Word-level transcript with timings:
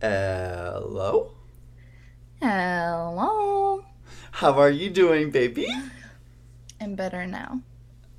Hello? 0.00 1.32
Hello. 2.40 3.84
How 4.30 4.52
are 4.52 4.70
you 4.70 4.90
doing, 4.90 5.32
baby? 5.32 5.66
I'm 6.80 6.94
better 6.94 7.26
now. 7.26 7.62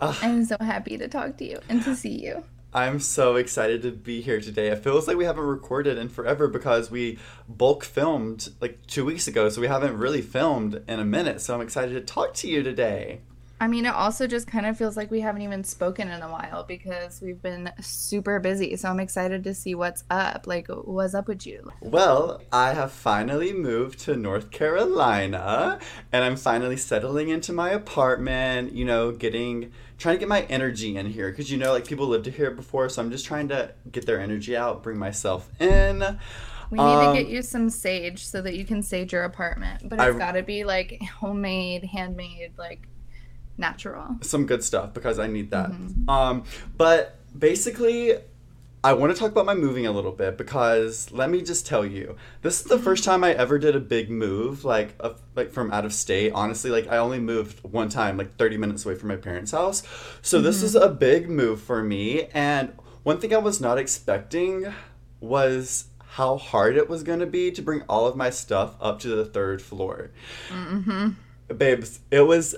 Uh, 0.01 0.13
I'm 0.21 0.43
so 0.43 0.57
happy 0.59 0.97
to 0.97 1.07
talk 1.07 1.37
to 1.37 1.45
you 1.45 1.59
and 1.69 1.81
to 1.85 1.95
see 1.95 2.21
you. 2.21 2.43
I'm 2.73 2.99
so 2.99 3.37
excited 3.37 3.81
to 3.83 3.91
be 3.91 4.19
here 4.19 4.41
today. 4.41 4.67
It 4.67 4.83
feels 4.83 5.07
like 5.07 5.15
we 5.15 5.23
haven't 5.23 5.45
recorded 5.45 5.97
in 5.97 6.09
forever 6.09 6.49
because 6.49 6.91
we 6.91 7.17
bulk 7.47 7.85
filmed 7.85 8.49
like 8.59 8.85
two 8.85 9.05
weeks 9.05 9.29
ago, 9.29 9.47
so 9.47 9.61
we 9.61 9.67
haven't 9.67 9.97
really 9.97 10.21
filmed 10.21 10.83
in 10.85 10.99
a 10.99 11.05
minute. 11.05 11.39
So 11.39 11.55
I'm 11.55 11.61
excited 11.61 11.93
to 11.93 12.01
talk 12.01 12.33
to 12.35 12.49
you 12.49 12.61
today. 12.61 13.21
I 13.61 13.67
mean, 13.67 13.85
it 13.85 13.93
also 13.93 14.25
just 14.25 14.47
kind 14.47 14.65
of 14.65 14.77
feels 14.77 14.95
like 14.95 15.11
we 15.11 15.19
haven't 15.19 15.41
even 15.41 15.65
spoken 15.65 16.07
in 16.09 16.21
a 16.21 16.31
while 16.31 16.63
because 16.63 17.21
we've 17.21 17.41
been 17.41 17.69
super 17.81 18.39
busy. 18.39 18.75
So 18.77 18.89
I'm 18.89 19.01
excited 19.01 19.43
to 19.43 19.53
see 19.53 19.75
what's 19.75 20.05
up. 20.09 20.47
Like, 20.47 20.67
what's 20.69 21.13
up 21.13 21.27
with 21.27 21.45
you? 21.45 21.69
Well, 21.81 22.41
I 22.53 22.73
have 22.73 22.93
finally 22.93 23.51
moved 23.51 23.99
to 24.01 24.15
North 24.15 24.49
Carolina 24.51 25.79
and 26.13 26.23
I'm 26.23 26.37
finally 26.37 26.77
settling 26.77 27.29
into 27.29 27.51
my 27.51 27.71
apartment, 27.71 28.71
you 28.71 28.85
know, 28.85 29.11
getting 29.11 29.71
trying 29.97 30.15
to 30.15 30.19
get 30.19 30.29
my 30.29 30.43
energy 30.43 30.95
in 30.95 31.05
here 31.07 31.29
because 31.29 31.51
you 31.51 31.57
know 31.57 31.73
like 31.73 31.85
people 31.85 32.07
lived 32.07 32.25
here 32.25 32.51
before 32.51 32.87
so 32.87 33.01
i'm 33.01 33.11
just 33.11 33.25
trying 33.25 33.49
to 33.49 33.69
get 33.91 34.05
their 34.05 34.17
energy 34.17 34.55
out 34.55 34.81
bring 34.81 34.97
myself 34.97 35.49
in 35.59 35.99
We 36.71 36.77
need 36.77 36.83
Um, 36.83 37.13
to 37.17 37.21
get 37.21 37.29
you 37.29 37.41
some 37.41 37.69
sage 37.69 38.25
so 38.25 38.41
that 38.43 38.55
you 38.55 38.63
can 38.63 38.81
sage 38.81 39.11
your 39.11 39.23
apartment. 39.23 39.89
But 39.89 39.99
it's 39.99 40.15
I- 40.15 40.17
got 40.17 40.33
to 40.33 40.43
be 40.43 40.63
like 40.63 41.01
homemade, 41.19 41.83
handmade, 41.83 42.53
like 42.57 42.87
natural. 43.59 44.17
some 44.21 44.45
good 44.45 44.63
stuff 44.63 44.93
because 44.93 45.19
I 45.19 45.27
need 45.27 45.51
that. 45.51 45.71
Mm-hmm. 45.71 46.09
Um, 46.09 46.43
but 46.77 47.17
basically, 47.37 48.15
I 48.83 48.93
want 48.93 49.13
to 49.13 49.19
talk 49.19 49.31
about 49.31 49.45
my 49.45 49.53
moving 49.53 49.85
a 49.85 49.91
little 49.91 50.13
bit 50.13 50.37
because 50.37 51.11
let 51.11 51.29
me 51.29 51.41
just 51.41 51.67
tell 51.67 51.85
you, 51.85 52.15
this 52.41 52.61
is 52.61 52.67
the 52.67 52.75
mm-hmm. 52.75 52.83
first 52.85 53.03
time 53.03 53.23
I 53.23 53.33
ever 53.33 53.59
did 53.59 53.75
a 53.75 53.79
big 53.79 54.09
move, 54.09 54.63
like 54.63 54.95
a, 55.01 55.15
like 55.35 55.51
from 55.51 55.71
out 55.71 55.85
of 55.85 55.93
state. 55.93 56.31
Honestly, 56.33 56.71
like 56.71 56.87
I 56.87 56.97
only 56.97 57.19
moved 57.19 57.59
one 57.63 57.89
time, 57.89 58.17
like 58.17 58.37
thirty 58.37 58.57
minutes 58.57 58.85
away 58.85 58.95
from 58.95 59.09
my 59.09 59.17
parents' 59.17 59.51
house. 59.51 59.83
So 60.21 60.41
this 60.41 60.57
mm-hmm. 60.57 60.65
is 60.65 60.75
a 60.75 60.89
big 60.89 61.29
move 61.29 61.61
for 61.61 61.83
me. 61.83 62.25
And 62.33 62.73
one 63.03 63.19
thing 63.19 63.33
I 63.33 63.37
was 63.37 63.59
not 63.59 63.77
expecting 63.77 64.73
was 65.19 65.85
how 66.13 66.37
hard 66.37 66.75
it 66.75 66.89
was 66.89 67.03
going 67.03 67.19
to 67.19 67.25
be 67.25 67.51
to 67.51 67.61
bring 67.61 67.81
all 67.83 68.07
of 68.07 68.15
my 68.15 68.29
stuff 68.29 68.75
up 68.81 68.99
to 68.99 69.09
the 69.09 69.25
third 69.25 69.61
floor 69.61 70.11
babes, 71.57 71.99
it 72.11 72.21
was 72.21 72.55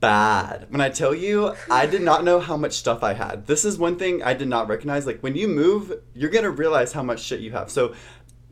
bad. 0.00 0.66
When 0.70 0.80
I 0.80 0.88
tell 0.88 1.14
you, 1.14 1.54
I 1.70 1.86
did 1.86 2.02
not 2.02 2.24
know 2.24 2.40
how 2.40 2.56
much 2.56 2.72
stuff 2.72 3.02
I 3.02 3.12
had. 3.12 3.46
This 3.46 3.64
is 3.64 3.78
one 3.78 3.96
thing 3.96 4.22
I 4.22 4.34
did 4.34 4.48
not 4.48 4.68
recognize. 4.68 5.06
Like 5.06 5.20
when 5.20 5.36
you 5.36 5.48
move, 5.48 5.92
you're 6.14 6.30
gonna 6.30 6.50
realize 6.50 6.92
how 6.92 7.02
much 7.02 7.20
shit 7.20 7.40
you 7.40 7.52
have. 7.52 7.70
So 7.70 7.94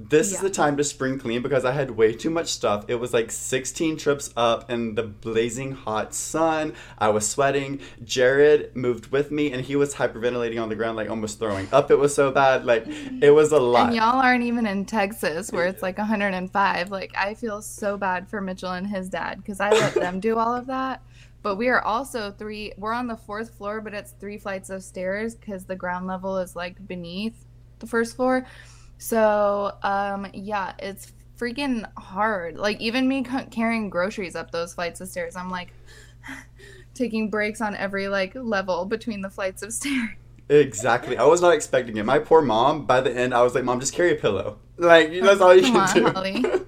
this 0.00 0.32
is 0.32 0.38
the 0.38 0.50
time 0.50 0.76
to 0.76 0.84
spring 0.84 1.18
clean 1.18 1.42
because 1.42 1.64
I 1.64 1.72
had 1.72 1.90
way 1.90 2.12
too 2.12 2.30
much 2.30 2.52
stuff. 2.52 2.84
It 2.86 2.94
was 2.94 3.12
like 3.12 3.32
16 3.32 3.96
trips 3.96 4.32
up 4.36 4.70
in 4.70 4.94
the 4.94 5.02
blazing 5.02 5.72
hot 5.72 6.14
sun. 6.14 6.74
I 6.98 7.08
was 7.08 7.28
sweating. 7.28 7.80
Jared 8.04 8.76
moved 8.76 9.08
with 9.08 9.32
me 9.32 9.50
and 9.50 9.64
he 9.64 9.74
was 9.74 9.94
hyperventilating 9.94 10.62
on 10.62 10.68
the 10.68 10.76
ground, 10.76 10.96
like 10.96 11.10
almost 11.10 11.40
throwing 11.40 11.66
up. 11.72 11.90
It 11.90 11.98
was 11.98 12.14
so 12.14 12.30
bad. 12.30 12.64
Like 12.64 12.84
it 12.86 13.34
was 13.34 13.50
a 13.50 13.58
lot. 13.58 13.88
And 13.88 13.96
y'all 13.96 14.22
aren't 14.22 14.44
even 14.44 14.66
in 14.66 14.84
Texas 14.84 15.50
where 15.50 15.66
it's 15.66 15.82
like 15.82 15.98
105. 15.98 16.92
Like, 16.92 17.12
I 17.16 17.34
feel 17.34 17.60
so 17.60 17.96
bad 17.96 18.28
for 18.28 18.40
Mitchell 18.40 18.70
and 18.70 18.86
his 18.86 19.08
dad 19.08 19.38
because 19.38 19.58
I 19.58 19.70
let 19.70 19.94
them 19.94 20.20
do 20.20 20.38
all 20.38 20.54
of 20.54 20.66
that. 20.66 21.02
But 21.48 21.56
we 21.56 21.68
are 21.68 21.80
also 21.80 22.30
three, 22.30 22.74
we're 22.76 22.92
on 22.92 23.06
the 23.06 23.16
fourth 23.16 23.54
floor, 23.56 23.80
but 23.80 23.94
it's 23.94 24.12
three 24.20 24.36
flights 24.36 24.68
of 24.68 24.82
stairs 24.82 25.34
because 25.34 25.64
the 25.64 25.74
ground 25.74 26.06
level 26.06 26.36
is 26.36 26.54
like 26.54 26.86
beneath 26.86 27.42
the 27.78 27.86
first 27.86 28.16
floor. 28.16 28.44
So, 28.98 29.72
um, 29.82 30.26
yeah, 30.34 30.74
it's 30.78 31.14
freaking 31.38 31.90
hard. 31.96 32.58
Like, 32.58 32.78
even 32.82 33.08
me 33.08 33.22
ca- 33.22 33.46
carrying 33.50 33.88
groceries 33.88 34.36
up 34.36 34.50
those 34.50 34.74
flights 34.74 35.00
of 35.00 35.08
stairs, 35.08 35.36
I'm 35.36 35.48
like 35.48 35.72
taking 36.92 37.30
breaks 37.30 37.62
on 37.62 37.74
every 37.74 38.08
like 38.08 38.34
level 38.34 38.84
between 38.84 39.22
the 39.22 39.30
flights 39.30 39.62
of 39.62 39.72
stairs. 39.72 40.10
Exactly. 40.50 41.16
I 41.16 41.24
was 41.24 41.40
not 41.40 41.54
expecting 41.54 41.96
it. 41.96 42.04
My 42.04 42.18
poor 42.18 42.42
mom, 42.42 42.84
by 42.84 43.00
the 43.00 43.10
end, 43.10 43.32
I 43.32 43.42
was 43.42 43.54
like, 43.54 43.64
Mom, 43.64 43.80
just 43.80 43.94
carry 43.94 44.12
a 44.12 44.16
pillow. 44.16 44.58
Like, 44.76 45.18
that's 45.18 45.40
all 45.40 45.56
you 45.56 45.62
Come 45.62 45.88
can 45.88 46.14
on, 46.14 46.42
do. 46.42 46.66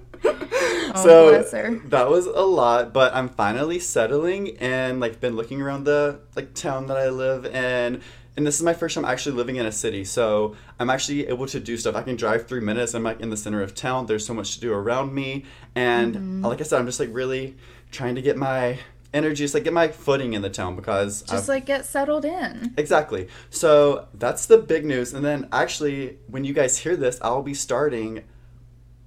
Oh, 0.95 1.03
so 1.03 1.79
that 1.85 2.09
was 2.09 2.25
a 2.25 2.41
lot, 2.41 2.93
but 2.93 3.13
I'm 3.15 3.29
finally 3.29 3.79
settling 3.79 4.57
and 4.57 4.99
like 4.99 5.19
been 5.19 5.35
looking 5.35 5.61
around 5.61 5.83
the 5.85 6.19
like 6.35 6.53
town 6.53 6.87
that 6.87 6.97
I 6.97 7.09
live 7.09 7.45
in. 7.45 8.01
And 8.37 8.47
this 8.47 8.55
is 8.55 8.63
my 8.63 8.73
first 8.73 8.95
time 8.95 9.03
actually 9.03 9.35
living 9.35 9.57
in 9.57 9.65
a 9.65 9.71
city, 9.73 10.05
so 10.05 10.55
I'm 10.79 10.89
actually 10.89 11.27
able 11.27 11.47
to 11.47 11.59
do 11.59 11.75
stuff. 11.77 11.95
I 11.95 12.01
can 12.01 12.15
drive 12.15 12.47
three 12.47 12.61
minutes. 12.61 12.93
I'm 12.93 13.03
like 13.03 13.19
in 13.19 13.29
the 13.29 13.35
center 13.37 13.61
of 13.61 13.75
town. 13.75 14.05
There's 14.05 14.25
so 14.25 14.33
much 14.33 14.55
to 14.55 14.61
do 14.61 14.71
around 14.73 15.13
me, 15.13 15.43
and 15.75 16.15
Mm-hmm. 16.15 16.45
like 16.45 16.61
I 16.61 16.63
said, 16.63 16.79
I'm 16.79 16.85
just 16.85 16.99
like 16.99 17.09
really 17.11 17.57
trying 17.91 18.15
to 18.15 18.21
get 18.21 18.37
my 18.37 18.79
energy, 19.13 19.43
just 19.43 19.53
like 19.53 19.65
get 19.65 19.73
my 19.73 19.89
footing 19.89 20.31
in 20.31 20.41
the 20.41 20.49
town 20.49 20.77
because 20.77 21.23
Just 21.23 21.33
I've- 21.43 21.47
like 21.51 21.65
get 21.65 21.85
settled 21.85 22.23
in. 22.23 22.73
Exactly. 22.77 23.27
So 23.49 24.07
that's 24.13 24.45
the 24.45 24.57
big 24.57 24.85
news. 24.85 25.13
And 25.13 25.25
then 25.25 25.49
actually, 25.51 26.17
when 26.27 26.45
you 26.45 26.53
guys 26.53 26.77
hear 26.77 26.95
this, 26.95 27.19
I'll 27.21 27.43
be 27.43 27.53
starting 27.53 28.23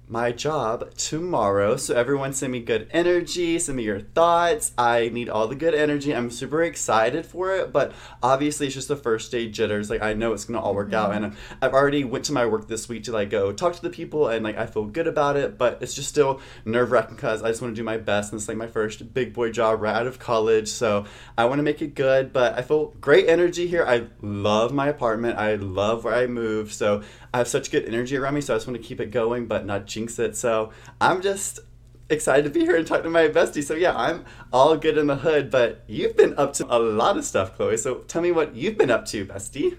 my 0.07 0.31
job 0.31 0.93
tomorrow. 0.95 1.77
So 1.77 1.95
everyone 1.95 2.33
send 2.33 2.51
me 2.51 2.59
good 2.59 2.87
energy, 2.91 3.57
send 3.57 3.77
me 3.77 3.83
your 3.83 3.99
thoughts. 3.99 4.71
I 4.77 5.09
need 5.09 5.29
all 5.29 5.47
the 5.47 5.55
good 5.55 5.73
energy. 5.73 6.13
I'm 6.13 6.29
super 6.29 6.63
excited 6.63 7.25
for 7.25 7.55
it, 7.55 7.71
but 7.71 7.93
obviously 8.21 8.67
it's 8.67 8.75
just 8.75 8.87
the 8.87 8.95
first 8.95 9.31
day 9.31 9.49
jitters. 9.49 9.89
Like 9.89 10.01
I 10.01 10.13
know 10.13 10.33
it's 10.33 10.45
going 10.45 10.59
to 10.59 10.63
all 10.63 10.75
work 10.75 10.93
out 10.93 11.13
and 11.13 11.35
I've 11.61 11.73
already 11.73 12.03
went 12.03 12.25
to 12.25 12.33
my 12.33 12.45
work 12.45 12.67
this 12.67 12.87
week 12.87 13.03
to 13.05 13.11
like 13.11 13.29
go 13.29 13.51
talk 13.51 13.75
to 13.75 13.81
the 13.81 13.89
people 13.89 14.27
and 14.27 14.43
like 14.43 14.57
I 14.57 14.65
feel 14.67 14.85
good 14.85 15.07
about 15.07 15.37
it, 15.37 15.57
but 15.57 15.79
it's 15.81 15.93
just 15.93 16.09
still 16.09 16.39
nerve-wracking 16.65 17.17
cuz 17.17 17.41
I 17.41 17.49
just 17.49 17.61
want 17.61 17.75
to 17.75 17.79
do 17.79 17.83
my 17.83 17.97
best 17.97 18.31
and 18.31 18.39
it's 18.39 18.47
like 18.47 18.57
my 18.57 18.67
first 18.67 19.13
big 19.13 19.33
boy 19.33 19.51
job 19.51 19.81
right 19.81 19.95
out 19.95 20.07
of 20.07 20.19
college. 20.19 20.67
So 20.67 21.05
I 21.37 21.45
want 21.45 21.59
to 21.59 21.63
make 21.63 21.81
it 21.81 21.95
good, 21.95 22.31
but 22.31 22.57
I 22.57 22.61
feel 22.61 22.93
great 23.01 23.27
energy 23.27 23.67
here. 23.67 23.83
I 23.85 24.07
love 24.21 24.71
my 24.71 24.87
apartment. 24.87 25.37
I 25.37 25.55
love 25.55 26.03
where 26.03 26.13
I 26.13 26.27
moved. 26.27 26.73
So 26.73 27.01
I 27.33 27.39
have 27.39 27.47
such 27.49 27.69
good 27.69 27.83
energy 27.85 28.15
around 28.15 28.35
me, 28.35 28.39
so 28.39 28.53
I 28.53 28.55
just 28.55 28.65
want 28.65 28.81
to 28.81 28.87
keep 28.87 29.01
it 29.01 29.11
going, 29.11 29.45
but 29.45 29.65
not 29.65 29.87
jinx 29.95 30.19
it. 30.19 30.35
So 30.35 30.71
I'm 31.01 31.21
just 31.21 31.61
excited 32.09 32.43
to 32.43 32.49
be 32.51 32.61
here 32.61 32.75
and 32.75 32.85
talk 32.85 33.03
to 33.03 33.09
my 33.09 33.27
bestie. 33.27 33.63
So 33.63 33.73
yeah, 33.73 33.95
I'm 33.95 34.25
all 34.53 34.77
good 34.77 34.97
in 34.97 35.07
the 35.07 35.15
hood, 35.15 35.49
but 35.49 35.83
you've 35.87 36.15
been 36.15 36.37
up 36.37 36.53
to 36.53 36.65
a 36.69 36.77
lot 36.77 37.17
of 37.17 37.25
stuff, 37.25 37.55
Chloe. 37.55 37.77
So 37.77 37.95
tell 37.99 38.21
me 38.21 38.31
what 38.31 38.55
you've 38.55 38.77
been 38.77 38.91
up 38.91 39.05
to, 39.07 39.25
bestie. 39.25 39.77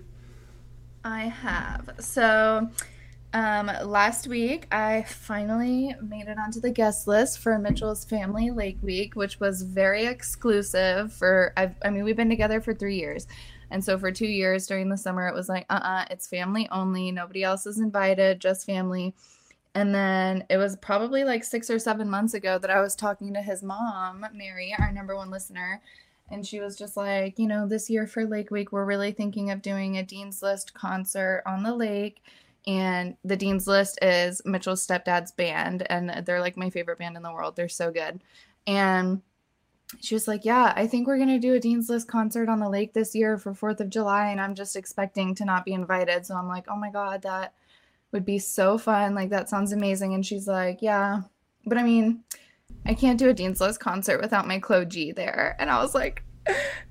I 1.05 1.27
have. 1.29 1.91
So, 2.01 2.69
um, 3.33 3.71
last 3.85 4.27
week 4.27 4.67
I 4.73 5.05
finally 5.09 5.95
made 6.01 6.27
it 6.27 6.39
onto 6.39 6.61
the 6.61 6.71
guest 6.71 7.07
list 7.07 7.39
for 7.39 7.59
Mitchell's 7.59 8.05
Family 8.05 8.51
Lake 8.51 8.79
Week, 8.83 9.15
which 9.15 9.39
was 9.39 9.63
very 9.63 10.07
exclusive. 10.07 11.13
For 11.13 11.53
I've, 11.57 11.75
I 11.85 11.91
mean, 11.91 12.03
we've 12.03 12.17
been 12.17 12.31
together 12.31 12.61
for 12.61 12.75
three 12.75 12.99
years, 12.99 13.27
and 13.71 13.85
so 13.85 13.99
for 13.99 14.11
two 14.11 14.27
years 14.27 14.67
during 14.67 14.89
the 14.89 14.97
summer, 14.97 15.29
it 15.29 15.35
was 15.35 15.49
like, 15.49 15.67
uh, 15.71 15.81
uh 15.83 16.05
it's 16.11 16.27
family 16.27 16.69
only. 16.73 17.13
Nobody 17.13 17.45
else 17.45 17.67
is 17.67 17.79
invited, 17.79 18.41
just 18.41 18.67
family. 18.67 19.15
And 19.77 19.95
then 19.95 20.43
it 20.49 20.57
was 20.57 20.75
probably 20.77 21.23
like 21.23 21.45
six 21.45 21.69
or 21.69 21.79
seven 21.79 22.09
months 22.09 22.33
ago 22.33 22.59
that 22.59 22.71
I 22.71 22.81
was 22.81 22.97
talking 22.97 23.35
to 23.35 23.43
his 23.43 23.63
mom, 23.63 24.25
Mary, 24.33 24.75
our 24.79 24.91
number 24.91 25.15
one 25.15 25.31
listener, 25.31 25.83
and 26.31 26.47
she 26.47 26.61
was 26.61 26.77
just 26.77 26.97
like, 26.97 27.39
you 27.39 27.47
know, 27.47 27.69
this 27.69 27.91
year 27.91 28.07
for 28.07 28.25
Lake 28.25 28.51
Week, 28.51 28.73
we're 28.73 28.87
really 28.87 29.13
thinking 29.13 29.51
of 29.51 29.61
doing 29.61 29.99
a 29.99 30.03
Dean's 30.03 30.43
List 30.43 30.73
concert 30.73 31.43
on 31.45 31.63
the 31.63 31.75
lake. 31.75 32.23
And 32.67 33.19
the 33.23 33.37
Dean's 33.37 33.67
List 33.67 33.99
is 34.01 34.41
Mitchell's 34.47 34.85
stepdad's 34.85 35.33
band, 35.33 35.87
and 35.91 36.25
they're 36.25 36.41
like 36.41 36.57
my 36.57 36.71
favorite 36.71 36.99
band 36.99 37.19
in 37.19 37.23
the 37.23 37.33
world. 37.33 37.55
They're 37.55 37.69
so 37.69 37.91
good. 37.91 38.23
And 38.67 39.21
she 40.01 40.15
was 40.15 40.27
like, 40.27 40.47
Yeah, 40.47 40.73
I 40.75 40.87
think 40.87 41.07
we're 41.07 41.19
going 41.19 41.29
to 41.29 41.39
do 41.39 41.53
a 41.53 41.61
Dean's 41.61 41.91
List 41.91 42.09
concert 42.09 42.49
on 42.49 42.61
the 42.61 42.71
lake 42.71 42.95
this 42.95 43.15
year 43.15 43.37
for 43.37 43.53
4th 43.53 43.81
of 43.81 43.91
July. 43.91 44.31
And 44.31 44.41
I'm 44.41 44.55
just 44.55 44.75
expecting 44.75 45.35
to 45.35 45.45
not 45.45 45.67
be 45.67 45.75
invited. 45.75 46.25
So 46.25 46.35
I'm 46.35 46.49
like, 46.49 46.65
Oh 46.67 46.77
my 46.77 46.91
God, 46.91 47.21
that 47.23 47.53
would 48.17 48.25
be 48.25 48.39
so 48.39 48.79
fun. 48.79 49.15
Like, 49.15 49.29
that 49.29 49.51
sounds 49.51 49.73
amazing. 49.73 50.15
And 50.15 50.25
she's 50.25 50.49
like, 50.49 50.79
Yeah, 50.81 51.21
but 51.67 51.77
I 51.77 51.83
mean, 51.83 52.25
I 52.87 52.95
can't 52.95 53.19
do 53.19 53.29
a 53.29 53.35
Dean's 53.35 53.61
List 53.61 53.79
concert 53.79 54.23
without 54.23 54.47
my 54.47 54.59
Chloe 54.59 54.87
G 54.87 55.13
there. 55.13 55.55
And 55.59 55.71
I 55.71 55.83
was 55.83 55.95
like, 55.95 56.23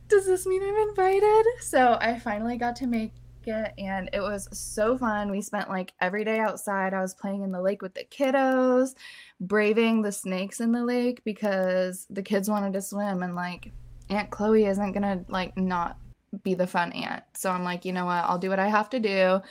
does 0.07 0.25
this 0.25 0.45
mean 0.45 0.61
I'm 0.61 0.89
invited? 0.89 1.45
So 1.61 1.97
I 1.99 2.19
finally 2.19 2.57
got 2.57 2.75
to 2.77 2.87
make 2.87 3.13
it 3.45 3.73
and 3.77 4.09
it 4.11 4.21
was 4.21 4.47
so 4.51 4.97
fun. 4.97 5.31
We 5.31 5.41
spent 5.41 5.69
like 5.69 5.93
every 6.01 6.23
day 6.23 6.39
outside. 6.39 6.93
I 6.93 7.01
was 7.01 7.13
playing 7.13 7.43
in 7.43 7.51
the 7.51 7.61
lake 7.61 7.81
with 7.81 7.93
the 7.93 8.03
kiddos, 8.03 8.95
braving 9.39 10.01
the 10.01 10.11
snakes 10.11 10.59
in 10.59 10.71
the 10.71 10.83
lake 10.83 11.23
because 11.23 12.05
the 12.09 12.23
kids 12.23 12.49
wanted 12.49 12.73
to 12.73 12.81
swim 12.81 13.23
and 13.23 13.35
like 13.35 13.71
Aunt 14.09 14.29
Chloe 14.29 14.65
isn't 14.65 14.91
gonna 14.91 15.23
like 15.29 15.55
not 15.57 15.97
be 16.43 16.53
the 16.53 16.67
fun 16.67 16.91
aunt. 16.91 17.23
So 17.33 17.49
I'm 17.49 17.63
like, 17.63 17.85
you 17.85 17.93
know 17.93 18.05
what? 18.05 18.25
I'll 18.25 18.37
do 18.37 18.49
what 18.49 18.59
I 18.59 18.67
have 18.67 18.89
to 18.91 18.99
do. 18.99 19.41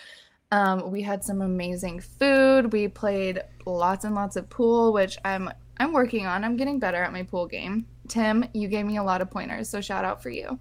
Um, 0.54 0.92
we 0.92 1.02
had 1.02 1.24
some 1.24 1.40
amazing 1.40 1.98
food. 1.98 2.72
We 2.72 2.86
played 2.86 3.42
lots 3.66 4.04
and 4.04 4.14
lots 4.14 4.36
of 4.36 4.48
pool, 4.48 4.92
which 4.92 5.18
I'm 5.24 5.50
I'm 5.78 5.92
working 5.92 6.26
on. 6.26 6.44
I'm 6.44 6.56
getting 6.56 6.78
better 6.78 7.02
at 7.02 7.12
my 7.12 7.24
pool 7.24 7.48
game. 7.48 7.86
Tim, 8.06 8.44
you 8.54 8.68
gave 8.68 8.86
me 8.86 8.96
a 8.96 9.02
lot 9.02 9.20
of 9.20 9.32
pointers, 9.32 9.68
so 9.68 9.80
shout 9.80 10.04
out 10.04 10.22
for 10.22 10.30
you. 10.30 10.60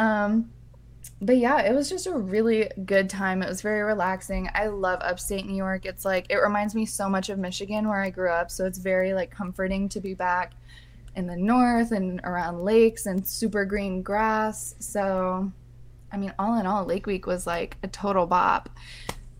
Um, 0.00 0.50
but 1.22 1.36
yeah, 1.36 1.62
it 1.62 1.72
was 1.72 1.88
just 1.88 2.08
a 2.08 2.12
really 2.12 2.68
good 2.86 3.08
time. 3.08 3.40
It 3.40 3.48
was 3.48 3.62
very 3.62 3.82
relaxing. 3.82 4.48
I 4.52 4.66
love 4.66 4.98
upstate 5.00 5.46
New 5.46 5.54
York. 5.54 5.86
It's 5.86 6.04
like 6.04 6.26
it 6.28 6.38
reminds 6.38 6.74
me 6.74 6.84
so 6.84 7.08
much 7.08 7.28
of 7.28 7.38
Michigan 7.38 7.88
where 7.88 8.02
I 8.02 8.10
grew 8.10 8.30
up, 8.30 8.50
so 8.50 8.66
it's 8.66 8.78
very 8.78 9.14
like 9.14 9.30
comforting 9.30 9.88
to 9.90 10.00
be 10.00 10.14
back 10.14 10.54
in 11.14 11.28
the 11.28 11.36
north 11.36 11.92
and 11.92 12.20
around 12.24 12.64
lakes 12.64 13.06
and 13.06 13.24
super 13.24 13.64
green 13.64 14.02
grass. 14.02 14.74
So, 14.80 15.52
I 16.14 16.16
mean, 16.16 16.32
all 16.38 16.56
in 16.60 16.64
all, 16.64 16.84
Lake 16.84 17.06
Week 17.06 17.26
was 17.26 17.44
like 17.44 17.76
a 17.82 17.88
total 17.88 18.24
bop. 18.24 18.70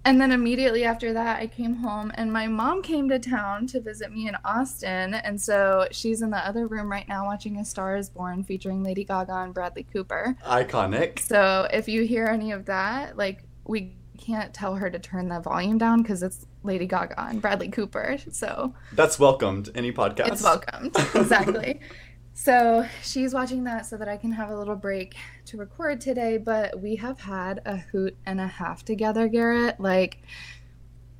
And 0.04 0.20
then 0.20 0.32
immediately 0.32 0.84
after 0.84 1.12
that, 1.12 1.40
I 1.40 1.46
came 1.46 1.76
home 1.76 2.10
and 2.16 2.32
my 2.32 2.48
mom 2.48 2.82
came 2.82 3.08
to 3.10 3.18
town 3.20 3.68
to 3.68 3.80
visit 3.80 4.12
me 4.12 4.26
in 4.26 4.36
Austin. 4.44 5.14
And 5.14 5.40
so 5.40 5.86
she's 5.92 6.20
in 6.20 6.30
the 6.30 6.44
other 6.44 6.66
room 6.66 6.90
right 6.90 7.06
now 7.06 7.26
watching 7.26 7.58
A 7.58 7.64
Star 7.64 7.96
is 7.96 8.10
Born 8.10 8.42
featuring 8.42 8.82
Lady 8.82 9.04
Gaga 9.04 9.34
and 9.34 9.54
Bradley 9.54 9.84
Cooper. 9.84 10.36
Iconic. 10.44 11.20
So 11.20 11.68
if 11.72 11.86
you 11.86 12.02
hear 12.02 12.26
any 12.26 12.50
of 12.50 12.66
that, 12.66 13.16
like, 13.16 13.44
we 13.64 13.94
can't 14.18 14.52
tell 14.52 14.74
her 14.74 14.90
to 14.90 14.98
turn 14.98 15.28
the 15.28 15.40
volume 15.40 15.78
down 15.78 16.02
because 16.02 16.24
it's 16.24 16.44
Lady 16.64 16.86
Gaga 16.86 17.28
and 17.28 17.40
Bradley 17.40 17.68
Cooper. 17.68 18.18
So 18.30 18.74
that's 18.92 19.18
welcomed. 19.18 19.70
Any 19.76 19.92
podcast. 19.92 20.32
It's 20.32 20.42
welcomed. 20.42 20.96
Exactly. 21.14 21.80
so 22.34 22.86
she's 23.02 23.32
watching 23.32 23.64
that 23.64 23.86
so 23.86 23.96
that 23.96 24.08
I 24.08 24.16
can 24.16 24.32
have 24.32 24.50
a 24.50 24.58
little 24.58 24.76
break 24.76 25.14
to 25.46 25.56
record 25.56 26.00
today. 26.00 26.36
But 26.36 26.80
we 26.80 26.96
have 26.96 27.20
had 27.20 27.62
a 27.64 27.76
hoot 27.76 28.16
and 28.26 28.40
a 28.40 28.46
half 28.46 28.84
together, 28.84 29.28
Garrett. 29.28 29.80
Like, 29.80 30.18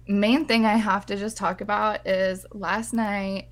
main 0.06 0.44
thing 0.44 0.66
I 0.66 0.76
have 0.76 1.06
to 1.06 1.16
just 1.16 1.37
talk 1.37 1.61
about 1.61 2.06
is 2.06 2.44
last 2.52 2.93
night 2.93 3.49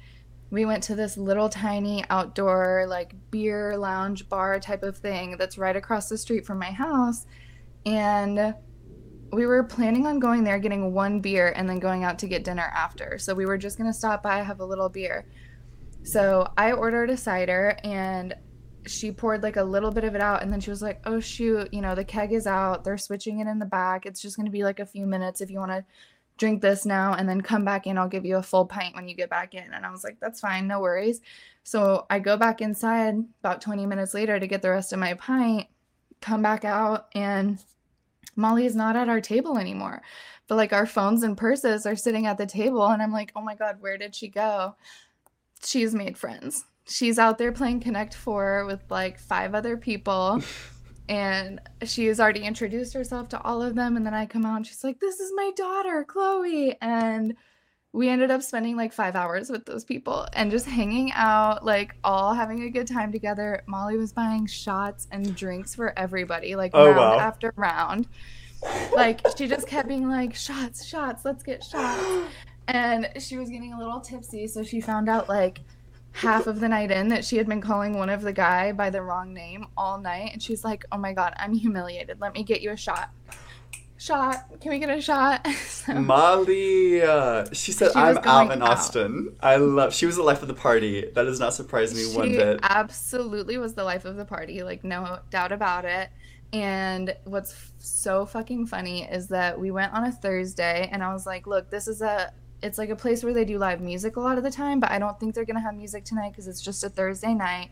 we 0.51 0.67
went 0.67 0.83
to 0.83 0.95
this 0.95 1.17
little 1.17 1.49
tiny 1.49 2.05
outdoor 2.11 2.85
like 2.87 3.15
beer 3.31 3.75
lounge 3.79 4.29
bar 4.29 4.61
type 4.61 4.83
of 4.83 4.99
thing 4.99 5.37
that's 5.39 5.57
right 5.57 5.77
across 5.77 6.11
the 6.11 6.19
street 6.19 6.45
from 6.45 6.59
my 6.59 6.71
house 6.71 7.25
and 7.87 8.55
we 9.33 9.47
were 9.47 9.63
planning 9.63 10.07
on 10.07 10.19
going 10.19 10.45
there, 10.45 10.59
getting 10.59 10.93
one 10.93 11.21
beer, 11.21 11.55
and 11.57 11.67
then 11.69 11.79
going 11.79 12.05
out 12.05 12.19
to 12.19 12.27
get 12.27 12.45
dinner 12.45 12.71
after. 12.75 13.17
So 13.19 13.35
we 13.35 13.47
were 13.47 13.57
just 13.57 13.79
gonna 13.79 13.93
stop 13.93 14.23
by, 14.23 14.43
have 14.43 14.61
a 14.61 14.65
little 14.65 14.91
beer. 14.91 15.25
So 16.05 16.51
I 16.57 16.73
ordered 16.73 17.11
a 17.11 17.17
cider, 17.17 17.77
and 17.85 18.35
she 18.87 19.13
poured 19.13 19.43
like 19.43 19.57
a 19.57 19.65
little 19.65 19.91
bit 19.91 20.05
of 20.05 20.15
it 20.15 20.21
out, 20.21 20.43
and 20.43 20.53
then 20.53 20.61
she 20.61 20.71
was 20.71 20.83
like, 20.83 21.01
"Oh 21.07 21.21
shoot, 21.21 21.73
you 21.73 21.81
know 21.81 21.95
the 21.95 22.05
keg 22.05 22.33
is 22.33 22.47
out. 22.47 22.85
They're 22.85 22.99
switching 22.99 23.41
it 23.41 23.47
in 23.47 23.59
the 23.59 23.67
back. 23.67 24.07
It's 24.07 24.21
just 24.21 24.37
gonna 24.37 24.51
be 24.51 24.65
like 24.65 24.81
a 24.81 24.87
few 24.87 25.07
minutes 25.07 25.41
if 25.41 25.51
you 25.51 25.59
want 25.59 25.73
to." 25.73 25.85
drink 26.39 26.61
this 26.61 26.85
now 26.85 27.15
and 27.15 27.29
then 27.29 27.41
come 27.41 27.65
back 27.65 27.87
in. 27.87 27.99
I'll 27.99 28.09
give 28.09 28.25
you 28.25 28.37
a 28.37 28.43
full 28.43 28.67
pint 28.67 28.95
when 28.95 29.09
you 29.09 29.15
get 29.15 29.31
back 29.31 29.55
in. 29.55 29.73
And 29.73 29.87
I 29.87 29.91
was 29.91 30.03
like, 30.03 30.19
that's 30.21 30.41
fine, 30.41 30.67
no 30.67 30.81
worries. 30.81 31.21
So 31.63 32.07
I 32.11 32.19
go 32.19 32.37
back 32.37 32.61
inside 32.61 33.15
about 33.41 33.61
20 33.61 33.87
minutes 33.87 34.15
later 34.15 34.41
to 34.41 34.47
get 34.47 34.63
the 34.63 34.71
rest 34.71 34.93
of 34.93 34.99
my 34.99 35.15
pint, 35.15 35.69
come 36.21 36.43
back 36.43 36.65
out, 36.65 37.07
and 37.15 37.63
Molly 38.35 38.67
is 38.67 38.75
not 38.75 38.97
at 38.97 39.09
our 39.09 39.21
table 39.21 39.59
anymore. 39.59 40.03
But 40.49 40.57
like 40.57 40.73
our 40.73 40.87
phones 40.87 41.23
and 41.23 41.37
purses 41.37 41.87
are 41.87 41.95
sitting 41.95 42.27
at 42.27 42.39
the 42.39 42.47
table. 42.47 42.89
And 42.89 43.01
I'm 43.01 43.13
like, 43.13 43.31
oh 43.37 43.43
my 43.43 43.55
God, 43.55 43.77
where 43.81 43.97
did 43.97 44.15
she 44.15 44.29
go? 44.29 44.75
She's 45.65 45.95
made 45.95 46.19
friends. 46.19 46.65
She's 46.87 47.19
out 47.19 47.39
there 47.39 47.53
playing 47.53 47.81
Connect 47.81 48.15
Four 48.15 48.65
with 48.67 48.83
like 48.91 49.19
five 49.19 49.55
other 49.55 49.77
people. 49.77 50.43
and 51.09 51.61
she 51.85 52.07
has 52.07 52.21
already 52.21 52.43
introduced 52.43 52.95
herself 52.95 53.29
to 53.31 53.41
all 53.43 53.63
of 53.63 53.75
them. 53.75 53.97
And 53.97 54.07
then 54.07 54.15
I 54.15 54.27
come 54.27 54.47
out 54.47 54.57
and 54.57 54.67
she's 54.67 54.85
like, 54.85 55.01
this 55.01 55.21
is 55.21 55.33
my 55.35 55.51
daughter, 55.57 56.05
Chloe. 56.05 56.77
And 56.81 57.37
we 57.93 58.09
ended 58.09 58.31
up 58.31 58.43
spending 58.43 58.77
like 58.77 58.93
five 58.93 59.15
hours 59.15 59.51
with 59.51 59.67
those 59.67 59.85
people 59.85 60.27
and 60.33 60.51
just 60.51 60.67
hanging 60.67 61.13
out, 61.13 61.65
like 61.65 61.95
all 62.03 62.33
having 62.33 62.63
a 62.63 62.71
good 62.71 62.87
time 62.87 63.13
together. 63.13 63.63
Molly 63.67 63.99
was 63.99 64.13
buying 64.13 64.47
shots 64.47 65.07
and 65.11 65.37
drinks 65.37 65.75
for 65.75 65.97
everybody, 65.99 66.57
like 66.57 66.71
oh, 66.75 66.87
round 66.87 66.97
wow. 66.97 67.19
after 67.19 67.53
round. 67.57 68.07
Like 68.95 69.21
she 69.37 69.49
just 69.49 69.67
kept 69.67 69.89
being 69.89 70.09
like, 70.09 70.35
shots, 70.35 70.87
shots, 70.87 71.25
let's 71.25 71.43
get 71.43 71.63
shots. 71.63 72.03
And 72.73 73.11
she 73.19 73.37
was 73.37 73.51
getting 73.51 73.75
a 73.75 73.79
little 73.79 74.01
tipsy, 74.01 74.47
so 74.47 74.65
she 74.65 74.81
found 74.81 75.09
out 75.09 75.29
like 75.29 75.61
half 76.13 76.47
of 76.47 76.59
the 76.59 76.69
night 76.69 76.91
in 76.91 77.09
that 77.09 77.25
she 77.25 77.37
had 77.37 77.47
been 77.47 77.61
calling 77.61 77.97
one 77.97 78.09
of 78.11 78.23
the 78.23 78.33
guy 78.33 78.73
by 78.73 78.91
the 78.91 79.01
wrong 79.01 79.33
name 79.33 79.67
all 79.77 80.01
night. 80.01 80.31
And 80.33 80.43
she's 80.43 80.65
like, 80.65 80.85
oh 80.91 80.99
my 80.99 81.13
God, 81.13 81.35
I'm 81.37 81.55
humiliated. 81.55 82.21
Let 82.21 82.35
me 82.35 82.43
get 82.43 82.63
you 82.63 82.71
a 82.71 82.77
shot 82.77 83.11
shot. 84.03 84.61
Can 84.61 84.71
we 84.71 84.79
get 84.79 84.91
a 84.91 85.01
shot? 85.01 85.47
so, 85.67 85.95
Molly, 85.95 87.03
uh, 87.03 87.47
she 87.53 87.73
said, 87.73 87.93
she 87.93 87.99
I'm 87.99 88.19
out 88.19 88.51
in 88.51 88.63
Austin. 88.63 89.37
Out. 89.41 89.49
I 89.49 89.57
love, 89.57 89.95
she 89.95 90.07
was 90.07 90.17
the 90.17 90.23
life 90.23 90.43
of 90.43 90.49
the 90.49 90.55
party. 90.55 91.09
That 91.15 91.25
does 91.25 91.39
not 91.39 91.55
surprise 91.55 91.95
me 91.95 92.11
she 92.11 92.17
one 92.17 92.33
bit. 92.33 92.61
absolutely 92.63 93.59
was 93.59 93.75
the 93.75 93.85
life 93.85 94.05
of 94.05 94.17
the 94.17 94.25
party. 94.25 94.63
Like, 94.63 94.83
no 94.85 95.21
doubt 95.31 95.53
about 95.53 95.85
it. 95.85 96.11
And 96.53 97.17
what's 97.25 97.73
so 97.79 98.27
fucking 98.27 98.67
funny 98.67 99.05
is 99.05 99.29
that 99.29 99.59
we 99.59 99.71
went 99.71 99.93
on 99.95 100.05
a 100.05 100.13
Thursday 100.13 100.89
and 100.93 101.03
I 101.03 101.13
was 101.13 101.25
like, 101.25 101.47
look, 101.47 101.71
this 101.71 101.89
is 101.89 102.03
a, 102.03 102.33
it's 102.63 102.79
like 102.79 102.91
a 102.91 102.97
place 102.97 103.25
where 103.25 103.33
they 103.33 103.45
do 103.45 103.59
live 103.59 103.81
music 103.81 104.17
a 104.17 104.21
lot 104.21 104.39
of 104.39 104.45
the 104.45 104.51
time, 104.51 104.81
but 104.81 104.91
I 104.91 104.99
don't 104.99 105.19
think 105.19 105.35
they're 105.35 105.45
going 105.45 105.57
to 105.57 105.63
have 105.63 105.75
music 105.75 106.05
tonight 106.05 106.31
because 106.31 106.47
it's 106.47 106.61
just 106.61 106.85
a 106.85 106.89
Thursday 106.89 107.35
night. 107.35 107.71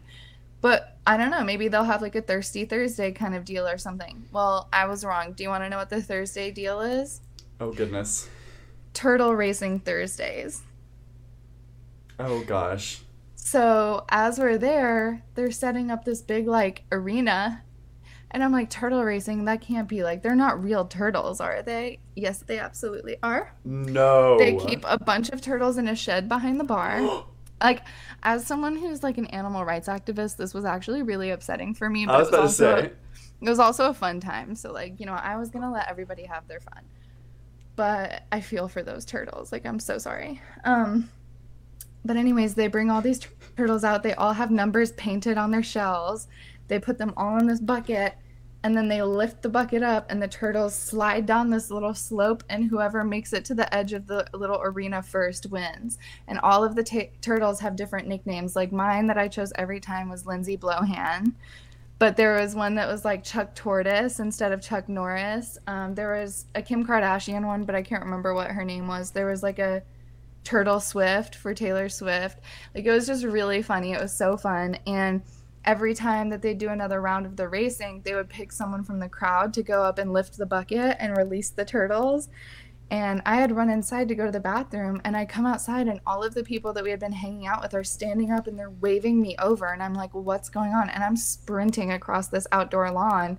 But 0.61 0.99
I 1.07 1.17
don't 1.17 1.31
know, 1.31 1.43
maybe 1.43 1.69
they'll 1.69 1.85
have 1.85 2.03
like 2.03 2.15
a 2.15 2.21
Thirsty 2.21 2.65
Thursday 2.65 3.13
kind 3.13 3.35
of 3.35 3.45
deal 3.45 3.67
or 3.67 3.79
something. 3.79 4.25
Well, 4.31 4.69
I 4.73 4.87
was 4.87 5.05
wrong. 5.05 5.33
Do 5.33 5.43
you 5.43 5.49
want 5.49 5.65
to 5.65 5.71
know 5.71 5.79
what 5.79 5.91
the 5.91 6.03
Thursday 6.03 6.51
deal 6.51 6.81
is? 6.81 7.21
Oh, 7.61 7.73
goodness. 7.73 8.29
Turtle 8.93 9.35
Racing 9.35 9.81
Thursdays. 9.81 10.63
Oh, 12.19 12.43
gosh. 12.43 13.03
So, 13.37 14.05
as 14.11 14.39
we're 14.39 14.59
there, 14.59 15.23
they're 15.35 15.51
setting 15.51 15.91
up 15.91 16.05
this 16.05 16.21
big 16.21 16.47
like 16.47 16.85
arena. 16.93 17.63
And 18.33 18.45
I'm 18.45 18.53
like, 18.53 18.71
turtle 18.71 19.03
racing? 19.03 19.45
That 19.47 19.61
can't 19.61 19.89
be 19.89 20.05
like, 20.05 20.23
they're 20.23 20.37
not 20.37 20.63
real 20.63 20.85
turtles, 20.85 21.41
are 21.41 21.63
they? 21.63 21.99
Yes, 22.15 22.45
they 22.47 22.59
absolutely 22.59 23.17
are. 23.23 23.53
No. 23.65 24.39
They 24.39 24.57
keep 24.57 24.85
a 24.87 24.99
bunch 24.99 25.31
of 25.31 25.41
turtles 25.41 25.79
in 25.79 25.89
a 25.89 25.97
shed 25.97 26.29
behind 26.29 26.61
the 26.61 26.65
bar. 26.65 27.25
like 27.63 27.83
as 28.23 28.47
someone 28.47 28.77
who's 28.77 29.03
like 29.03 29.19
an 29.19 29.27
animal 29.27 29.65
rights 29.65 29.89
activist 29.89 30.37
this 30.37 30.55
was 30.55 30.65
actually 30.65 31.03
really 31.03 31.31
upsetting 31.31 31.75
for 31.75 31.89
me 31.89 32.07
but 32.07 32.15
I 32.15 32.19
was 32.19 32.29
about 32.29 32.43
to 32.43 32.49
say 32.49 32.85
it 32.85 33.49
was 33.49 33.59
also 33.59 33.91
a 33.91 33.95
fun 33.95 34.21
time 34.21 34.55
so 34.55 34.73
like 34.73 34.99
you 34.99 35.07
know 35.07 35.13
i 35.13 35.37
was 35.37 35.51
gonna 35.51 35.71
let 35.71 35.89
everybody 35.89 36.25
have 36.25 36.47
their 36.49 36.61
fun 36.61 36.83
but 37.77 38.23
i 38.33 38.41
feel 38.41 38.69
for 38.69 38.83
those 38.83 39.05
turtles 39.05 39.53
like 39.53 39.67
i'm 39.67 39.79
so 39.79 39.99
sorry 39.99 40.41
um 40.65 41.11
but 42.05 42.17
anyways 42.17 42.55
they 42.55 42.67
bring 42.67 42.91
all 42.91 43.03
these 43.03 43.21
turtles 43.57 43.85
out 43.85 44.03
they 44.03 44.15
all 44.15 44.33
have 44.33 44.51
numbers 44.51 44.93
painted 44.93 45.37
on 45.37 45.51
their 45.51 45.63
shells 45.63 46.29
they 46.71 46.79
put 46.79 46.97
them 46.97 47.13
all 47.19 47.39
in 47.39 47.47
this 47.47 47.61
bucket 47.61 48.15
and 48.63 48.77
then 48.77 48.89
they 48.89 49.03
lift 49.03 49.43
the 49.43 49.49
bucket 49.49 49.83
up 49.83 50.11
and 50.11 50.23
the 50.23 50.29
turtles 50.29 50.75
slide 50.75 51.27
down 51.27 51.49
this 51.51 51.71
little 51.71 51.95
slope 51.95 52.45
and 52.49 52.69
whoever 52.69 53.03
makes 53.05 53.33
it 53.33 53.45
to 53.47 53.55
the 53.55 53.73
edge 53.75 53.93
of 53.93 54.07
the 54.07 54.27
little 54.35 54.61
arena 54.63 55.03
first 55.03 55.51
wins. 55.51 55.99
And 56.29 56.39
all 56.41 56.63
of 56.63 56.75
the 56.75 56.83
t- 56.83 57.11
turtles 57.23 57.61
have 57.61 57.75
different 57.75 58.07
nicknames. 58.07 58.57
Like 58.57 58.73
mine 58.73 59.07
that 59.07 59.19
i 59.19 59.29
chose 59.29 59.53
every 59.57 59.81
time 59.81 60.09
was 60.09 60.27
lindsay 60.27 60.57
blowhan 60.57 61.35
but 61.99 62.17
there 62.17 62.41
was 62.41 62.55
one 62.55 62.75
that 62.77 62.89
was 62.89 63.05
like 63.05 63.23
chuck 63.23 63.55
tortoise 63.55 64.21
instead 64.21 64.53
of 64.53 64.63
chuck 64.63 64.89
norris. 64.89 65.59
Um, 65.67 65.95
there 65.95 66.19
was 66.19 66.47
a 66.55 66.63
kim 66.63 66.87
kardashian 66.87 67.45
one 67.47 67.65
but 67.65 67.75
i 67.75 67.83
can't 67.83 68.03
remember 68.03 68.35
what 68.35 68.51
her 68.51 68.65
name 68.65 68.89
was. 68.89 69.11
There 69.11 69.27
was 69.27 69.43
like 69.43 69.59
a 69.59 69.83
turtle 70.45 70.81
swift 70.81 71.35
for 71.35 71.55
taylor 71.55 71.89
swift. 71.89 72.41
Like 72.75 72.85
it 72.85 72.91
was 72.91 73.07
just 73.07 73.25
really 73.25 73.63
funny. 73.63 73.93
It 73.93 74.01
was 74.01 74.17
so 74.17 74.37
fun. 74.37 74.79
And 74.87 75.23
every 75.65 75.95
time 75.95 76.31
that 76.31 76.43
they 76.43 76.55
do 76.55 76.69
another 76.69 77.01
round 77.01 77.27
of 77.27 77.37
the 77.37 77.49
racing, 77.49 78.03
they 78.05 78.15
would 78.15 78.29
pick 78.29 78.53
someone 78.53 78.83
from 78.83 78.99
the 78.99 79.09
crowd 79.09 79.53
to 79.55 79.63
go 79.63 79.83
up 79.83 79.99
and 79.99 80.13
lift 80.13 80.37
the 80.37 80.47
bucket 80.47 80.97
and 80.99 81.17
release 81.17 81.51
the 81.51 81.65
turtles. 81.65 82.29
And 82.91 83.23
I 83.25 83.37
had 83.37 83.55
run 83.55 83.71
inside 83.71 84.09
to 84.09 84.17
go 84.17 84.27
to 84.27 84.33
the 84.33 84.41
bathroom, 84.41 85.01
and 85.05 85.17
I 85.17 85.25
come 85.25 85.47
outside, 85.47 85.87
and 85.87 86.01
all 86.07 86.25
of 86.25 86.35
the 86.35 86.43
people 86.43 86.73
that 86.73 86.83
we 86.83 86.91
had 86.91 86.99
been 86.99 87.13
hanging 87.13 87.47
out 87.47 87.63
with 87.63 87.73
are 87.73 87.85
standing 87.85 88.33
up 88.33 88.49
and 88.49 88.59
they're 88.59 88.71
waving 88.71 89.21
me 89.21 89.37
over. 89.39 89.67
And 89.67 89.81
I'm 89.81 89.95
like, 89.95 90.13
what's 90.13 90.49
going 90.49 90.73
on? 90.73 90.91
And 90.91 91.05
I'm 91.05 91.17
sprinting 91.17 91.93
across 91.93 92.29
this 92.29 92.49
outdoor 92.51 92.91
lawn 92.91 93.39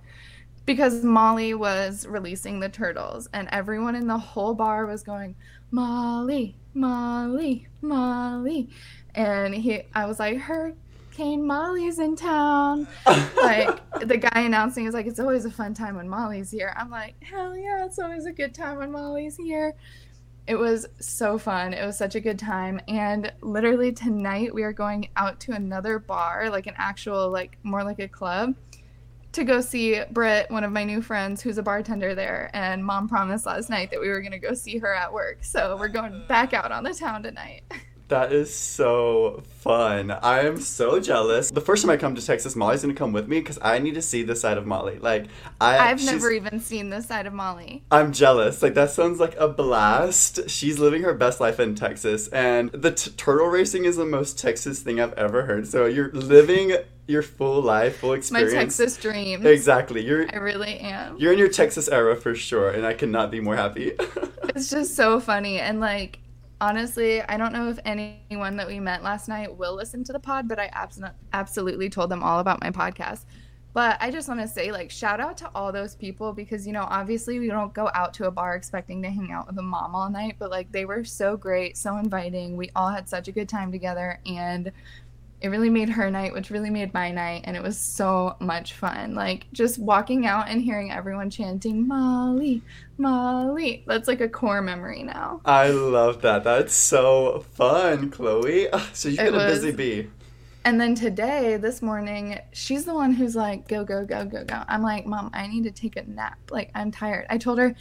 because 0.64 1.04
Molly 1.04 1.54
was 1.54 2.06
releasing 2.06 2.60
the 2.60 2.68
turtles, 2.68 3.28
and 3.34 3.48
everyone 3.50 3.94
in 3.94 4.06
the 4.06 4.16
whole 4.16 4.54
bar 4.54 4.86
was 4.86 5.02
going, 5.02 5.34
Molly, 5.70 6.56
Molly, 6.72 7.66
Molly. 7.82 8.70
And 9.14 9.54
he, 9.54 9.82
I 9.94 10.06
was 10.06 10.18
like, 10.18 10.38
her 10.38 10.74
Kane 11.12 11.46
Molly's 11.46 11.98
in 11.98 12.16
town. 12.16 12.88
like 13.06 14.00
the 14.00 14.16
guy 14.16 14.40
announcing 14.40 14.86
is 14.86 14.94
like, 14.94 15.06
it's 15.06 15.20
always 15.20 15.44
a 15.44 15.50
fun 15.50 15.74
time 15.74 15.96
when 15.96 16.08
Molly's 16.08 16.50
here. 16.50 16.74
I'm 16.76 16.90
like, 16.90 17.22
hell 17.22 17.56
yeah, 17.56 17.84
it's 17.84 17.98
always 17.98 18.24
a 18.24 18.32
good 18.32 18.54
time 18.54 18.78
when 18.78 18.90
Molly's 18.90 19.36
here. 19.36 19.74
It 20.46 20.56
was 20.56 20.86
so 20.98 21.38
fun. 21.38 21.74
It 21.74 21.84
was 21.84 21.96
such 21.96 22.14
a 22.14 22.20
good 22.20 22.38
time. 22.38 22.80
And 22.88 23.30
literally 23.42 23.92
tonight 23.92 24.52
we 24.52 24.62
are 24.62 24.72
going 24.72 25.10
out 25.14 25.38
to 25.40 25.52
another 25.52 25.98
bar, 25.98 26.48
like 26.50 26.66
an 26.66 26.74
actual, 26.78 27.30
like 27.30 27.58
more 27.62 27.84
like 27.84 28.00
a 28.00 28.08
club, 28.08 28.54
to 29.32 29.44
go 29.44 29.60
see 29.60 30.02
Britt, 30.10 30.50
one 30.50 30.64
of 30.64 30.72
my 30.72 30.82
new 30.82 31.00
friends 31.00 31.42
who's 31.42 31.58
a 31.58 31.62
bartender 31.62 32.14
there. 32.14 32.50
And 32.54 32.84
mom 32.84 33.06
promised 33.06 33.44
last 33.44 33.68
night 33.68 33.90
that 33.90 34.00
we 34.00 34.08
were 34.08 34.22
gonna 34.22 34.38
go 34.38 34.54
see 34.54 34.78
her 34.78 34.94
at 34.94 35.12
work. 35.12 35.44
So 35.44 35.76
we're 35.78 35.88
going 35.88 36.24
back 36.26 36.54
out 36.54 36.72
on 36.72 36.84
the 36.84 36.94
town 36.94 37.22
tonight. 37.22 37.62
That 38.12 38.30
is 38.30 38.54
so 38.54 39.42
fun. 39.60 40.10
I 40.10 40.40
am 40.40 40.58
so 40.60 41.00
jealous. 41.00 41.50
The 41.50 41.62
first 41.62 41.82
time 41.82 41.90
I 41.90 41.96
come 41.96 42.14
to 42.14 42.20
Texas, 42.20 42.54
Molly's 42.54 42.82
gonna 42.82 42.92
come 42.92 43.14
with 43.14 43.26
me 43.26 43.40
because 43.40 43.58
I 43.62 43.78
need 43.78 43.94
to 43.94 44.02
see 44.02 44.22
this 44.22 44.38
side 44.38 44.58
of 44.58 44.66
Molly. 44.66 44.98
Like 44.98 45.28
I, 45.62 45.78
I've 45.78 46.04
never 46.04 46.30
even 46.30 46.60
seen 46.60 46.90
this 46.90 47.06
side 47.06 47.24
of 47.24 47.32
Molly. 47.32 47.84
I'm 47.90 48.12
jealous. 48.12 48.60
Like 48.60 48.74
that 48.74 48.90
sounds 48.90 49.18
like 49.18 49.34
a 49.36 49.48
blast. 49.48 50.50
She's 50.50 50.78
living 50.78 51.04
her 51.04 51.14
best 51.14 51.40
life 51.40 51.58
in 51.58 51.74
Texas, 51.74 52.28
and 52.28 52.70
the 52.72 52.90
t- 52.90 53.12
turtle 53.12 53.46
racing 53.46 53.86
is 53.86 53.96
the 53.96 54.04
most 54.04 54.38
Texas 54.38 54.80
thing 54.80 55.00
I've 55.00 55.14
ever 55.14 55.46
heard. 55.46 55.66
So 55.66 55.86
you're 55.86 56.12
living 56.12 56.76
your 57.06 57.22
full 57.22 57.62
life, 57.62 57.96
full 58.00 58.12
experience. 58.12 58.52
My. 58.52 58.60
Texas 58.60 58.98
dreams. 58.98 59.46
Exactly. 59.46 60.04
You're 60.04 60.26
I 60.30 60.36
really 60.36 60.80
am. 60.80 61.16
you're 61.16 61.32
in 61.32 61.38
your 61.38 61.48
Texas 61.48 61.88
era 61.88 62.14
for 62.14 62.34
sure, 62.34 62.68
and 62.68 62.84
I 62.84 62.92
cannot 62.92 63.30
be 63.30 63.40
more 63.40 63.56
happy. 63.56 63.92
It's 64.54 64.70
just 64.70 64.96
so 64.96 65.18
funny. 65.18 65.60
And 65.60 65.80
like, 65.80 66.18
honestly, 66.62 67.20
I 67.22 67.36
don't 67.36 67.52
know 67.52 67.68
if 67.68 67.80
anyone 67.84 68.56
that 68.56 68.68
we 68.68 68.78
met 68.78 69.02
last 69.02 69.28
night 69.28 69.54
will 69.54 69.74
listen 69.74 70.04
to 70.04 70.12
the 70.12 70.20
pod, 70.20 70.46
but 70.48 70.60
I 70.60 70.66
abs- 70.66 71.02
absolutely 71.32 71.90
told 71.90 72.08
them 72.08 72.22
all 72.22 72.38
about 72.38 72.62
my 72.62 72.70
podcast. 72.70 73.24
But 73.74 73.96
I 74.00 74.10
just 74.10 74.28
want 74.28 74.40
to 74.40 74.46
say, 74.46 74.70
like, 74.70 74.90
shout 74.90 75.18
out 75.18 75.36
to 75.38 75.50
all 75.54 75.72
those 75.72 75.96
people 75.96 76.32
because, 76.32 76.64
you 76.66 76.72
know, 76.72 76.86
obviously 76.88 77.40
we 77.40 77.48
don't 77.48 77.74
go 77.74 77.90
out 77.94 78.14
to 78.14 78.26
a 78.26 78.30
bar 78.30 78.54
expecting 78.54 79.02
to 79.02 79.10
hang 79.10 79.32
out 79.32 79.48
with 79.48 79.58
a 79.58 79.62
mom 79.62 79.94
all 79.94 80.08
night, 80.08 80.36
but 80.38 80.50
like, 80.50 80.70
they 80.70 80.84
were 80.84 81.04
so 81.04 81.36
great, 81.36 81.76
so 81.76 81.96
inviting. 81.96 82.56
We 82.56 82.70
all 82.76 82.90
had 82.90 83.08
such 83.08 83.26
a 83.28 83.32
good 83.32 83.48
time 83.48 83.72
together. 83.72 84.20
And 84.24 84.70
it 85.42 85.48
really 85.48 85.70
made 85.70 85.88
her 85.88 86.08
night, 86.08 86.32
which 86.32 86.50
really 86.50 86.70
made 86.70 86.94
my 86.94 87.10
night, 87.10 87.42
and 87.44 87.56
it 87.56 87.62
was 87.62 87.76
so 87.76 88.36
much 88.38 88.74
fun. 88.74 89.16
Like 89.16 89.46
just 89.52 89.76
walking 89.76 90.24
out 90.24 90.48
and 90.48 90.62
hearing 90.62 90.92
everyone 90.92 91.30
chanting 91.30 91.86
Molly, 91.88 92.62
Molly. 92.96 93.82
That's 93.86 94.06
like 94.06 94.20
a 94.20 94.28
core 94.28 94.62
memory 94.62 95.02
now. 95.02 95.40
I 95.44 95.70
love 95.70 96.22
that. 96.22 96.44
That's 96.44 96.72
so 96.72 97.44
fun, 97.54 98.10
Chloe. 98.10 98.68
So 98.92 99.08
you've 99.08 99.18
been 99.18 99.34
a 99.34 99.46
busy 99.46 99.72
bee. 99.72 100.08
And 100.64 100.80
then 100.80 100.94
today, 100.94 101.56
this 101.56 101.82
morning, 101.82 102.38
she's 102.52 102.84
the 102.84 102.94
one 102.94 103.12
who's 103.12 103.34
like, 103.34 103.66
go, 103.66 103.84
go, 103.84 104.04
go, 104.04 104.24
go, 104.24 104.44
go. 104.44 104.62
I'm 104.68 104.82
like, 104.82 105.06
Mom, 105.06 105.30
I 105.34 105.48
need 105.48 105.64
to 105.64 105.72
take 105.72 105.96
a 105.96 106.04
nap. 106.04 106.38
Like, 106.50 106.70
I'm 106.74 106.92
tired. 106.92 107.26
I 107.30 107.38
told 107.38 107.58
her, 107.58 107.74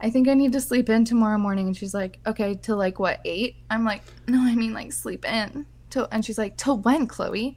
I 0.00 0.10
think 0.10 0.26
I 0.26 0.34
need 0.34 0.52
to 0.52 0.60
sleep 0.60 0.88
in 0.88 1.04
tomorrow 1.04 1.38
morning. 1.38 1.68
And 1.68 1.76
she's 1.76 1.94
like, 1.94 2.18
okay, 2.26 2.56
till 2.56 2.76
like 2.76 2.98
what, 2.98 3.20
eight? 3.24 3.56
I'm 3.70 3.84
like, 3.84 4.02
no, 4.26 4.40
I 4.40 4.56
mean 4.56 4.72
like 4.72 4.92
sleep 4.92 5.24
in. 5.24 5.66
Till, 5.94 6.08
and 6.10 6.24
she's 6.24 6.38
like, 6.38 6.56
till 6.56 6.78
when, 6.78 7.06
Chloe? 7.06 7.56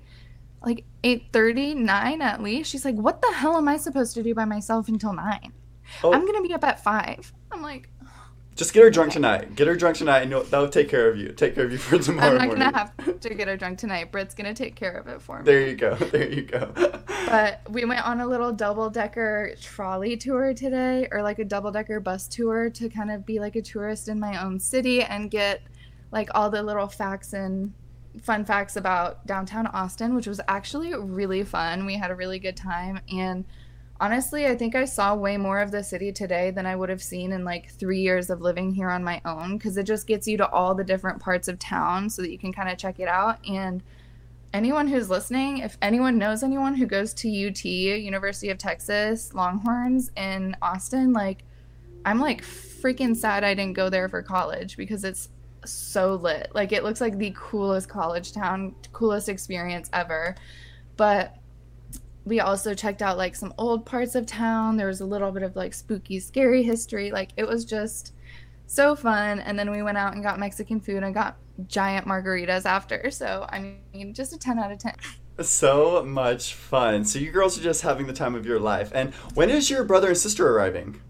Like 0.62 0.86
8.30, 1.03 1.75
9 1.75 2.22
at 2.22 2.44
least? 2.44 2.70
She's 2.70 2.86
like, 2.86 2.94
what 2.94 3.20
the 3.20 3.34
hell 3.34 3.58
am 3.58 3.67
I 3.67 3.77
supposed 3.77 4.13
to 4.13 4.22
do 4.22 4.36
by 4.36 4.46
myself 4.46 4.88
until 4.89 5.12
9? 5.12 5.53
Oh, 6.03 6.13
I'm 6.13 6.22
going 6.22 6.36
to 6.36 6.48
be 6.48 6.53
up 6.53 6.63
at 6.63 6.84
5. 6.84 7.34
I'm 7.51 7.63
like, 7.63 7.89
just 8.56 8.74
get 8.75 8.84
her 8.84 8.91
drunk 8.91 9.13
tonight. 9.13 9.56
Get 9.56 9.65
her 9.65 9.75
drunk 9.75 9.98
tonight, 9.98 10.22
and 10.22 10.32
that'll 10.32 10.70
take 10.70 10.88
care 10.88 11.10
of 11.10 11.17
you. 11.17 11.29
Take 11.29 11.56
care 11.56 11.65
of 11.65 11.72
you 11.72 11.79
for 11.79 11.98
tomorrow 11.98 12.29
I'm 12.29 12.38
not 12.38 12.46
morning. 12.46 12.60
going 12.60 12.74
to 12.74 12.77
have 12.77 13.20
to 13.22 13.34
get 13.34 13.48
her 13.48 13.58
drunk 13.58 13.79
tonight. 13.79 14.12
Britt's 14.12 14.36
going 14.36 14.53
to 14.53 14.53
take 14.53 14.75
care 14.75 14.98
of 14.98 15.08
it 15.08 15.20
for 15.20 15.39
me. 15.39 15.46
There 15.46 15.67
you 15.67 15.75
go. 15.75 15.96
There 16.12 16.29
you 16.29 16.44
go. 16.44 16.72
But 17.27 17.62
we 17.70 17.86
went 17.86 18.06
on 18.08 18.22
a 18.22 18.27
little 18.27 18.51
double 18.51 18.91
decker 18.91 19.56
trolley 19.60 20.15
tour 20.15 20.53
today, 20.53 21.08
or 21.12 21.24
like 21.24 21.39
a 21.39 21.46
double 21.46 21.72
decker 21.72 22.00
bus 22.00 22.27
tour 22.27 22.70
to 22.70 22.88
kind 22.88 23.10
of 23.10 23.25
be 23.25 23.39
like 23.39 23.56
a 23.56 23.63
tourist 23.63 24.10
in 24.10 24.20
my 24.20 24.44
own 24.44 24.60
city 24.60 25.01
and 25.01 25.32
get 25.32 25.63
like 26.12 26.29
all 26.36 26.51
the 26.51 26.62
little 26.62 26.88
facts 26.88 27.34
and 27.34 27.74
fun 28.22 28.46
facts 28.46 28.76
about 28.76 29.26
downtown 29.26 29.68
Austin, 29.68 30.16
which 30.16 30.28
was 30.28 30.42
actually 30.48 30.94
really 30.96 31.44
fun. 31.44 31.86
We 31.86 31.96
had 31.96 32.12
a 32.12 32.16
really 32.16 32.40
good 32.40 32.58
time. 32.58 33.00
And 33.12 33.46
honestly, 34.00 34.48
I 34.48 34.56
think 34.56 34.76
I 34.76 34.86
saw 34.86 35.16
way 35.16 35.38
more 35.38 35.60
of 35.60 35.72
the 35.72 35.84
city 35.84 36.12
today 36.12 36.52
than 36.52 36.66
I 36.66 36.76
would 36.76 36.90
have 36.90 37.02
seen 37.02 37.32
in 37.32 37.44
like 37.44 37.70
three 37.72 38.02
years 38.02 38.30
of 38.30 38.42
living 38.42 38.74
here 38.74 38.90
on 38.90 39.04
my 39.04 39.22
own 39.26 39.58
because 39.58 39.78
it 39.78 39.84
just 39.84 40.08
gets 40.08 40.28
you 40.28 40.38
to 40.38 40.50
all 40.50 40.76
the 40.76 40.84
different 40.84 41.20
parts 41.20 41.48
of 41.48 41.60
town 41.60 42.10
so 42.10 42.22
that 42.22 42.32
you 42.32 42.38
can 42.38 42.54
kind 42.54 42.70
of 42.70 42.78
check 42.78 43.00
it 43.00 43.08
out. 43.08 43.40
And 43.48 43.84
anyone 44.54 44.88
who's 44.88 45.10
listening, 45.10 45.60
if 45.60 45.78
anyone 45.82 46.18
knows 46.18 46.44
anyone 46.44 46.76
who 46.76 46.86
goes 46.86 47.14
to 47.16 47.48
UT, 47.48 47.66
University 47.66 48.50
of 48.50 48.58
Texas, 48.58 49.34
Longhorns 49.34 50.12
in 50.16 50.56
Austin, 50.62 51.14
like 51.14 51.44
I'm 52.06 52.20
like 52.20 52.44
freaking 52.44 53.16
sad 53.16 53.44
I 53.44 53.54
didn't 53.54 53.74
go 53.74 53.90
there 53.90 54.08
for 54.08 54.22
college 54.22 54.78
because 54.78 55.04
it's 55.04 55.30
so 55.72 56.16
lit. 56.16 56.52
Like 56.54 56.72
it 56.72 56.84
looks 56.84 57.02
like 57.02 57.18
the 57.18 57.34
coolest 57.36 57.90
college 57.90 58.34
town, 58.34 58.76
coolest 58.94 59.30
experience 59.30 59.90
ever. 59.94 60.36
But 60.96 61.38
we 62.26 62.40
also 62.40 62.74
checked 62.74 63.02
out 63.02 63.18
like 63.18 63.36
some 63.36 63.54
old 63.58 63.86
parts 63.86 64.16
of 64.16 64.26
town. 64.26 64.78
There 64.78 64.88
was 64.88 65.02
a 65.02 65.06
little 65.06 65.32
bit 65.32 65.44
of 65.44 65.56
like 65.56 65.74
spooky, 65.74 66.20
scary 66.20 66.64
history. 66.64 67.12
Like 67.12 67.30
it 67.38 67.48
was 67.48 67.64
just 67.66 68.14
so 68.66 68.96
fun. 68.96 69.40
And 69.40 69.58
then 69.58 69.72
we 69.72 69.82
went 69.82 69.98
out 69.98 70.14
and 70.14 70.24
got 70.24 70.40
Mexican 70.40 70.80
food 70.80 71.04
and 71.04 71.14
got 71.14 71.38
giant 71.68 72.06
margaritas 72.06 72.66
after. 72.66 73.10
So 73.12 73.46
I 73.50 73.76
mean, 73.94 74.14
just 74.14 74.34
a 74.34 74.38
10 74.38 74.60
out 74.60 74.72
of 74.72 74.80
10. 74.80 74.94
so 75.42 76.04
much 76.04 76.54
fun. 76.54 77.06
So 77.06 77.20
you 77.20 77.32
girls 77.32 77.58
are 77.58 77.64
just 77.64 77.82
having 77.82 78.08
the 78.08 78.14
time 78.14 78.36
of 78.36 78.46
your 78.46 78.60
life. 78.60 78.92
And 78.94 79.14
when 79.34 79.50
is 79.50 79.70
your 79.70 79.84
brother 79.84 80.10
and 80.10 80.18
sister 80.18 80.48
arriving? 80.48 81.02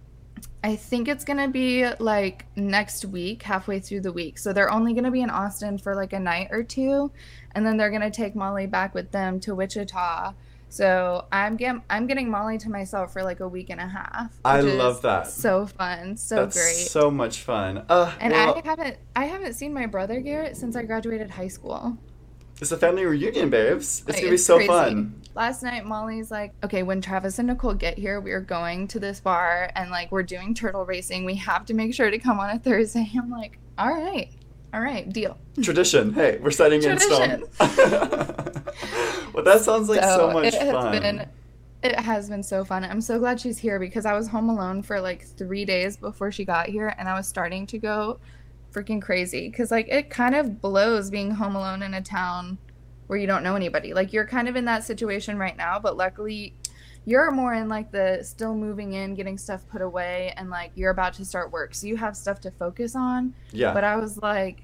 I 0.64 0.76
think 0.76 1.08
it's 1.08 1.24
gonna 1.24 1.48
be 1.48 1.88
like 2.00 2.46
next 2.56 3.06
week, 3.06 3.44
halfway 3.44 3.80
through 3.80 4.02
the 4.02 4.12
week. 4.12 4.38
So 4.38 4.54
they're 4.54 4.72
only 4.72 4.94
gonna 4.94 5.12
be 5.12 5.22
in 5.22 5.30
Austin 5.30 5.78
for 5.78 5.96
like 5.96 6.14
a 6.14 6.20
night 6.20 6.48
or 6.52 6.64
two, 6.64 7.12
and 7.54 7.66
then 7.66 7.78
they're 7.78 7.92
gonna 7.92 8.12
take 8.12 8.36
Molly 8.36 8.66
back 8.66 8.94
with 8.94 9.12
them 9.12 9.40
to 9.42 9.56
Wichita. 9.56 10.34
So 10.70 11.26
I'm 11.32 11.56
get- 11.56 11.78
I'm 11.90 12.08
getting 12.08 12.30
Molly 12.30 12.58
to 12.58 12.70
myself 12.70 13.14
for 13.14 13.24
like 13.24 13.40
a 13.40 13.48
week 13.48 13.70
and 13.70 13.80
a 13.80 13.88
half. 13.88 14.34
I 14.44 14.60
love 14.60 15.02
that. 15.04 15.28
So 15.28 15.66
fun, 15.68 16.18
so 16.18 16.36
That's 16.36 16.58
great. 16.58 16.88
so 16.88 17.10
much 17.10 17.40
fun. 17.42 17.86
Uh, 17.88 18.12
and 18.20 18.34
well, 18.34 18.56
I 18.56 18.68
haven't 18.68 18.98
I 19.16 19.26
haven't 19.26 19.54
seen 19.54 19.74
my 19.74 19.86
brother 19.86 20.20
Garrett 20.20 20.58
since 20.58 20.76
I 20.76 20.84
graduated 20.84 21.30
high 21.30 21.48
school. 21.48 21.98
it's 22.60 22.72
a 22.72 22.78
family 22.78 23.06
reunion, 23.06 23.50
babes. 23.52 24.00
It's 24.08 24.16
Like, 24.18 24.18
gonna 24.22 24.32
be 24.32 24.38
so 24.38 24.56
crazy. 24.56 24.68
fun. 24.68 25.22
Last 25.38 25.62
night, 25.62 25.86
Molly's 25.86 26.32
like, 26.32 26.52
okay, 26.64 26.82
when 26.82 27.00
Travis 27.00 27.38
and 27.38 27.48
Nicole 27.48 27.76
get 27.76 27.96
here, 27.96 28.20
we 28.20 28.32
are 28.32 28.42
going 28.42 28.88
to 28.88 29.00
this 29.00 29.20
bar 29.20 29.70
and 29.76 29.92
like 29.92 30.12
we're 30.12 30.24
doing 30.24 30.56
turtle 30.56 30.84
racing. 30.84 31.26
We 31.26 31.36
have 31.36 31.64
to 31.68 31.76
make 31.76 31.94
sure 31.94 32.10
to 32.10 32.18
come 32.18 32.40
on 32.40 32.50
a 32.50 32.58
Thursday. 32.64 33.08
I'm 33.16 33.30
like, 33.30 33.60
all 33.78 33.90
right, 33.90 34.32
all 34.74 34.82
right, 34.82 35.08
deal. 35.14 35.38
Tradition. 35.62 36.12
Hey, 36.12 36.40
we're 36.42 36.50
setting 36.50 36.82
in 36.82 36.98
stone. 36.98 37.20
Tradition. 37.20 37.50
well, 39.32 39.44
that 39.44 39.62
sounds 39.62 39.90
like 39.90 40.02
so, 40.02 40.32
much 40.32 40.46
it 40.46 40.54
has 40.56 40.72
fun. 40.72 40.92
been, 41.00 41.30
it 41.84 42.00
has 42.00 42.32
been 42.32 42.42
so 42.42 42.66
fun. 42.66 42.84
I'm 42.84 43.00
so 43.00 43.20
glad 43.20 43.40
she's 43.40 43.60
here 43.60 43.78
because 43.78 44.08
I 44.08 44.14
was 44.14 44.28
home 44.28 44.50
alone 44.50 44.82
for 44.82 45.00
like 45.00 45.24
three 45.24 45.66
days 45.66 45.98
before 45.98 46.32
she 46.32 46.46
got 46.46 46.68
here, 46.68 46.96
and 46.98 47.08
I 47.08 47.14
was 47.14 47.28
starting 47.28 47.68
to 47.68 47.78
go 47.78 48.20
freaking 48.74 49.04
crazy 49.04 49.50
because 49.50 49.70
like 49.70 49.88
it 49.88 50.10
kind 50.10 50.34
of 50.34 50.60
blows 50.64 51.12
being 51.12 51.30
home 51.30 51.56
alone 51.56 51.84
in 51.84 51.94
a 51.94 52.02
town 52.02 52.58
where 53.08 53.18
you 53.18 53.28
don't 53.28 53.44
know 53.44 53.56
anybody. 53.56 53.94
Like 53.94 54.14
you're 54.14 54.28
kind 54.28 54.48
of 54.48 54.56
in 54.56 54.66
that 54.66 54.84
situation 54.84 55.38
right 55.38 55.58
now, 55.58 55.80
but 55.80 55.98
luckily 55.98 56.54
you're 57.06 57.32
more 57.32 57.54
in 57.54 57.70
like 57.70 57.92
the 57.92 58.20
still 58.22 58.54
moving 58.54 58.94
in, 58.94 59.16
getting 59.16 59.38
stuff 59.38 59.62
put 59.72 59.82
away, 59.82 60.34
and 60.36 60.50
like 60.50 60.72
you're 60.76 60.92
about 60.92 61.14
to 61.14 61.26
start 61.26 61.52
work, 61.52 61.74
so 61.74 61.88
you 61.88 61.96
have 61.96 62.18
stuff 62.18 62.42
to 62.42 62.52
focus 62.52 62.96
on. 62.96 63.34
yeah. 63.52 63.74
But 63.74 63.86
I 63.86 63.96
was 63.96 64.18
like, 64.18 64.62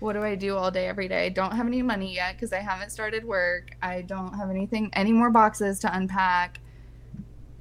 what 0.00 0.14
do 0.14 0.22
I 0.22 0.34
do 0.34 0.56
all 0.56 0.72
day, 0.72 0.88
every 0.88 1.06
day? 1.06 1.26
I 1.26 1.28
don't 1.28 1.52
have 1.52 1.68
any 1.68 1.80
money 1.80 2.12
yet 2.12 2.34
because 2.34 2.52
I 2.52 2.58
haven't 2.58 2.90
started 2.90 3.24
work. 3.24 3.76
I 3.80 4.02
don't 4.02 4.34
have 4.34 4.50
anything, 4.50 4.90
any 4.94 5.12
more 5.12 5.30
boxes 5.30 5.78
to 5.80 5.96
unpack. 5.96 6.58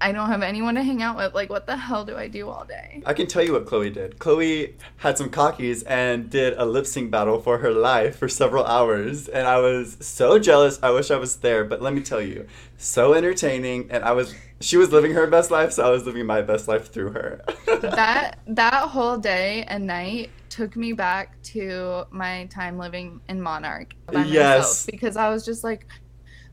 I 0.02 0.12
don't 0.12 0.28
have 0.30 0.42
anyone 0.42 0.76
to 0.76 0.84
hang 0.84 1.02
out 1.02 1.16
with. 1.16 1.34
Like, 1.34 1.50
what 1.50 1.68
the 1.68 1.78
hell 1.78 2.04
do 2.04 2.18
I 2.18 2.28
do 2.28 2.50
all 2.50 2.66
day? 2.66 3.02
I 3.06 3.14
can 3.14 3.28
tell 3.28 3.44
you 3.44 3.54
what 3.54 3.66
Chloe 3.66 3.90
did. 3.90 4.20
Chloe 4.20 4.76
had 4.98 5.18
some 5.18 5.30
cockies 5.30 5.84
and 5.88 6.30
did 6.30 6.54
a 6.58 6.66
lip 6.66 6.86
sync 6.88 7.12
battle 7.12 7.40
for 7.40 7.60
her 7.60 7.72
life 7.72 8.18
for 8.18 8.28
several 8.28 8.66
hours. 8.66 9.28
And 9.28 9.48
I 9.48 9.60
was 9.60 9.98
so 10.02 10.40
jealous. 10.40 10.80
I 10.82 10.90
wish 10.90 11.12
I 11.12 11.18
was 11.18 11.38
there. 11.38 11.64
But 11.64 11.82
let 11.82 11.94
me 11.94 12.02
tell 12.02 12.22
you, 12.22 12.48
so 12.78 13.14
entertaining. 13.14 13.88
And 13.92 14.04
I 14.04 14.12
was, 14.14 14.34
she 14.60 14.78
was 14.78 14.92
living 14.92 15.14
her 15.14 15.28
best 15.28 15.52
life, 15.52 15.72
so 15.74 15.86
I 15.86 15.90
was 15.90 16.06
living 16.06 16.26
my 16.26 16.42
best 16.42 16.68
life 16.68 16.92
through 16.92 17.12
her. 17.12 17.42
that 17.82 18.40
that 18.48 18.74
whole 18.90 19.18
day 19.18 19.64
and 19.68 19.86
night 19.88 20.32
took 20.50 20.76
me 20.76 20.92
back 20.92 21.42
to 21.44 22.04
my 22.12 22.46
time 22.48 22.78
living 22.78 23.22
in 23.30 23.42
Monarch 23.42 23.94
by 24.08 24.24
Yes. 24.26 24.86
because 24.86 25.16
I 25.16 25.30
was 25.30 25.46
just 25.46 25.64
like, 25.64 25.86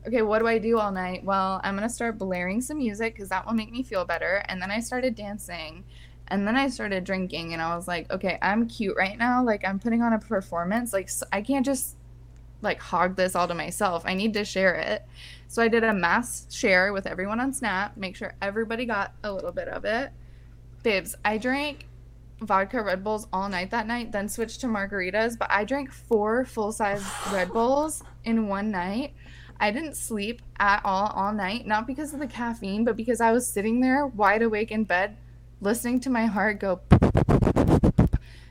okay, 0.07 0.21
what 0.21 0.39
do 0.39 0.47
I 0.47 0.57
do 0.57 0.79
all 0.79 0.91
night? 0.91 1.23
Well, 1.23 1.61
I'm 1.63 1.75
gonna 1.75 1.89
start 1.89 2.17
blaring 2.17 2.61
some 2.61 2.77
music 2.77 3.13
because 3.13 3.29
that 3.29 3.45
will 3.45 3.53
make 3.53 3.71
me 3.71 3.83
feel 3.83 4.05
better. 4.05 4.43
And 4.47 4.61
then 4.61 4.71
I 4.71 4.79
started 4.79 5.15
dancing, 5.15 5.83
and 6.27 6.47
then 6.47 6.55
I 6.55 6.69
started 6.69 7.03
drinking, 7.03 7.53
and 7.53 7.61
I 7.61 7.75
was 7.75 7.87
like, 7.87 8.11
okay, 8.11 8.37
I'm 8.41 8.67
cute 8.67 8.97
right 8.97 9.17
now. 9.17 9.43
Like 9.43 9.65
I'm 9.65 9.79
putting 9.79 10.01
on 10.01 10.13
a 10.13 10.19
performance. 10.19 10.93
Like 10.93 11.09
I 11.31 11.41
can't 11.41 11.65
just 11.65 11.95
like 12.61 12.79
hog 12.79 13.15
this 13.15 13.35
all 13.35 13.47
to 13.47 13.53
myself. 13.53 14.03
I 14.05 14.13
need 14.13 14.33
to 14.33 14.45
share 14.45 14.75
it. 14.75 15.03
So 15.47 15.63
I 15.63 15.67
did 15.67 15.83
a 15.83 15.93
mass 15.93 16.45
share 16.53 16.93
with 16.93 17.07
everyone 17.07 17.39
on 17.39 17.53
Snap, 17.53 17.97
make 17.97 18.15
sure 18.15 18.35
everybody 18.41 18.85
got 18.85 19.13
a 19.23 19.31
little 19.31 19.51
bit 19.51 19.67
of 19.67 19.85
it. 19.85 20.11
Babes, 20.83 21.15
I 21.25 21.37
drank 21.37 21.87
vodka 22.41 22.81
Red 22.81 23.03
Bulls 23.03 23.27
all 23.33 23.49
night 23.49 23.71
that 23.71 23.87
night, 23.87 24.11
then 24.11 24.29
switched 24.29 24.61
to 24.61 24.67
margaritas, 24.67 25.37
but 25.37 25.49
I 25.51 25.63
drank 25.63 25.91
four 25.91 26.45
full 26.45 26.71
size 26.71 27.03
Red 27.31 27.51
Bulls 27.51 28.03
in 28.23 28.47
one 28.47 28.71
night. 28.71 29.13
I 29.59 29.71
didn't 29.71 29.95
sleep 29.95 30.41
at 30.59 30.81
all 30.85 31.07
all 31.07 31.33
night, 31.33 31.67
not 31.67 31.85
because 31.85 32.13
of 32.13 32.19
the 32.19 32.27
caffeine, 32.27 32.85
but 32.85 32.95
because 32.95 33.19
I 33.19 33.31
was 33.31 33.47
sitting 33.47 33.81
there 33.81 34.07
wide 34.07 34.41
awake 34.41 34.71
in 34.71 34.85
bed, 34.85 35.17
listening 35.59 35.99
to 36.01 36.09
my 36.09 36.25
heart 36.25 36.59
go. 36.59 36.81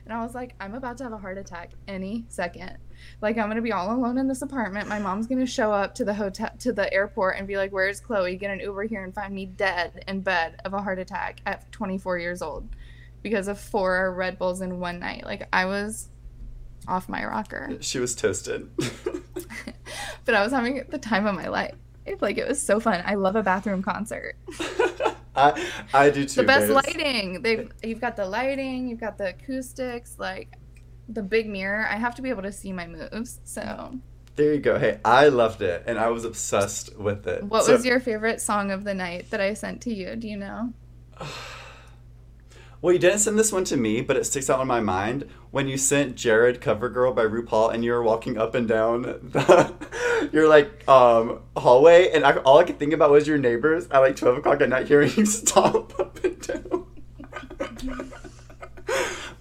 And 0.05 0.17
I 0.17 0.23
was 0.23 0.33
like, 0.33 0.55
I'm 0.59 0.73
about 0.73 0.97
to 0.97 1.03
have 1.03 1.13
a 1.13 1.19
heart 1.19 1.37
attack 1.37 1.69
any 1.87 2.25
second. 2.29 2.79
Like 3.21 3.37
I'm 3.37 3.47
gonna 3.47 3.61
be 3.61 3.71
all 3.71 3.95
alone 3.95 4.17
in 4.17 4.27
this 4.27 4.41
apartment. 4.41 4.87
My 4.87 4.97
mom's 4.97 5.27
gonna 5.27 5.45
show 5.45 5.71
up 5.71 5.93
to 5.95 6.03
the 6.03 6.15
hotel 6.15 6.49
to 6.57 6.73
the 6.73 6.91
airport 6.91 7.37
and 7.37 7.47
be 7.47 7.57
like, 7.57 7.71
"Where's 7.71 7.99
Chloe?" 7.99 8.35
Get 8.35 8.49
an 8.49 8.59
Uber 8.59 8.85
here 8.85 9.03
and 9.03 9.13
find 9.13 9.35
me 9.35 9.45
dead 9.45 10.03
in 10.07 10.21
bed 10.21 10.59
of 10.65 10.73
a 10.73 10.81
heart 10.81 10.97
attack 10.97 11.41
at 11.45 11.71
24 11.71 12.17
years 12.17 12.41
old 12.41 12.67
because 13.21 13.47
of 13.47 13.59
four 13.59 14.11
Red 14.11 14.39
Bulls 14.39 14.61
in 14.61 14.79
one 14.79 14.97
night. 14.97 15.25
Like 15.25 15.47
I 15.53 15.65
was 15.65 16.09
off 16.87 17.09
my 17.09 17.23
rocker. 17.25 17.77
She 17.81 17.99
was 17.99 18.15
toasted. 18.15 18.69
but 20.25 20.35
I 20.35 20.43
was 20.43 20.51
having 20.51 20.83
the 20.89 20.97
time 20.97 21.25
of 21.25 21.35
my 21.35 21.47
life. 21.47 21.75
Like 22.21 22.37
it 22.37 22.47
was 22.47 22.61
so 22.61 22.79
fun. 22.79 23.03
I 23.05 23.13
love 23.15 23.35
a 23.35 23.43
bathroom 23.43 23.83
concert. 23.83 24.35
I 25.35 25.63
I 25.93 26.09
do 26.09 26.25
too. 26.25 26.41
The 26.41 26.47
best 26.47 26.69
lighting. 26.69 27.41
They 27.43 27.67
you've 27.83 28.01
got 28.01 28.15
the 28.15 28.25
lighting, 28.25 28.87
you've 28.89 28.99
got 28.99 29.17
the 29.19 29.29
acoustics, 29.29 30.17
like 30.17 30.57
the 31.07 31.21
big 31.21 31.47
mirror. 31.47 31.87
I 31.87 31.97
have 31.97 32.15
to 32.15 32.21
be 32.23 32.29
able 32.29 32.41
to 32.43 32.51
see 32.51 32.73
my 32.73 32.87
moves. 32.87 33.39
So 33.43 33.99
There 34.35 34.53
you 34.53 34.59
go. 34.59 34.79
Hey, 34.79 34.99
I 35.05 35.27
loved 35.29 35.61
it, 35.61 35.83
and 35.85 35.99
I 35.99 36.09
was 36.09 36.25
obsessed 36.25 36.97
with 36.97 37.27
it. 37.27 37.43
What 37.43 37.65
So- 37.65 37.73
was 37.73 37.85
your 37.85 37.99
favorite 37.99 38.41
song 38.41 38.71
of 38.71 38.83
the 38.85 38.93
night 38.95 39.29
that 39.29 39.39
I 39.41 39.53
sent 39.53 39.81
to 39.81 39.93
you? 39.93 40.15
Do 40.15 40.27
you 40.27 40.37
know? 40.37 40.73
Well, 42.81 42.93
you 42.93 42.99
didn't 42.99 43.19
send 43.19 43.37
this 43.37 43.51
one 43.51 43.65
to 43.65 43.75
me, 43.77 43.99
but 44.01 44.15
it 44.15 44.25
sticks 44.25 44.49
out 44.49 44.61
in 44.61 44.67
my 44.67 44.79
mind 44.79 45.25
when 45.51 45.67
you 45.67 45.77
sent 45.77 46.15
Jared 46.15 46.61
"Cover 46.61 46.87
Girl" 46.87 47.11
by 47.13 47.23
RuPaul, 47.25 47.73
and 47.73 47.83
you 47.83 47.91
were 47.91 48.01
walking 48.03 48.37
up 48.37 48.55
and 48.55 48.67
down 48.69 49.01
the, 49.01 49.73
your 50.31 50.47
like 50.47 50.87
um 50.87 51.41
hallway, 51.57 52.09
and 52.11 52.23
I, 52.23 52.37
all 52.37 52.57
I 52.57 52.63
could 52.63 52.79
think 52.79 52.93
about 52.93 53.11
was 53.11 53.27
your 53.27 53.37
neighbors 53.37 53.87
at 53.91 53.99
like 53.99 54.15
twelve 54.15 54.37
o'clock 54.37 54.61
at 54.61 54.69
night 54.69 54.87
hearing 54.87 55.11
you 55.17 55.25
stomp 55.27 55.99
up 55.99 56.23
and 56.23 56.39
down. 56.39 56.85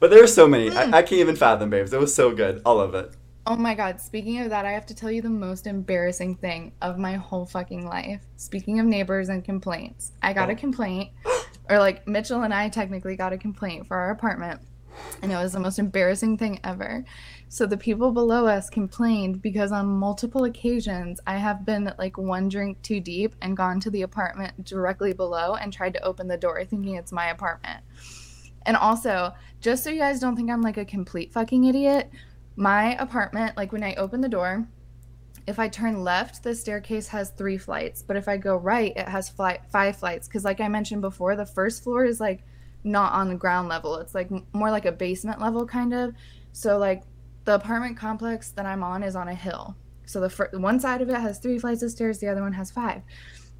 but 0.00 0.10
there 0.10 0.20
were 0.20 0.26
so 0.26 0.48
many. 0.48 0.70
I, 0.70 0.98
I 0.98 1.02
can't 1.02 1.12
even 1.12 1.36
fathom, 1.36 1.70
babes. 1.70 1.92
It 1.92 2.00
was 2.00 2.12
so 2.12 2.34
good. 2.34 2.60
All 2.64 2.80
of 2.80 2.94
it. 2.96 3.12
Oh 3.46 3.56
my 3.56 3.74
god, 3.74 4.00
speaking 4.00 4.40
of 4.40 4.50
that, 4.50 4.66
I 4.66 4.72
have 4.72 4.84
to 4.86 4.94
tell 4.94 5.12
you 5.12 5.22
the 5.22 5.30
most 5.30 5.68
embarrassing 5.68 6.34
thing 6.34 6.72
of 6.82 6.98
my 6.98 7.14
whole 7.14 7.46
fucking 7.46 7.86
life. 7.86 8.20
Speaking 8.36 8.80
of 8.80 8.86
neighbors 8.86 9.28
and 9.28 9.44
complaints, 9.44 10.10
I 10.22 10.32
got 10.32 10.50
a 10.50 10.54
Oh. 10.54 10.56
complaint, 10.56 11.10
or 11.68 11.78
like 11.78 12.06
Mitchell 12.06 12.42
and 12.42 12.54
I 12.54 12.68
technically 12.68 13.16
got 13.16 13.32
a 13.32 13.38
complaint 13.38 13.86
for 13.86 13.96
our 13.96 14.10
apartment, 14.10 14.60
and 15.22 15.30
it 15.32 15.36
was 15.36 15.52
the 15.52 15.60
most 15.60 15.78
embarrassing 15.78 16.38
thing 16.38 16.60
ever. 16.64 17.04
So 17.48 17.66
the 17.66 17.76
people 17.76 18.12
below 18.12 18.46
us 18.46 18.68
complained 18.68 19.40
because 19.40 19.72
on 19.72 19.86
multiple 19.86 20.44
occasions 20.44 21.20
I 21.26 21.36
have 21.38 21.64
been 21.64 21.92
like 21.98 22.18
one 22.18 22.48
drink 22.48 22.82
too 22.82 23.00
deep 23.00 23.34
and 23.40 23.56
gone 23.56 23.80
to 23.80 23.90
the 23.90 24.02
apartment 24.02 24.64
directly 24.64 25.12
below 25.12 25.54
and 25.54 25.72
tried 25.72 25.94
to 25.94 26.04
open 26.04 26.28
the 26.28 26.36
door 26.36 26.64
thinking 26.64 26.96
it's 26.96 27.12
my 27.12 27.28
apartment. 27.28 27.82
And 28.66 28.76
also, 28.76 29.32
just 29.60 29.82
so 29.82 29.90
you 29.90 29.98
guys 29.98 30.20
don't 30.20 30.36
think 30.36 30.50
I'm 30.50 30.60
like 30.60 30.76
a 30.76 30.84
complete 30.84 31.32
fucking 31.32 31.64
idiot, 31.64 32.10
my 32.56 32.96
apartment, 32.96 33.56
like 33.56 33.72
when 33.72 33.82
I 33.82 33.94
open 33.94 34.20
the 34.20 34.28
door, 34.28 34.66
if 35.48 35.58
I 35.58 35.68
turn 35.68 36.04
left, 36.04 36.42
the 36.42 36.54
staircase 36.54 37.08
has 37.08 37.30
three 37.30 37.56
flights, 37.56 38.02
but 38.02 38.16
if 38.16 38.28
I 38.28 38.36
go 38.36 38.56
right, 38.56 38.92
it 38.94 39.08
has 39.08 39.30
flight 39.30 39.62
five 39.70 39.96
flights. 39.96 40.28
Because, 40.28 40.44
like 40.44 40.60
I 40.60 40.68
mentioned 40.68 41.00
before, 41.00 41.36
the 41.36 41.46
first 41.46 41.82
floor 41.82 42.04
is 42.04 42.20
like 42.20 42.44
not 42.84 43.12
on 43.14 43.28
the 43.28 43.34
ground 43.34 43.68
level; 43.68 43.96
it's 43.96 44.14
like 44.14 44.30
more 44.52 44.70
like 44.70 44.84
a 44.84 44.92
basement 44.92 45.40
level 45.40 45.66
kind 45.66 45.94
of. 45.94 46.14
So, 46.52 46.76
like 46.76 47.02
the 47.44 47.54
apartment 47.54 47.96
complex 47.96 48.50
that 48.50 48.66
I'm 48.66 48.82
on 48.82 49.02
is 49.02 49.16
on 49.16 49.28
a 49.28 49.34
hill. 49.34 49.74
So 50.04 50.20
the 50.20 50.28
fir- 50.28 50.50
one 50.52 50.80
side 50.80 51.00
of 51.00 51.08
it 51.08 51.16
has 51.16 51.38
three 51.38 51.58
flights 51.58 51.82
of 51.82 51.90
stairs, 51.90 52.18
the 52.18 52.28
other 52.28 52.42
one 52.42 52.52
has 52.52 52.70
five. 52.70 53.02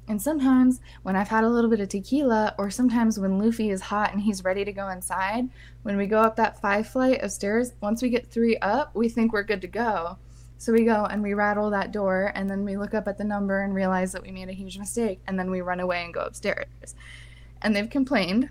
And 0.07 0.21
sometimes 0.21 0.79
when 1.03 1.15
I've 1.15 1.27
had 1.27 1.43
a 1.43 1.49
little 1.49 1.69
bit 1.69 1.79
of 1.79 1.89
tequila, 1.89 2.55
or 2.57 2.69
sometimes 2.69 3.19
when 3.19 3.39
Luffy 3.39 3.69
is 3.69 3.81
hot 3.81 4.11
and 4.11 4.21
he's 4.21 4.43
ready 4.43 4.65
to 4.65 4.71
go 4.71 4.89
inside, 4.89 5.49
when 5.83 5.97
we 5.97 6.07
go 6.07 6.19
up 6.19 6.35
that 6.35 6.61
five 6.61 6.87
flight 6.87 7.21
of 7.21 7.31
stairs, 7.31 7.73
once 7.81 8.01
we 8.01 8.09
get 8.09 8.27
three 8.27 8.57
up, 8.57 8.95
we 8.95 9.09
think 9.09 9.33
we're 9.33 9.43
good 9.43 9.61
to 9.61 9.67
go. 9.67 10.17
So 10.59 10.73
we 10.73 10.83
go 10.83 11.05
and 11.05 11.23
we 11.23 11.33
rattle 11.33 11.69
that 11.69 11.93
door, 11.93 12.33
and 12.35 12.49
then 12.49 12.65
we 12.65 12.75
look 12.75 12.93
up 12.93 13.07
at 13.07 13.17
the 13.17 13.23
number 13.23 13.61
and 13.61 13.73
realize 13.73 14.11
that 14.11 14.21
we 14.21 14.29
made 14.29 14.49
a 14.49 14.53
huge 14.53 14.77
mistake, 14.77 15.21
and 15.25 15.39
then 15.39 15.49
we 15.49 15.61
run 15.61 15.79
away 15.79 16.03
and 16.03 16.13
go 16.13 16.19
upstairs. 16.19 16.67
And 17.61 17.73
they've 17.73 17.89
complained 17.89 18.49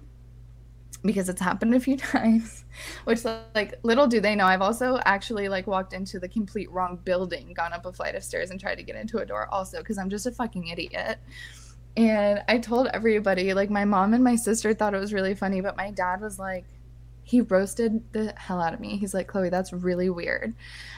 because 1.03 1.29
it's 1.29 1.41
happened 1.41 1.75
a 1.75 1.81
few 1.81 1.97
times, 2.15 2.65
which 3.05 3.27
like 3.27 3.75
little 3.83 4.07
do 4.07 4.21
they 4.21 4.35
know, 4.35 4.47
I've 4.47 4.63
also 4.63 4.99
actually 5.05 5.51
like 5.51 5.67
walked 5.67 5.93
into 5.93 6.19
the 6.19 6.29
complete 6.29 6.71
wrong 6.71 6.99
building, 7.05 7.53
gone 7.53 7.75
up 7.75 7.85
a 7.85 7.93
flight 7.93 8.15
of 8.15 8.25
stairs, 8.25 8.51
and 8.51 8.59
tried 8.59 8.77
to 8.77 8.83
get 8.83 8.97
into 8.97 9.19
a 9.19 9.27
door 9.27 9.47
also 9.53 9.79
because 9.79 9.99
I'm 9.99 10.09
just 10.09 10.27
a 10.27 10.33
fucking 10.33 10.69
idiot. 10.69 11.19
And 11.95 12.43
I 12.49 12.57
told 12.57 12.87
everybody, 12.89 13.53
like 13.53 13.69
my 13.69 13.85
mom 13.85 14.15
and 14.15 14.25
my 14.25 14.37
sister 14.37 14.73
thought 14.73 14.95
it 14.95 14.99
was 14.99 15.13
really 15.13 15.35
funny, 15.35 15.61
but 15.61 15.77
my 15.77 15.91
dad 15.91 16.23
was 16.23 16.39
like, 16.39 16.65
he 17.29 17.43
roasted 17.43 18.03
the 18.15 18.33
hell 18.39 18.59
out 18.59 18.73
of 18.73 18.81
me. 18.81 18.97
He's 18.97 19.13
like, 19.13 19.27
Chloe, 19.27 19.51
that's 19.51 19.71
really 19.71 20.09
weird. 20.09 20.55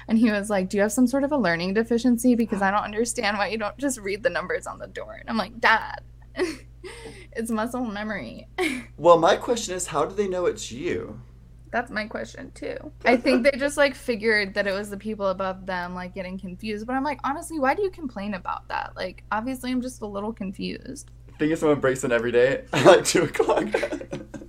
And 0.07 0.17
he 0.17 0.31
was 0.31 0.49
like, 0.49 0.69
Do 0.69 0.77
you 0.77 0.83
have 0.83 0.93
some 0.93 1.09
sort 1.09 1.25
of 1.25 1.33
a 1.33 1.37
learning 1.37 1.75
deficiency? 1.75 2.37
Because 2.37 2.63
I 2.63 2.71
don't 2.71 2.85
understand 2.85 3.37
why 3.37 3.49
you 3.49 3.59
don't 3.59 3.77
just 3.79 3.99
read 3.99 4.23
the 4.23 4.31
numbers 4.31 4.65
on 4.65 4.79
the 4.79 4.87
door. 4.87 5.17
And 5.19 5.29
I'm 5.29 5.37
like, 5.37 5.59
Dad, 5.59 6.03
it's 7.33 7.51
muscle 7.51 7.85
memory. 7.85 8.47
Well, 8.97 9.19
my 9.19 9.37
question 9.37 9.75
is, 9.75 9.87
how 9.87 10.05
do 10.05 10.15
they 10.15 10.29
know 10.29 10.45
it's 10.45 10.71
you? 10.71 11.23
That's 11.73 11.91
my 11.91 12.05
question 12.05 12.53
too. 12.55 12.77
I 13.07 13.17
think 13.17 13.45
they 13.45 13.59
just 13.59 13.79
like 13.79 13.95
figured 13.95 14.53
that 14.55 14.67
it 14.67 14.73
was 14.73 14.91
the 14.91 14.99
people 14.99 15.29
above 15.29 15.65
them 15.65 15.95
like 15.95 16.15
getting 16.15 16.39
confused. 16.39 16.87
But 16.87 16.97
I'm 16.97 17.03
like, 17.05 17.19
honestly, 17.25 17.59
why 17.59 17.75
do 17.75 17.83
you 17.83 17.91
complain 17.91 18.35
about 18.35 18.69
that? 18.69 18.93
Like, 18.95 19.25
obviously, 19.33 19.71
I'm 19.71 19.81
just 19.81 20.03
a 20.03 20.07
little 20.07 20.35
confused. 20.35 21.11
Think 21.41 21.53
if 21.53 21.59
someone 21.61 21.81
breaks 21.81 22.05
in 22.05 22.13
every 22.13 22.33
day 22.33 22.65
at 22.71 22.85
like 22.85 23.03
two 23.03 23.23
o'clock. 23.23 23.65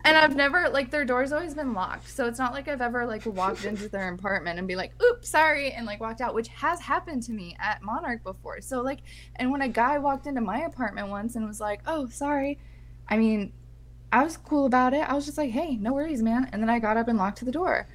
And 0.03 0.17
I've 0.17 0.35
never 0.35 0.67
like 0.67 0.91
their 0.91 1.05
door's 1.05 1.31
always 1.31 1.53
been 1.53 1.73
locked, 1.73 2.09
so 2.09 2.27
it's 2.27 2.37
not 2.37 2.51
like 2.51 2.67
I've 2.67 2.81
ever 2.81 3.05
like 3.05 3.25
walked 3.25 3.63
into 3.63 3.87
their 3.87 4.13
apartment 4.13 4.59
and 4.59 4.67
be 4.67 4.75
like, 4.75 4.91
"Oops, 5.01 5.29
sorry," 5.29 5.71
and 5.71 5.85
like 5.85 6.01
walked 6.01 6.19
out, 6.19 6.33
which 6.33 6.49
has 6.49 6.81
happened 6.81 7.23
to 7.23 7.31
me 7.31 7.55
at 7.61 7.81
Monarch 7.81 8.25
before. 8.25 8.59
So 8.59 8.81
like, 8.81 8.99
and 9.37 9.51
when 9.51 9.61
a 9.61 9.69
guy 9.69 9.99
walked 9.99 10.27
into 10.27 10.41
my 10.41 10.63
apartment 10.63 11.07
once 11.07 11.37
and 11.37 11.47
was 11.47 11.61
like, 11.61 11.79
"Oh, 11.87 12.09
sorry," 12.09 12.59
I 13.07 13.15
mean, 13.15 13.53
I 14.11 14.25
was 14.25 14.35
cool 14.35 14.65
about 14.65 14.93
it. 14.93 15.09
I 15.09 15.13
was 15.13 15.25
just 15.25 15.37
like, 15.37 15.51
"Hey, 15.51 15.77
no 15.77 15.93
worries, 15.93 16.21
man," 16.21 16.49
and 16.51 16.61
then 16.61 16.69
I 16.69 16.79
got 16.79 16.97
up 16.97 17.07
and 17.07 17.17
locked 17.17 17.45
the 17.45 17.53
door. 17.53 17.87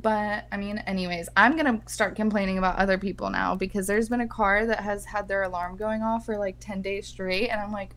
But 0.00 0.46
I 0.52 0.58
mean, 0.58 0.78
anyways, 0.78 1.28
I'm 1.36 1.56
gonna 1.56 1.82
start 1.86 2.14
complaining 2.14 2.58
about 2.58 2.76
other 2.76 2.98
people 2.98 3.30
now 3.30 3.56
because 3.56 3.88
there's 3.88 4.08
been 4.08 4.20
a 4.20 4.28
car 4.28 4.64
that 4.64 4.78
has 4.78 5.04
had 5.06 5.26
their 5.26 5.42
alarm 5.42 5.76
going 5.76 6.02
off 6.02 6.24
for 6.24 6.38
like 6.38 6.60
10 6.60 6.82
days 6.82 7.08
straight, 7.08 7.48
and 7.48 7.60
I'm 7.60 7.72
like, 7.72 7.90
"H- 7.90 7.96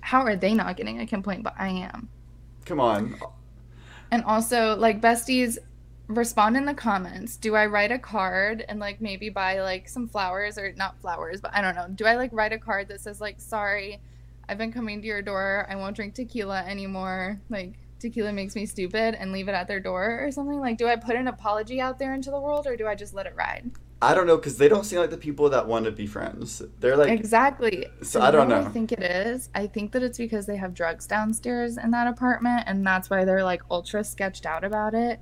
how 0.00 0.22
are 0.22 0.36
they 0.36 0.54
not 0.54 0.76
getting 0.76 1.00
a 1.00 1.06
complaint, 1.06 1.42
but 1.42 1.54
I 1.58 1.68
am? 1.68 2.08
Come 2.64 2.80
on. 2.80 3.16
And 4.10 4.24
also, 4.24 4.76
like, 4.76 5.00
besties, 5.00 5.58
respond 6.08 6.56
in 6.56 6.64
the 6.64 6.74
comments. 6.74 7.36
Do 7.36 7.54
I 7.54 7.66
write 7.66 7.92
a 7.92 7.98
card 7.98 8.64
and, 8.68 8.80
like, 8.80 9.00
maybe 9.00 9.28
buy, 9.28 9.60
like, 9.60 9.88
some 9.88 10.08
flowers 10.08 10.58
or 10.58 10.72
not 10.72 11.00
flowers, 11.00 11.40
but 11.40 11.54
I 11.54 11.60
don't 11.60 11.76
know. 11.76 11.86
Do 11.94 12.06
I, 12.06 12.16
like, 12.16 12.30
write 12.32 12.52
a 12.52 12.58
card 12.58 12.88
that 12.88 13.00
says, 13.00 13.20
like, 13.20 13.40
sorry, 13.40 14.00
I've 14.48 14.58
been 14.58 14.72
coming 14.72 15.00
to 15.00 15.06
your 15.06 15.22
door. 15.22 15.66
I 15.70 15.76
won't 15.76 15.94
drink 15.94 16.14
tequila 16.14 16.64
anymore. 16.66 17.40
Like, 17.48 17.74
tequila 18.00 18.32
makes 18.32 18.56
me 18.56 18.66
stupid 18.66 19.14
and 19.14 19.30
leave 19.30 19.48
it 19.48 19.54
at 19.54 19.68
their 19.68 19.78
door 19.78 20.24
or 20.24 20.32
something? 20.32 20.58
Like, 20.58 20.78
do 20.78 20.88
I 20.88 20.96
put 20.96 21.14
an 21.14 21.28
apology 21.28 21.80
out 21.80 21.98
there 21.98 22.14
into 22.14 22.30
the 22.30 22.40
world 22.40 22.66
or 22.66 22.76
do 22.76 22.88
I 22.88 22.94
just 22.94 23.14
let 23.14 23.26
it 23.26 23.34
ride? 23.36 23.70
I 24.02 24.14
don't 24.14 24.26
know 24.26 24.36
because 24.36 24.56
they 24.56 24.68
don't 24.68 24.84
seem 24.84 24.98
like 24.98 25.10
the 25.10 25.18
people 25.18 25.50
that 25.50 25.66
want 25.66 25.84
to 25.84 25.92
be 25.92 26.06
friends. 26.06 26.62
They're 26.78 26.96
like, 26.96 27.10
exactly. 27.10 27.86
so 28.02 28.20
I 28.20 28.30
don't 28.30 28.48
know. 28.48 28.62
I 28.62 28.68
think 28.68 28.92
it 28.92 29.02
is. 29.02 29.50
I 29.54 29.66
think 29.66 29.92
that 29.92 30.02
it's 30.02 30.16
because 30.16 30.46
they 30.46 30.56
have 30.56 30.72
drugs 30.72 31.06
downstairs 31.06 31.76
in 31.76 31.90
that 31.90 32.06
apartment, 32.06 32.64
and 32.66 32.86
that's 32.86 33.10
why 33.10 33.24
they're 33.24 33.44
like 33.44 33.62
ultra 33.70 34.02
sketched 34.02 34.46
out 34.46 34.64
about 34.64 34.94
it. 34.94 35.20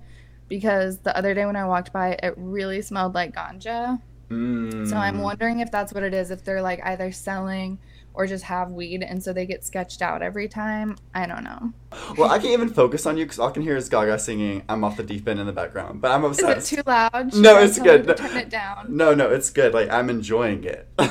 Because 0.48 0.98
the 0.98 1.16
other 1.16 1.34
day 1.34 1.44
when 1.44 1.56
I 1.56 1.66
walked 1.66 1.92
by, 1.92 2.18
it 2.22 2.34
really 2.36 2.80
smelled 2.80 3.14
like 3.14 3.34
ganja. 3.34 4.00
mm. 4.30 4.88
So 4.88 4.96
I'm 4.96 5.18
wondering 5.18 5.60
if 5.60 5.70
that's 5.70 5.92
what 5.92 6.04
it 6.04 6.14
is. 6.14 6.30
If 6.30 6.44
they're 6.44 6.62
like 6.62 6.80
either 6.84 7.10
selling 7.10 7.78
or 8.18 8.26
just 8.26 8.44
have 8.44 8.72
weed, 8.72 9.02
and 9.04 9.22
so 9.22 9.32
they 9.32 9.46
get 9.46 9.64
sketched 9.64 10.02
out 10.02 10.22
every 10.22 10.48
time. 10.48 10.98
I 11.14 11.24
don't 11.24 11.44
know. 11.44 11.72
Well, 12.18 12.28
I 12.28 12.38
can't 12.38 12.52
even 12.52 12.68
focus 12.68 13.06
on 13.06 13.16
you 13.16 13.24
because 13.24 13.38
all 13.38 13.48
I 13.48 13.52
can 13.52 13.62
hear 13.62 13.76
is 13.76 13.88
Gaga 13.88 14.18
singing 14.18 14.64
"I'm 14.68 14.82
off 14.82 14.96
the 14.96 15.04
deep 15.04 15.28
end" 15.28 15.38
in 15.38 15.46
the 15.46 15.52
background. 15.52 16.00
But 16.00 16.10
I'm 16.10 16.24
obsessed 16.24 16.58
Is 16.58 16.72
it 16.72 16.76
too 16.76 16.82
loud? 16.84 17.12
No, 17.12 17.30
Should 17.30 17.46
I 17.46 17.62
it's 17.62 17.78
good. 17.78 18.06
to 18.08 18.14
Turn 18.14 18.36
it 18.36 18.50
down. 18.50 18.86
No, 18.88 19.14
no, 19.14 19.30
it's 19.30 19.50
good. 19.50 19.72
Like 19.72 19.88
I'm 19.90 20.10
enjoying 20.10 20.64
it. 20.64 20.88
but 20.96 21.06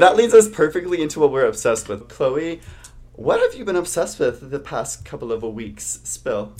that 0.00 0.16
leads 0.16 0.32
us 0.32 0.48
perfectly 0.48 1.02
into 1.02 1.20
what 1.20 1.30
we're 1.30 1.44
obsessed 1.44 1.90
with. 1.90 2.08
Chloe, 2.08 2.62
what 3.12 3.40
have 3.40 3.52
you 3.58 3.66
been 3.66 3.76
obsessed 3.76 4.18
with 4.18 4.50
the 4.50 4.58
past 4.58 5.04
couple 5.04 5.32
of 5.32 5.42
weeks? 5.42 6.00
Spill. 6.02 6.54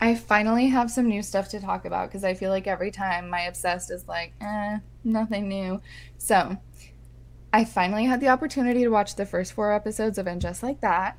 I 0.00 0.14
finally 0.14 0.68
have 0.68 0.92
some 0.92 1.08
new 1.08 1.22
stuff 1.22 1.48
to 1.48 1.58
talk 1.60 1.86
about 1.86 2.08
because 2.08 2.22
I 2.22 2.34
feel 2.34 2.50
like 2.50 2.68
every 2.68 2.92
time 2.92 3.30
my 3.30 3.40
obsessed 3.42 3.90
is 3.90 4.06
like, 4.06 4.32
eh, 4.40 4.78
nothing 5.02 5.48
new. 5.48 5.80
So 6.18 6.56
I 7.56 7.64
finally 7.64 8.04
had 8.04 8.20
the 8.20 8.28
opportunity 8.28 8.82
to 8.82 8.90
watch 8.90 9.16
the 9.16 9.24
first 9.24 9.54
four 9.54 9.72
episodes 9.72 10.18
of 10.18 10.26
And 10.26 10.42
Just 10.42 10.62
Like 10.62 10.82
That. 10.82 11.16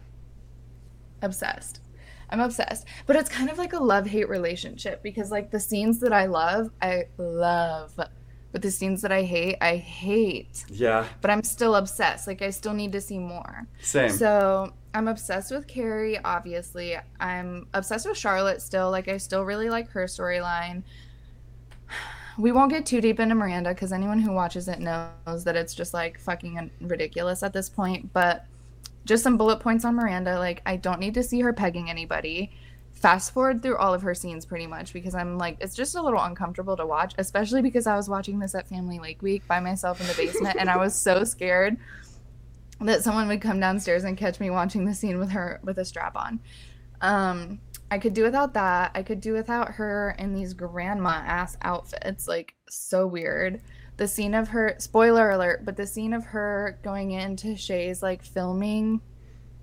Obsessed. 1.24 1.82
I'm 2.30 2.40
obsessed. 2.40 2.86
But 3.08 3.16
it's 3.16 3.28
kind 3.28 3.50
of 3.50 3.58
like 3.58 3.74
a 3.74 3.80
love 3.82 4.06
hate 4.06 4.30
relationship 4.30 5.02
because, 5.02 5.32
like, 5.32 5.50
the 5.50 5.60
scenes 5.60 6.00
that 6.02 6.14
I 6.14 6.28
love, 6.28 6.70
I 6.80 7.06
love. 7.18 7.94
But 7.96 8.62
the 8.62 8.70
scenes 8.70 9.02
that 9.02 9.12
I 9.12 9.24
hate, 9.24 9.58
I 9.62 9.78
hate. 9.78 10.64
Yeah, 10.70 11.08
But 11.22 11.32
I'm 11.32 11.42
still 11.42 11.74
obsessed. 11.74 12.28
Like, 12.28 12.44
I 12.44 12.52
still 12.52 12.74
need 12.74 12.92
to 12.92 13.02
see 13.02 13.18
more. 13.18 13.66
same. 13.82 14.12
So 14.12 14.74
I'm 14.94 15.08
obsessed 15.08 15.50
with 15.52 15.66
Carrie, 15.66 16.20
obviously. 16.24 16.98
I'm 17.20 17.66
obsessed 17.74 18.08
with 18.08 18.16
Charlotte 18.16 18.62
still. 18.62 18.92
Like, 18.92 19.08
I 19.08 19.18
still 19.18 19.42
really 19.42 19.72
like 19.72 19.90
her 19.90 20.06
storyline. 20.06 20.84
We 22.38 22.52
won't 22.52 22.72
get 22.72 22.86
too 22.86 23.02
deep 23.02 23.20
into 23.20 23.36
Miranda 23.36 23.70
because 23.70 23.92
anyone 23.92 24.20
who 24.20 24.32
watches 24.32 24.68
it 24.68 24.80
knows 24.80 25.44
that 25.44 25.56
it's 25.56 25.74
just 25.74 25.94
like 25.94 26.20
fucking 26.20 26.70
ridiculous 26.82 27.42
at 27.44 27.54
this 27.54 27.70
point. 27.70 28.14
But 28.14 28.46
just 29.06 29.24
some 29.24 29.38
bullet 29.38 29.60
points 29.60 29.86
on 29.86 29.96
Miranda. 29.96 30.38
Like, 30.38 30.62
I 30.66 30.76
don't 30.76 31.00
need 31.00 31.14
to 31.16 31.24
see 31.24 31.40
her 31.42 31.54
pegging 31.54 31.90
anybody. 31.90 32.52
Fast 32.94 33.32
forward 33.34 33.62
through 33.62 33.78
all 33.78 33.94
of 33.94 34.02
her 34.02 34.14
scenes 34.14 34.46
pretty 34.46 34.68
much 34.68 34.92
because 34.92 35.16
I'm 35.16 35.38
like, 35.38 35.58
it's 35.62 35.76
just 35.76 35.96
a 35.96 36.02
little 36.02 36.22
uncomfortable 36.22 36.76
to 36.78 36.86
watch, 36.86 37.14
especially 37.18 37.62
because 37.62 37.88
I 37.88 37.96
was 37.96 38.10
watching 38.10 38.40
this 38.40 38.56
at 38.56 38.68
Family 38.68 39.00
Lake 39.00 39.22
Week 39.22 39.48
by 39.48 39.60
myself 39.60 40.02
in 40.02 40.08
the 40.08 40.14
basement 40.14 40.58
and 40.60 40.70
I 40.70 40.78
was 40.78 40.96
so 40.96 41.24
scared 41.24 41.78
that 42.82 43.04
someone 43.04 43.28
would 43.28 43.42
come 43.42 43.60
downstairs 43.60 44.04
and 44.04 44.18
catch 44.18 44.40
me 44.40 44.50
watching 44.50 44.86
the 44.86 44.94
scene 44.94 45.20
with 45.20 45.32
her 45.32 45.60
with 45.64 45.78
a 45.78 45.86
strap 45.86 46.16
on. 46.16 46.40
Um, 47.02 47.60
I 47.90 48.00
could 48.00 48.14
do 48.14 48.24
without 48.24 48.54
that. 48.54 48.92
I 48.96 49.04
could 49.04 49.22
do 49.22 49.34
without 49.34 49.72
her 49.72 50.16
in 50.20 50.34
these 50.34 50.54
grandma 50.54 51.22
ass 51.26 51.58
outfits, 51.62 52.28
like 52.28 52.56
so 52.70 53.08
weird. 53.08 53.62
The 53.96 54.08
scene 54.08 54.34
of 54.34 54.50
her 54.50 54.76
spoiler 54.78 55.32
alert, 55.32 55.66
but 55.66 55.78
the 55.78 55.88
scene 55.88 56.14
of 56.14 56.26
her 56.26 56.80
going 56.84 57.12
into 57.12 57.56
Che's 57.56 58.04
like 58.04 58.24
filming 58.24 59.02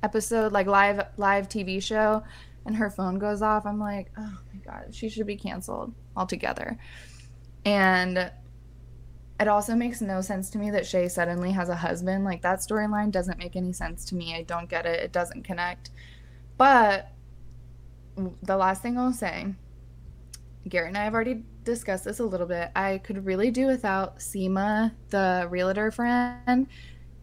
episode, 0.02 0.52
like 0.52 0.66
live 0.66 1.06
live 1.16 1.48
TV 1.48 1.82
show, 1.82 2.22
and 2.66 2.76
her 2.76 2.90
phone 2.90 3.18
goes 3.18 3.42
off. 3.42 3.66
I'm 3.66 3.78
like, 3.78 4.10
oh 4.18 4.38
my 4.52 4.60
god, 4.64 4.94
she 4.94 5.08
should 5.08 5.26
be 5.26 5.36
canceled 5.36 5.92
altogether. 6.16 6.78
And 7.64 8.30
it 9.40 9.48
also 9.48 9.74
makes 9.74 10.00
no 10.00 10.20
sense 10.20 10.48
to 10.50 10.58
me 10.58 10.70
that 10.70 10.86
Shay 10.86 11.08
suddenly 11.08 11.50
has 11.52 11.68
a 11.68 11.76
husband. 11.76 12.24
Like 12.24 12.42
that 12.42 12.60
storyline 12.60 13.10
doesn't 13.10 13.38
make 13.38 13.56
any 13.56 13.72
sense 13.72 14.04
to 14.06 14.14
me. 14.14 14.34
I 14.34 14.42
don't 14.42 14.68
get 14.68 14.86
it. 14.86 15.00
It 15.00 15.12
doesn't 15.12 15.42
connect. 15.44 15.90
But 16.56 17.10
the 18.42 18.56
last 18.56 18.82
thing 18.82 18.98
I'll 18.98 19.12
say, 19.12 19.54
Garrett 20.68 20.88
and 20.88 20.98
I 20.98 21.04
have 21.04 21.14
already 21.14 21.42
discussed 21.64 22.04
this 22.04 22.20
a 22.20 22.24
little 22.24 22.46
bit. 22.46 22.70
I 22.74 22.98
could 22.98 23.24
really 23.24 23.50
do 23.50 23.66
without 23.66 24.18
Seema, 24.18 24.92
the 25.10 25.46
realtor 25.50 25.90
friend, 25.90 26.66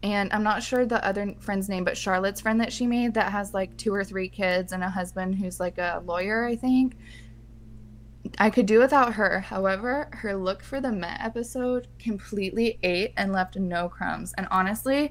and 0.02 0.32
I'm 0.32 0.42
not 0.42 0.62
sure 0.62 0.84
the 0.84 1.04
other 1.04 1.34
friend's 1.40 1.68
name, 1.68 1.84
but 1.84 1.96
Charlotte's 1.96 2.40
friend 2.40 2.60
that 2.60 2.72
she 2.72 2.86
made 2.86 3.14
that 3.14 3.30
has 3.30 3.54
like 3.54 3.76
two 3.76 3.94
or 3.94 4.04
three 4.04 4.28
kids 4.28 4.72
and 4.72 4.82
a 4.82 4.90
husband 4.90 5.36
who's 5.36 5.60
like 5.60 5.78
a 5.78 6.02
lawyer, 6.04 6.44
I 6.44 6.56
think. 6.56 6.96
I 8.38 8.50
could 8.50 8.66
do 8.66 8.78
without 8.78 9.14
her. 9.14 9.40
However, 9.40 10.08
her 10.12 10.34
look 10.36 10.62
for 10.62 10.80
the 10.80 10.92
Met 10.92 11.20
episode 11.20 11.88
completely 11.98 12.78
ate 12.82 13.12
and 13.16 13.32
left 13.32 13.56
no 13.56 13.88
crumbs. 13.88 14.32
And 14.38 14.48
honestly, 14.50 15.10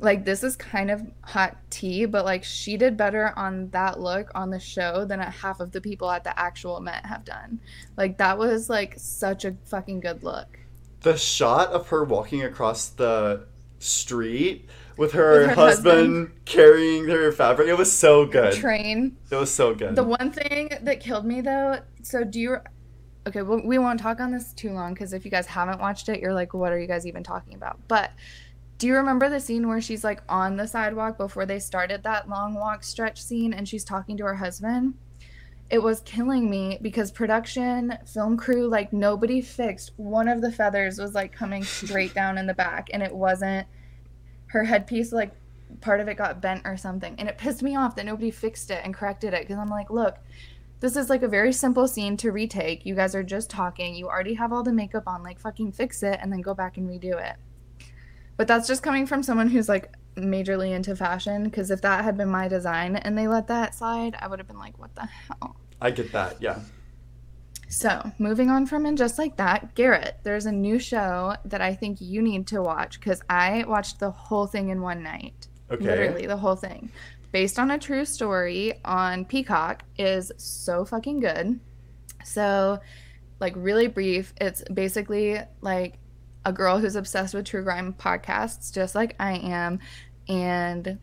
like 0.00 0.24
this 0.24 0.44
is 0.44 0.56
kind 0.56 0.90
of 0.90 1.02
hot 1.22 1.56
tea, 1.70 2.04
but 2.04 2.24
like 2.24 2.44
she 2.44 2.76
did 2.76 2.96
better 2.96 3.32
on 3.36 3.68
that 3.70 4.00
look 4.00 4.30
on 4.34 4.50
the 4.50 4.60
show 4.60 5.04
than 5.04 5.20
half 5.20 5.60
of 5.60 5.72
the 5.72 5.80
people 5.80 6.10
at 6.10 6.24
the 6.24 6.38
actual 6.38 6.80
Met 6.80 7.04
have 7.04 7.24
done. 7.24 7.60
Like 7.96 8.18
that 8.18 8.38
was 8.38 8.70
like 8.70 8.94
such 8.96 9.44
a 9.44 9.56
fucking 9.64 10.00
good 10.00 10.22
look. 10.22 10.58
The 11.00 11.16
shot 11.16 11.70
of 11.70 11.88
her 11.88 12.04
walking 12.04 12.44
across 12.44 12.88
the 12.88 13.46
street 13.78 14.68
with 14.96 15.12
her, 15.12 15.40
with 15.40 15.48
her 15.50 15.54
husband, 15.54 15.96
husband, 15.96 16.32
carrying 16.44 17.08
her 17.08 17.32
fabric. 17.32 17.68
It 17.68 17.78
was 17.78 17.90
so 17.90 18.26
good. 18.26 18.54
Train. 18.54 19.16
It 19.30 19.36
was 19.36 19.52
so 19.52 19.74
good. 19.74 19.96
The 19.96 20.04
one 20.04 20.30
thing 20.30 20.70
that 20.82 21.00
killed 21.00 21.24
me 21.24 21.40
though. 21.40 21.80
So 22.02 22.24
do 22.24 22.40
you? 22.40 22.56
Okay, 23.26 23.42
well, 23.42 23.60
we 23.62 23.78
won't 23.78 24.00
talk 24.00 24.20
on 24.20 24.30
this 24.30 24.52
too 24.54 24.72
long 24.72 24.94
because 24.94 25.12
if 25.12 25.24
you 25.24 25.30
guys 25.30 25.46
haven't 25.46 25.80
watched 25.80 26.08
it, 26.08 26.20
you're 26.20 26.32
like, 26.32 26.54
what 26.54 26.72
are 26.72 26.78
you 26.78 26.86
guys 26.86 27.06
even 27.06 27.22
talking 27.22 27.54
about? 27.54 27.78
But 27.86 28.10
do 28.78 28.86
you 28.86 28.94
remember 28.94 29.28
the 29.28 29.40
scene 29.40 29.66
where 29.66 29.80
she's 29.80 30.04
like 30.04 30.22
on 30.28 30.56
the 30.56 30.66
sidewalk 30.66 31.18
before 31.18 31.44
they 31.44 31.58
started 31.58 32.04
that 32.04 32.28
long 32.28 32.54
walk 32.54 32.84
stretch 32.84 33.20
scene 33.20 33.52
and 33.52 33.68
she's 33.68 33.84
talking 33.84 34.16
to 34.16 34.24
her 34.24 34.36
husband? 34.36 34.94
It 35.68 35.82
was 35.82 36.00
killing 36.02 36.48
me 36.48 36.78
because 36.80 37.10
production, 37.10 37.98
film 38.06 38.36
crew, 38.36 38.68
like 38.68 38.92
nobody 38.92 39.40
fixed. 39.40 39.92
One 39.96 40.28
of 40.28 40.40
the 40.40 40.52
feathers 40.52 40.98
was 40.98 41.12
like 41.12 41.32
coming 41.32 41.64
straight 41.64 42.14
down 42.14 42.38
in 42.38 42.46
the 42.46 42.54
back 42.54 42.88
and 42.92 43.02
it 43.02 43.12
wasn't. 43.12 43.66
Her 44.46 44.64
headpiece 44.64 45.12
like 45.12 45.32
part 45.80 46.00
of 46.00 46.08
it 46.08 46.16
got 46.16 46.40
bent 46.40 46.62
or 46.64 46.76
something 46.76 47.14
and 47.18 47.28
it 47.28 47.36
pissed 47.36 47.62
me 47.62 47.76
off 47.76 47.96
that 47.96 48.06
nobody 48.06 48.30
fixed 48.30 48.70
it 48.70 48.80
and 48.84 48.94
corrected 48.94 49.34
it 49.34 49.42
because 49.42 49.58
i'm 49.58 49.68
like 49.68 49.90
look 49.90 50.16
this 50.80 50.96
is 50.96 51.10
like 51.10 51.22
a 51.22 51.28
very 51.28 51.52
simple 51.52 51.88
scene 51.88 52.16
to 52.18 52.30
retake. 52.30 52.86
You 52.86 52.94
guys 52.94 53.12
are 53.16 53.24
just 53.24 53.50
talking. 53.50 53.96
You 53.96 54.06
already 54.06 54.34
have 54.34 54.52
all 54.52 54.62
the 54.62 54.72
makeup 54.72 55.08
on. 55.08 55.24
Like 55.24 55.40
fucking 55.40 55.72
fix 55.72 56.04
it 56.04 56.20
and 56.22 56.32
then 56.32 56.40
go 56.40 56.54
back 56.54 56.76
and 56.76 56.88
redo 56.88 57.20
it 57.20 57.36
but 58.38 58.48
that's 58.48 58.66
just 58.66 58.82
coming 58.82 59.06
from 59.06 59.22
someone 59.22 59.48
who's 59.48 59.68
like 59.68 59.92
majorly 60.16 60.72
into 60.74 60.96
fashion 60.96 61.44
because 61.44 61.70
if 61.70 61.82
that 61.82 62.02
had 62.02 62.16
been 62.16 62.30
my 62.30 62.48
design 62.48 62.96
and 62.96 63.18
they 63.18 63.28
let 63.28 63.46
that 63.46 63.74
slide 63.74 64.16
i 64.20 64.26
would 64.26 64.38
have 64.38 64.48
been 64.48 64.58
like 64.58 64.78
what 64.78 64.94
the 64.94 65.04
hell 65.04 65.54
i 65.82 65.90
get 65.90 66.10
that 66.12 66.40
yeah 66.40 66.58
so, 67.68 68.10
moving 68.18 68.48
on 68.48 68.64
from 68.64 68.86
and 68.86 68.96
just 68.96 69.18
like 69.18 69.36
that, 69.36 69.74
Garrett, 69.74 70.18
there's 70.22 70.46
a 70.46 70.52
new 70.52 70.78
show 70.78 71.36
that 71.44 71.60
I 71.60 71.74
think 71.74 72.00
you 72.00 72.22
need 72.22 72.46
to 72.48 72.62
watch 72.62 72.98
because 72.98 73.20
I 73.28 73.64
watched 73.68 74.00
the 74.00 74.10
whole 74.10 74.46
thing 74.46 74.70
in 74.70 74.80
one 74.80 75.02
night. 75.02 75.48
Okay. 75.70 75.84
Literally, 75.84 76.26
the 76.26 76.36
whole 76.36 76.56
thing. 76.56 76.90
Based 77.30 77.58
on 77.58 77.70
a 77.70 77.78
true 77.78 78.06
story 78.06 78.80
on 78.86 79.26
Peacock 79.26 79.82
is 79.98 80.32
so 80.38 80.86
fucking 80.86 81.20
good. 81.20 81.60
So, 82.24 82.78
like, 83.38 83.52
really 83.54 83.86
brief, 83.86 84.32
it's 84.40 84.64
basically 84.72 85.38
like 85.60 85.98
a 86.44 86.52
girl 86.52 86.78
who's 86.78 86.96
obsessed 86.96 87.34
with 87.34 87.46
true 87.46 87.62
crime 87.62 87.94
podcasts, 87.98 88.72
just 88.72 88.94
like 88.94 89.14
I 89.18 89.34
am. 89.34 89.80
And 90.28 90.98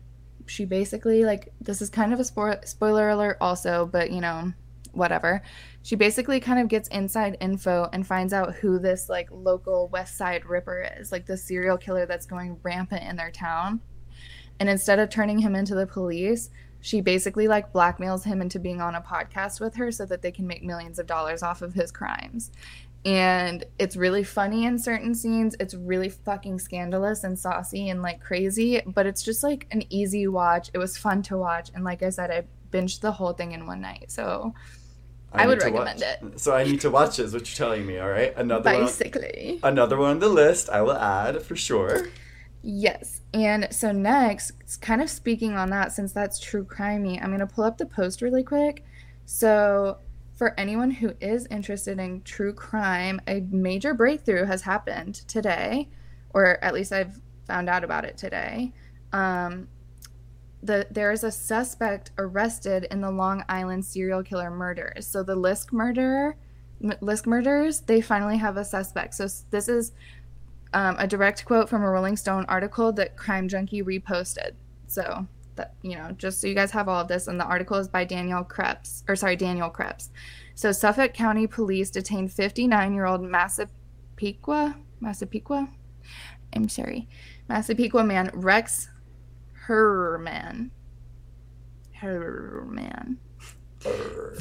she 0.46 0.64
basically, 0.64 1.24
like, 1.24 1.52
this 1.60 1.82
is 1.82 1.90
kind 1.90 2.12
of 2.12 2.20
a 2.20 2.22
spo- 2.22 2.66
spoiler 2.66 3.10
alert, 3.10 3.38
also, 3.40 3.86
but 3.86 4.10
you 4.10 4.20
know, 4.20 4.52
whatever. 4.92 5.42
She 5.82 5.94
basically 5.94 6.40
kind 6.40 6.58
of 6.58 6.68
gets 6.68 6.88
inside 6.88 7.36
info 7.40 7.88
and 7.92 8.06
finds 8.06 8.32
out 8.32 8.54
who 8.54 8.78
this 8.78 9.08
like 9.08 9.28
local 9.30 9.88
west 9.88 10.16
side 10.16 10.44
ripper 10.46 10.88
is 10.98 11.12
like 11.12 11.26
the 11.26 11.36
serial 11.36 11.76
killer 11.76 12.06
that's 12.06 12.26
going 12.26 12.58
rampant 12.62 13.04
in 13.04 13.16
their 13.16 13.30
town. 13.30 13.80
And 14.58 14.68
instead 14.68 14.98
of 14.98 15.10
turning 15.10 15.38
him 15.38 15.54
into 15.54 15.74
the 15.74 15.86
police 15.86 16.50
she 16.86 17.00
basically 17.00 17.48
like 17.48 17.72
blackmails 17.72 18.24
him 18.24 18.40
into 18.40 18.60
being 18.60 18.80
on 18.80 18.94
a 18.94 19.00
podcast 19.00 19.60
with 19.60 19.74
her 19.74 19.90
so 19.90 20.06
that 20.06 20.22
they 20.22 20.30
can 20.30 20.46
make 20.46 20.62
millions 20.62 21.00
of 21.00 21.06
dollars 21.06 21.42
off 21.42 21.60
of 21.60 21.74
his 21.74 21.90
crimes 21.90 22.52
and 23.06 23.64
it's 23.78 23.94
really 23.96 24.24
funny 24.24 24.64
in 24.66 24.76
certain 24.78 25.14
scenes 25.14 25.54
it's 25.60 25.74
really 25.74 26.08
fucking 26.08 26.58
scandalous 26.58 27.22
and 27.22 27.38
saucy 27.38 27.88
and 27.88 28.02
like 28.02 28.20
crazy 28.20 28.82
but 28.84 29.06
it's 29.06 29.22
just 29.22 29.44
like 29.44 29.66
an 29.70 29.82
easy 29.90 30.26
watch 30.26 30.70
it 30.74 30.78
was 30.78 30.98
fun 30.98 31.22
to 31.22 31.38
watch 31.38 31.70
and 31.74 31.84
like 31.84 32.02
i 32.02 32.10
said 32.10 32.30
i 32.32 32.42
binged 32.76 33.00
the 33.00 33.12
whole 33.12 33.32
thing 33.32 33.52
in 33.52 33.64
one 33.64 33.80
night 33.80 34.10
so 34.10 34.52
I, 35.32 35.44
I 35.44 35.46
would 35.46 35.62
recommend 35.62 36.00
watch. 36.00 36.32
it. 36.34 36.40
So 36.40 36.54
I 36.54 36.64
need 36.64 36.80
to 36.82 36.90
watch 36.90 37.18
it. 37.18 37.24
Is 37.24 37.34
what 37.34 37.46
you're 37.50 37.66
telling 37.66 37.84
me? 37.84 37.98
All 37.98 38.08
right, 38.08 38.32
another 38.36 38.70
basically 38.70 39.58
one, 39.60 39.72
another 39.72 39.98
one 39.98 40.10
on 40.10 40.18
the 40.20 40.28
list. 40.28 40.70
I 40.70 40.80
will 40.80 40.96
add 40.96 41.42
for 41.42 41.56
sure. 41.56 42.06
Yes, 42.62 43.20
and 43.34 43.68
so 43.70 43.92
next, 43.92 44.80
kind 44.80 45.02
of 45.02 45.10
speaking 45.10 45.56
on 45.56 45.68
that, 45.70 45.92
since 45.92 46.12
that's 46.12 46.38
true 46.38 46.64
crimey, 46.64 47.22
I'm 47.22 47.32
gonna 47.32 47.46
pull 47.46 47.64
up 47.64 47.76
the 47.76 47.86
post 47.86 48.22
really 48.22 48.44
quick. 48.44 48.84
So 49.26 49.98
for 50.36 50.58
anyone 50.60 50.90
who 50.90 51.14
is 51.20 51.46
interested 51.50 51.98
in 51.98 52.22
true 52.22 52.52
crime, 52.52 53.20
a 53.26 53.40
major 53.50 53.94
breakthrough 53.94 54.44
has 54.44 54.62
happened 54.62 55.14
today, 55.26 55.88
or 56.30 56.62
at 56.62 56.74
least 56.74 56.92
I've 56.92 57.20
found 57.46 57.70
out 57.70 57.82
about 57.82 58.04
it 58.04 58.18
today. 58.18 58.72
Um, 59.12 59.68
the 60.62 60.86
there 60.90 61.12
is 61.12 61.24
a 61.24 61.30
suspect 61.30 62.10
arrested 62.18 62.86
in 62.90 63.00
the 63.00 63.10
Long 63.10 63.44
Island 63.48 63.84
serial 63.84 64.22
killer 64.22 64.50
murders. 64.50 65.06
So 65.06 65.22
the 65.22 65.36
Lisk 65.36 65.72
murderer, 65.72 66.36
Lisk 66.82 67.26
murders, 67.26 67.80
they 67.80 68.00
finally 68.02 68.36
have 68.36 68.58
a 68.58 68.64
suspect. 68.64 69.14
So 69.14 69.28
this 69.50 69.68
is 69.68 69.92
um, 70.74 70.96
a 70.98 71.06
direct 71.06 71.44
quote 71.46 71.68
from 71.68 71.82
a 71.82 71.88
Rolling 71.88 72.16
Stone 72.16 72.44
article 72.48 72.92
that 72.92 73.16
Crime 73.16 73.48
Junkie 73.48 73.82
reposted. 73.82 74.52
So 74.86 75.26
that 75.56 75.74
you 75.82 75.96
know, 75.96 76.12
just 76.12 76.40
so 76.40 76.46
you 76.46 76.54
guys 76.54 76.70
have 76.70 76.88
all 76.88 77.00
of 77.00 77.08
this, 77.08 77.28
and 77.28 77.38
the 77.40 77.44
article 77.44 77.76
is 77.76 77.88
by 77.88 78.04
Daniel 78.04 78.44
Krebs, 78.44 79.04
or 79.08 79.16
sorry, 79.16 79.36
Daniel 79.36 79.70
Kreps. 79.70 80.10
So 80.54 80.72
Suffolk 80.72 81.12
County 81.12 81.46
Police 81.46 81.90
detained 81.90 82.30
59-year-old 82.30 83.22
Massapequa, 83.22 84.76
Massapequa, 85.00 85.68
I'm 86.54 86.68
sorry, 86.68 87.08
Massapequa 87.48 88.04
man 88.04 88.30
Rex 88.32 88.88
Heuermann 89.66 90.70
Heuermann 92.00 93.16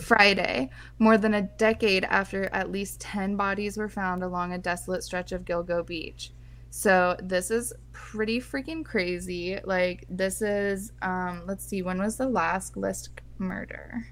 Friday, 0.01 0.69
more 0.99 1.17
than 1.17 1.34
a 1.34 1.41
decade 1.41 2.04
after 2.06 2.45
at 2.54 2.71
least 2.71 2.99
10 3.01 3.36
bodies 3.36 3.78
were 3.78 3.89
found 3.89 4.23
along 4.23 4.54
a 4.54 4.58
desolate 4.58 5.04
stretch 5.04 5.32
of 5.32 5.45
Gilgo 5.45 5.86
Beach. 5.86 6.32
So 6.78 7.16
this 7.24 7.52
is 7.52 7.72
pretty 7.94 8.42
freaking 8.42 8.84
crazy. 8.84 9.58
Like 9.64 10.06
this 10.10 10.42
is 10.42 10.92
um 11.02 11.44
let's 11.46 11.66
see 11.66 11.82
when 11.82 12.00
was 12.00 12.18
the 12.18 12.28
last 12.28 12.76
list 12.76 13.22
murder? 13.38 14.06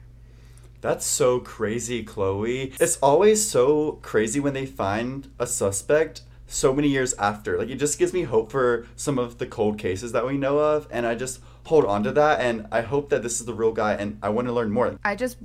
That's 0.80 1.06
so 1.06 1.41
crazy, 1.41 2.04
Chloe. 2.04 2.73
It's 2.80 2.97
always 3.02 3.45
so 3.45 3.99
crazy 4.02 4.39
when 4.39 4.54
they 4.54 4.65
find 4.65 5.30
a 5.38 5.45
suspect 5.45 6.21
so 6.47 6.73
many 6.73 6.88
years 6.88 7.13
after. 7.15 7.58
Like 7.58 7.67
it 7.67 7.76
just 7.76 7.99
gives 7.99 8.13
me 8.13 8.23
hope 8.23 8.49
for 8.49 8.88
some 8.95 9.19
of 9.19 9.39
the 9.39 9.45
cold 9.45 9.78
cases 9.78 10.13
that 10.13 10.26
we 10.26 10.38
know 10.38 10.58
of, 10.60 10.88
and 10.89 11.06
I 11.06 11.15
just 11.15 11.41
hold 11.65 11.84
on 11.84 12.02
to 12.04 12.13
that. 12.13 12.39
And 12.39 12.67
I 12.71 12.80
hope 12.80 13.10
that 13.10 13.23
this 13.23 13.41
is 13.41 13.45
the 13.45 13.54
real 13.54 13.73
guy, 13.73 13.95
and 13.95 14.17
I 14.23 14.30
want 14.30 14.47
to 14.47 14.54
learn 14.54 14.71
more. 14.71 14.97
I 15.04 15.17
just 15.17 15.36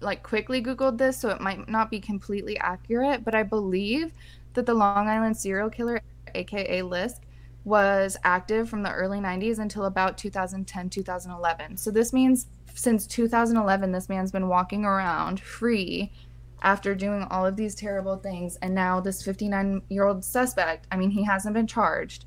like 0.00 0.22
quickly 0.22 0.62
Googled 0.62 0.98
this, 0.98 1.18
so 1.18 1.30
it 1.30 1.40
might 1.40 1.70
not 1.70 1.90
be 1.90 2.00
completely 2.00 2.58
accurate, 2.58 3.24
but 3.24 3.34
I 3.34 3.44
believe 3.44 4.12
that 4.52 4.66
the 4.66 4.74
Long 4.74 5.08
Island 5.08 5.38
serial 5.38 5.70
killer, 5.70 6.02
aka 6.36 6.82
Lisk, 6.82 7.20
was 7.64 8.16
active 8.22 8.68
from 8.68 8.82
the 8.82 8.92
early 8.92 9.18
90s 9.18 9.58
until 9.58 9.86
about 9.86 10.16
2010 10.16 10.88
2011. 10.88 11.76
So 11.76 11.90
this 11.90 12.12
means 12.12 12.46
since 12.74 13.06
2011, 13.06 13.90
this 13.90 14.08
man's 14.08 14.30
been 14.30 14.48
walking 14.48 14.84
around 14.84 15.40
free 15.40 16.12
after 16.62 16.94
doing 16.94 17.24
all 17.30 17.44
of 17.44 17.56
these 17.56 17.74
terrible 17.74 18.16
things. 18.16 18.56
And 18.56 18.74
now, 18.74 19.00
this 19.00 19.22
59 19.22 19.82
year 19.88 20.04
old 20.04 20.24
suspect, 20.24 20.86
I 20.90 20.96
mean, 20.96 21.10
he 21.10 21.24
hasn't 21.24 21.54
been 21.54 21.66
charged, 21.66 22.24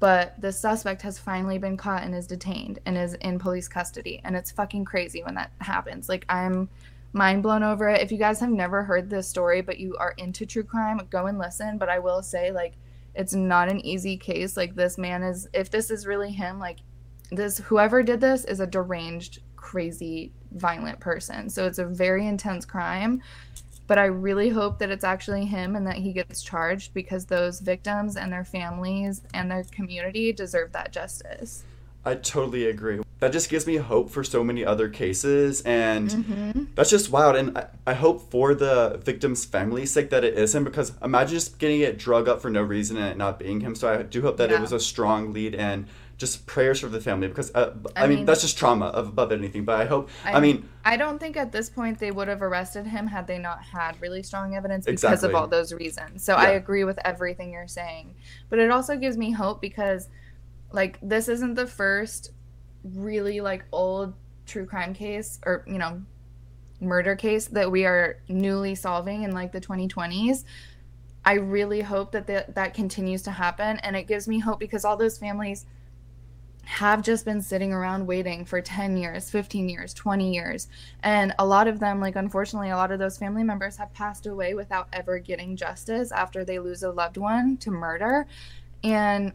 but 0.00 0.40
the 0.40 0.52
suspect 0.52 1.02
has 1.02 1.18
finally 1.18 1.58
been 1.58 1.76
caught 1.76 2.02
and 2.02 2.14
is 2.14 2.26
detained 2.26 2.78
and 2.86 2.96
is 2.96 3.14
in 3.14 3.38
police 3.38 3.68
custody. 3.68 4.20
And 4.24 4.34
it's 4.34 4.50
fucking 4.50 4.84
crazy 4.84 5.22
when 5.22 5.34
that 5.36 5.52
happens. 5.60 6.08
Like, 6.08 6.24
I'm 6.28 6.68
mind 7.12 7.42
blown 7.42 7.62
over 7.62 7.88
it. 7.88 8.00
If 8.00 8.10
you 8.10 8.18
guys 8.18 8.40
have 8.40 8.50
never 8.50 8.82
heard 8.82 9.10
this 9.10 9.28
story, 9.28 9.60
but 9.60 9.78
you 9.78 9.96
are 9.98 10.14
into 10.16 10.46
true 10.46 10.64
crime, 10.64 11.00
go 11.10 11.26
and 11.26 11.38
listen. 11.38 11.78
But 11.78 11.88
I 11.88 11.98
will 11.98 12.22
say, 12.22 12.50
like, 12.50 12.72
it's 13.14 13.34
not 13.34 13.70
an 13.70 13.84
easy 13.84 14.16
case. 14.16 14.56
Like, 14.56 14.74
this 14.74 14.98
man 14.98 15.22
is, 15.22 15.48
if 15.52 15.70
this 15.70 15.90
is 15.90 16.06
really 16.06 16.32
him, 16.32 16.58
like, 16.58 16.78
this, 17.30 17.58
whoever 17.58 18.02
did 18.02 18.20
this 18.20 18.44
is 18.44 18.60
a 18.60 18.66
deranged 18.66 19.40
crazy 19.56 20.32
violent 20.52 21.00
person. 21.00 21.48
So 21.48 21.66
it's 21.66 21.78
a 21.78 21.86
very 21.86 22.26
intense 22.26 22.64
crime. 22.64 23.22
But 23.86 23.98
I 23.98 24.04
really 24.06 24.48
hope 24.48 24.78
that 24.78 24.90
it's 24.90 25.04
actually 25.04 25.44
him 25.44 25.76
and 25.76 25.86
that 25.86 25.96
he 25.96 26.12
gets 26.12 26.42
charged 26.42 26.94
because 26.94 27.26
those 27.26 27.60
victims 27.60 28.16
and 28.16 28.32
their 28.32 28.44
families 28.44 29.22
and 29.34 29.50
their 29.50 29.64
community 29.64 30.32
deserve 30.32 30.72
that 30.72 30.92
justice. 30.92 31.64
I 32.04 32.14
totally 32.16 32.66
agree. 32.66 33.00
That 33.20 33.32
just 33.32 33.48
gives 33.48 33.66
me 33.66 33.76
hope 33.76 34.10
for 34.10 34.24
so 34.24 34.42
many 34.42 34.64
other 34.64 34.88
cases, 34.88 35.62
and 35.62 36.10
mm-hmm. 36.10 36.64
that's 36.74 36.90
just 36.90 37.10
wild. 37.10 37.36
And 37.36 37.56
I, 37.56 37.66
I 37.86 37.94
hope 37.94 38.30
for 38.32 38.54
the 38.54 39.00
victim's 39.04 39.44
family's 39.44 39.92
sake 39.92 40.10
that 40.10 40.24
it 40.24 40.36
isn't, 40.36 40.64
because 40.64 40.92
imagine 41.02 41.34
just 41.34 41.60
getting 41.60 41.80
it 41.80 41.98
drug 41.98 42.28
up 42.28 42.42
for 42.42 42.50
no 42.50 42.62
reason 42.62 42.96
and 42.96 43.06
it 43.06 43.16
not 43.16 43.38
being 43.38 43.60
him. 43.60 43.76
So 43.76 43.92
I 43.92 44.02
do 44.02 44.22
hope 44.22 44.38
that 44.38 44.50
yeah. 44.50 44.56
it 44.56 44.60
was 44.60 44.72
a 44.72 44.80
strong 44.80 45.32
lead 45.32 45.54
and 45.54 45.86
just 46.18 46.46
prayers 46.46 46.78
for 46.80 46.88
the 46.88 47.00
family 47.00 47.26
because 47.26 47.52
uh, 47.54 47.74
I, 47.96 48.04
I 48.04 48.06
mean, 48.06 48.18
mean, 48.18 48.26
that's 48.26 48.42
just 48.42 48.56
trauma 48.56 48.92
above 48.94 49.32
anything. 49.32 49.64
But 49.64 49.80
I 49.80 49.86
hope 49.86 50.08
I, 50.24 50.34
I, 50.34 50.40
mean 50.40 50.68
I 50.84 50.96
don't 50.96 51.18
think 51.18 51.36
at 51.36 51.50
this 51.50 51.68
point 51.68 51.98
they 51.98 52.12
would 52.12 52.28
have 52.28 52.42
arrested 52.42 52.86
him 52.86 53.08
had 53.08 53.26
they 53.26 53.38
not 53.38 53.62
had 53.62 54.00
really 54.00 54.22
strong 54.22 54.54
evidence 54.54 54.84
because 54.84 55.02
exactly. 55.02 55.30
of 55.30 55.34
all 55.34 55.48
those 55.48 55.72
reasons. 55.72 56.22
So 56.22 56.34
yeah. 56.34 56.42
I 56.42 56.48
agree 56.50 56.84
with 56.84 56.98
everything 57.04 57.52
you're 57.52 57.66
saying, 57.66 58.14
but 58.50 58.60
it 58.60 58.70
also 58.70 58.96
gives 58.96 59.16
me 59.16 59.32
hope 59.32 59.60
because 59.60 60.08
like 60.72 60.98
this 61.02 61.28
isn't 61.28 61.54
the 61.54 61.66
first 61.66 62.32
really 62.84 63.40
like 63.40 63.64
old 63.72 64.14
true 64.46 64.66
crime 64.66 64.92
case 64.92 65.38
or 65.46 65.64
you 65.66 65.78
know 65.78 66.02
murder 66.80 67.14
case 67.14 67.46
that 67.46 67.70
we 67.70 67.84
are 67.84 68.18
newly 68.28 68.74
solving 68.74 69.22
in 69.22 69.32
like 69.32 69.52
the 69.52 69.60
2020s. 69.60 70.44
I 71.24 71.34
really 71.34 71.80
hope 71.80 72.10
that 72.12 72.26
th- 72.26 72.46
that 72.48 72.74
continues 72.74 73.22
to 73.22 73.30
happen 73.30 73.78
and 73.78 73.94
it 73.94 74.08
gives 74.08 74.26
me 74.26 74.40
hope 74.40 74.58
because 74.58 74.84
all 74.84 74.96
those 74.96 75.16
families 75.16 75.66
have 76.64 77.02
just 77.02 77.24
been 77.24 77.42
sitting 77.42 77.72
around 77.72 78.06
waiting 78.06 78.44
for 78.44 78.60
10 78.60 78.96
years, 78.96 79.30
15 79.30 79.68
years, 79.68 79.92
20 79.94 80.32
years. 80.32 80.68
And 81.02 81.34
a 81.38 81.46
lot 81.46 81.66
of 81.66 81.80
them, 81.80 82.00
like, 82.00 82.16
unfortunately, 82.16 82.70
a 82.70 82.76
lot 82.76 82.92
of 82.92 82.98
those 82.98 83.18
family 83.18 83.42
members 83.42 83.76
have 83.76 83.92
passed 83.92 84.26
away 84.26 84.54
without 84.54 84.88
ever 84.92 85.18
getting 85.18 85.56
justice 85.56 86.12
after 86.12 86.44
they 86.44 86.58
lose 86.58 86.82
a 86.82 86.90
loved 86.90 87.16
one 87.16 87.56
to 87.58 87.70
murder. 87.70 88.26
And 88.84 89.32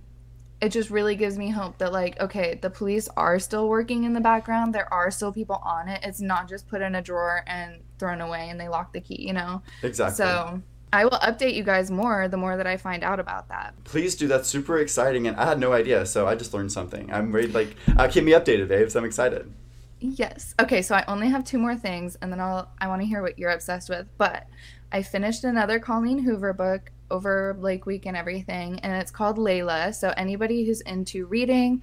it 0.60 0.70
just 0.70 0.90
really 0.90 1.16
gives 1.16 1.38
me 1.38 1.50
hope 1.50 1.78
that, 1.78 1.94
like, 1.94 2.20
okay, 2.20 2.58
the 2.62 2.70
police 2.70 3.08
are 3.16 3.38
still 3.40 3.70
working 3.70 4.04
in 4.06 4.14
the 4.14 4.22
background. 4.22 4.74
There 4.74 4.92
are 4.92 5.12
still 5.12 5.32
people 5.32 5.62
on 5.64 5.88
it. 5.88 6.02
It's 6.04 6.22
not 6.22 6.50
just 6.50 6.68
put 6.68 6.82
in 6.82 6.96
a 6.96 7.02
drawer 7.02 7.44
and 7.46 7.82
thrown 8.00 8.22
away 8.22 8.50
and 8.50 8.60
they 8.60 8.68
lock 8.68 8.94
the 8.94 9.02
key, 9.02 9.28
you 9.28 9.34
know? 9.34 9.62
Exactly. 9.84 10.16
So 10.16 10.62
I 10.92 11.04
will 11.04 11.12
update 11.12 11.54
you 11.54 11.64
guys 11.64 11.92
more 11.92 12.28
the 12.28 12.38
more 12.38 12.58
that 12.58 12.66
I 12.66 12.78
find 12.78 13.04
out 13.04 13.20
about 13.20 13.50
that. 13.50 13.74
Please 13.84 14.16
do. 14.16 14.28
That's 14.28 14.48
super 14.48 14.80
exciting, 14.80 15.28
and 15.28 15.36
I 15.36 15.46
had 15.46 15.60
no 15.60 15.74
idea, 15.74 16.06
so 16.06 16.26
I 16.28 16.36
just 16.36 16.54
learned 16.54 16.72
something. 16.72 17.12
I'm 17.12 17.32
ready. 17.32 17.48
Like, 17.48 17.76
uh, 17.98 18.08
keep 18.08 18.24
me 18.24 18.32
updated, 18.32 18.70
babes. 18.70 18.96
I'm 18.96 19.06
excited. 19.06 19.52
Yes. 20.00 20.56
Okay. 20.62 20.82
So 20.82 20.96
I 20.96 21.04
only 21.08 21.28
have 21.28 21.44
two 21.44 21.58
more 21.58 21.76
things, 21.76 22.16
and 22.22 22.32
then 22.32 22.40
I'll 22.40 22.72
I 22.80 22.88
want 22.88 23.02
to 23.02 23.08
hear 23.08 23.22
what 23.22 23.38
you're 23.38 23.52
obsessed 23.52 23.90
with. 23.90 24.08
But 24.18 24.48
I 24.92 25.02
finished 25.02 25.44
another 25.44 25.78
Colleen 25.80 26.20
Hoover 26.20 26.54
book 26.54 26.92
over 27.10 27.56
Lake 27.60 27.86
Week 27.86 28.06
and 28.06 28.18
everything, 28.18 28.80
and 28.80 28.94
it's 28.94 29.12
called 29.12 29.38
Layla. 29.38 29.94
So 29.94 30.14
anybody 30.18 30.66
who's 30.66 30.82
into 30.82 31.26
reading, 31.26 31.82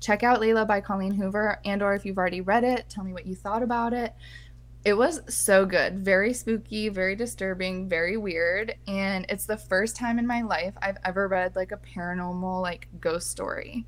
check 0.00 0.22
out 0.22 0.40
Layla 0.40 0.66
by 0.66 0.80
Colleen 0.80 1.14
Hoover, 1.14 1.58
and 1.64 1.82
or 1.82 1.94
if 1.94 2.04
you've 2.04 2.18
already 2.18 2.40
read 2.40 2.64
it, 2.64 2.88
tell 2.88 3.04
me 3.04 3.12
what 3.12 3.26
you 3.26 3.34
thought 3.34 3.62
about 3.62 3.92
it. 3.92 4.14
It 4.84 4.94
was 4.94 5.20
so 5.32 5.64
good. 5.64 6.00
Very 6.00 6.34
spooky, 6.34 6.88
very 6.88 7.14
disturbing, 7.14 7.88
very 7.88 8.16
weird. 8.16 8.74
And 8.88 9.24
it's 9.28 9.46
the 9.46 9.56
first 9.56 9.94
time 9.94 10.18
in 10.18 10.26
my 10.26 10.42
life 10.42 10.74
I've 10.82 10.98
ever 11.04 11.28
read 11.28 11.54
like 11.54 11.70
a 11.70 11.76
paranormal, 11.76 12.60
like 12.60 12.88
ghost 13.00 13.30
story. 13.30 13.86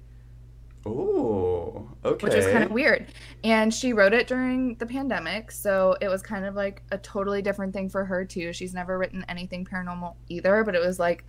Oh, 0.87 1.89
okay. 2.05 2.25
Which 2.25 2.35
was 2.35 2.47
kind 2.47 2.65
of 2.65 2.71
weird. 2.71 3.07
And 3.43 3.73
she 3.73 3.93
wrote 3.93 4.13
it 4.13 4.27
during 4.27 4.75
the 4.77 4.87
pandemic. 4.87 5.51
So 5.51 5.97
it 6.01 6.09
was 6.09 6.23
kind 6.23 6.45
of 6.45 6.55
like 6.55 6.83
a 6.93 6.99
totally 6.99 7.43
different 7.43 7.73
thing 7.73 7.89
for 7.89 8.05
her, 8.05 8.25
too. 8.25 8.53
She's 8.53 8.75
never 8.75 8.99
written 8.99 9.25
anything 9.29 9.65
paranormal 9.65 10.15
either, 10.29 10.63
but 10.65 10.75
it 10.75 10.81
was 10.81 10.99
like, 10.99 11.25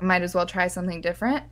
might 0.00 0.22
as 0.22 0.34
well 0.34 0.46
try 0.46 0.68
something 0.68 1.00
different. 1.00 1.44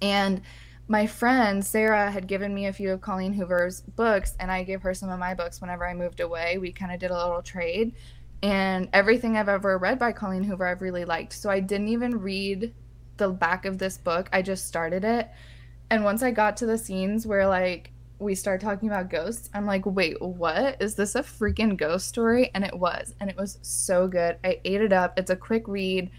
And 0.00 0.42
my 0.86 1.06
friend 1.06 1.64
Sarah 1.64 2.10
had 2.10 2.26
given 2.26 2.54
me 2.54 2.66
a 2.66 2.72
few 2.72 2.90
of 2.90 3.00
Colleen 3.00 3.32
Hoover's 3.32 3.80
books, 3.80 4.36
and 4.40 4.50
I 4.50 4.64
gave 4.64 4.82
her 4.82 4.94
some 4.94 5.08
of 5.08 5.18
my 5.18 5.34
books 5.34 5.60
whenever 5.60 5.86
I 5.86 5.94
moved 5.94 6.20
away. 6.20 6.58
We 6.58 6.72
kind 6.72 6.92
of 6.92 6.98
did 6.98 7.10
a 7.10 7.16
little 7.16 7.42
trade, 7.42 7.94
and 8.42 8.88
everything 8.92 9.36
I've 9.36 9.48
ever 9.48 9.78
read 9.78 9.98
by 9.98 10.12
Colleen 10.12 10.42
Hoover 10.42 10.66
I've 10.66 10.82
really 10.82 11.04
liked. 11.04 11.32
So 11.32 11.48
I 11.48 11.60
didn't 11.60 11.88
even 11.88 12.20
read 12.20 12.74
the 13.18 13.28
back 13.28 13.66
of 13.66 13.78
this 13.78 13.98
book, 13.98 14.28
I 14.32 14.42
just 14.42 14.66
started 14.66 15.04
it. 15.04 15.28
And 15.90 16.04
once 16.04 16.22
I 16.22 16.30
got 16.30 16.56
to 16.58 16.66
the 16.66 16.78
scenes 16.78 17.26
where, 17.26 17.46
like, 17.46 17.90
we 18.18 18.34
start 18.34 18.60
talking 18.60 18.88
about 18.88 19.10
ghosts, 19.10 19.50
I'm 19.52 19.66
like, 19.66 19.84
wait, 19.86 20.20
what? 20.20 20.80
Is 20.80 20.94
this 20.94 21.14
a 21.14 21.22
freaking 21.22 21.76
ghost 21.76 22.06
story? 22.06 22.50
And 22.54 22.64
it 22.64 22.78
was. 22.78 23.14
And 23.18 23.28
it 23.28 23.36
was 23.36 23.58
so 23.62 24.06
good. 24.06 24.36
I 24.44 24.60
ate 24.64 24.82
it 24.82 24.92
up. 24.92 25.18
It's 25.18 25.30
a 25.30 25.36
quick 25.36 25.66
read 25.66 26.10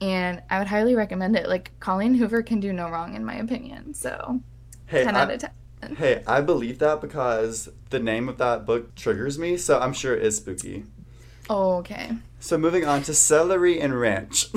and 0.00 0.42
I 0.50 0.58
would 0.58 0.68
highly 0.68 0.94
recommend 0.94 1.36
it. 1.36 1.48
Like 1.48 1.72
Colleen 1.80 2.14
Hoover 2.14 2.42
can 2.42 2.60
do 2.60 2.72
no 2.72 2.88
wrong 2.90 3.14
in 3.14 3.24
my 3.24 3.36
opinion. 3.36 3.94
So, 3.94 4.40
hey, 4.86 5.04
10 5.04 5.16
I, 5.16 5.20
out 5.20 5.30
of 5.30 5.40
10. 5.80 5.96
Hey, 5.96 6.22
I 6.26 6.40
believe 6.40 6.78
that 6.80 7.00
because 7.00 7.68
the 7.90 8.00
name 8.00 8.28
of 8.28 8.38
that 8.38 8.66
book 8.66 8.94
triggers 8.94 9.38
me, 9.38 9.56
so 9.56 9.78
I'm 9.78 9.92
sure 9.92 10.14
it 10.16 10.22
is 10.22 10.36
spooky. 10.36 10.84
Oh, 11.48 11.76
okay. 11.76 12.12
So 12.40 12.58
moving 12.58 12.84
on 12.84 13.02
to 13.04 13.14
celery 13.14 13.80
and 13.80 13.98
ranch. 13.98 14.46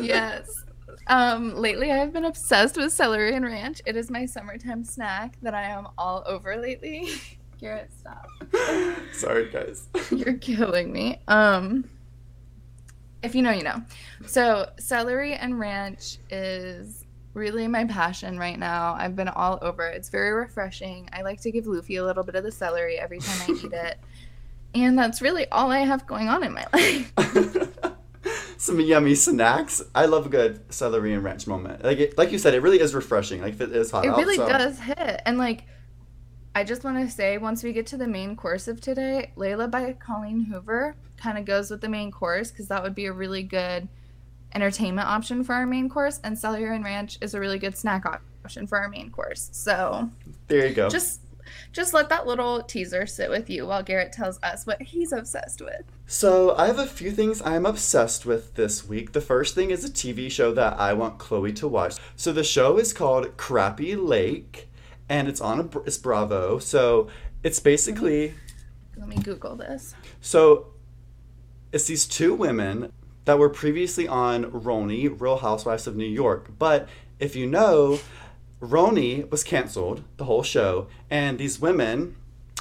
yes. 0.00 0.55
Um, 1.08 1.54
lately, 1.54 1.92
I've 1.92 2.12
been 2.12 2.24
obsessed 2.24 2.76
with 2.76 2.92
celery 2.92 3.34
and 3.34 3.44
ranch. 3.44 3.80
It 3.86 3.96
is 3.96 4.10
my 4.10 4.26
summertime 4.26 4.84
snack 4.84 5.38
that 5.42 5.54
I 5.54 5.64
am 5.64 5.88
all 5.96 6.24
over 6.26 6.56
lately. 6.56 7.10
Garrett, 7.60 7.90
stop. 7.98 8.28
Sorry, 9.12 9.48
guys. 9.50 9.88
You're 10.10 10.34
killing 10.34 10.92
me. 10.92 11.20
Um, 11.28 11.88
if 13.22 13.34
you 13.34 13.42
know, 13.42 13.52
you 13.52 13.62
know. 13.62 13.82
So, 14.26 14.68
celery 14.78 15.34
and 15.34 15.58
ranch 15.58 16.18
is 16.28 17.04
really 17.34 17.66
my 17.68 17.84
passion 17.84 18.38
right 18.38 18.58
now. 18.58 18.94
I've 18.98 19.16
been 19.16 19.28
all 19.28 19.58
over 19.62 19.88
it. 19.88 19.96
It's 19.96 20.08
very 20.08 20.32
refreshing. 20.32 21.08
I 21.12 21.22
like 21.22 21.40
to 21.42 21.50
give 21.50 21.66
Luffy 21.66 21.96
a 21.96 22.04
little 22.04 22.24
bit 22.24 22.34
of 22.34 22.44
the 22.44 22.52
celery 22.52 22.98
every 22.98 23.20
time 23.20 23.40
I 23.48 23.52
eat 23.52 23.72
it. 23.72 23.98
And 24.74 24.98
that's 24.98 25.22
really 25.22 25.48
all 25.50 25.70
I 25.70 25.78
have 25.78 26.06
going 26.06 26.28
on 26.28 26.42
in 26.42 26.52
my 26.52 26.66
life. 26.72 27.65
Some 28.66 28.80
yummy 28.80 29.14
snacks. 29.14 29.80
I 29.94 30.06
love 30.06 30.26
a 30.26 30.28
good 30.28 30.74
celery 30.74 31.14
and 31.14 31.22
ranch 31.22 31.46
moment. 31.46 31.84
Like 31.84 31.98
it, 31.98 32.18
like 32.18 32.32
you 32.32 32.38
said, 32.38 32.52
it 32.52 32.62
really 32.62 32.80
is 32.80 32.96
refreshing. 32.96 33.40
Like 33.40 33.60
it 33.60 33.70
is 33.70 33.92
hot. 33.92 34.04
It 34.04 34.10
really 34.10 34.34
so. 34.34 34.48
does 34.48 34.80
hit. 34.80 35.22
And 35.24 35.38
like 35.38 35.66
I 36.52 36.64
just 36.64 36.82
want 36.82 36.98
to 36.98 37.08
say, 37.08 37.38
once 37.38 37.62
we 37.62 37.72
get 37.72 37.86
to 37.88 37.96
the 37.96 38.08
main 38.08 38.34
course 38.34 38.66
of 38.66 38.80
today, 38.80 39.30
Layla 39.36 39.70
by 39.70 39.92
Colleen 39.92 40.40
Hoover 40.40 40.96
kind 41.16 41.38
of 41.38 41.44
goes 41.44 41.70
with 41.70 41.80
the 41.80 41.88
main 41.88 42.10
course 42.10 42.50
because 42.50 42.66
that 42.66 42.82
would 42.82 42.96
be 42.96 43.06
a 43.06 43.12
really 43.12 43.44
good 43.44 43.86
entertainment 44.52 45.06
option 45.06 45.44
for 45.44 45.52
our 45.52 45.66
main 45.66 45.88
course, 45.88 46.18
and 46.24 46.36
Celery 46.36 46.74
and 46.74 46.84
Ranch 46.84 47.18
is 47.20 47.34
a 47.34 47.40
really 47.40 47.60
good 47.60 47.76
snack 47.76 48.04
option 48.44 48.66
for 48.66 48.80
our 48.80 48.88
main 48.88 49.10
course. 49.10 49.48
So 49.52 50.10
there 50.48 50.66
you 50.66 50.74
go. 50.74 50.88
Just 50.88 51.20
just 51.72 51.94
let 51.94 52.08
that 52.08 52.26
little 52.26 52.62
teaser 52.62 53.06
sit 53.06 53.30
with 53.30 53.50
you 53.50 53.66
while 53.66 53.82
Garrett 53.82 54.12
tells 54.12 54.38
us 54.42 54.66
what 54.66 54.80
he's 54.82 55.12
obsessed 55.12 55.60
with. 55.60 55.82
So, 56.06 56.54
I 56.56 56.66
have 56.66 56.78
a 56.78 56.86
few 56.86 57.10
things 57.10 57.42
I'm 57.42 57.66
obsessed 57.66 58.26
with 58.26 58.54
this 58.54 58.86
week. 58.86 59.12
The 59.12 59.20
first 59.20 59.54
thing 59.54 59.70
is 59.70 59.84
a 59.84 59.90
TV 59.90 60.30
show 60.30 60.52
that 60.52 60.78
I 60.78 60.92
want 60.92 61.18
Chloe 61.18 61.52
to 61.54 61.68
watch. 61.68 61.96
So, 62.14 62.32
the 62.32 62.44
show 62.44 62.78
is 62.78 62.92
called 62.92 63.36
Crappie 63.36 63.96
Lake 63.96 64.68
and 65.08 65.28
it's 65.28 65.40
on 65.40 65.60
a 65.60 65.78
it's 65.80 65.98
Bravo. 65.98 66.58
So 66.58 67.08
it's 67.42 67.60
basically. 67.60 68.34
Let 68.96 69.08
me 69.08 69.16
Google 69.16 69.56
this. 69.56 69.94
So 70.20 70.68
it's 71.72 71.84
these 71.84 72.06
two 72.06 72.34
women 72.34 72.92
that 73.24 73.38
were 73.38 73.50
previously 73.50 74.08
on 74.08 74.44
RHONY, 74.44 75.20
Real 75.20 75.38
Housewives 75.38 75.86
of 75.86 75.96
New 75.96 76.06
York. 76.06 76.50
But 76.58 76.88
if 77.18 77.36
you 77.36 77.46
know, 77.46 77.98
RHONY 78.60 79.30
was 79.30 79.44
canceled, 79.44 80.02
the 80.16 80.24
whole 80.24 80.42
show, 80.42 80.86
and 81.10 81.38
these 81.38 81.60
women 81.60 82.16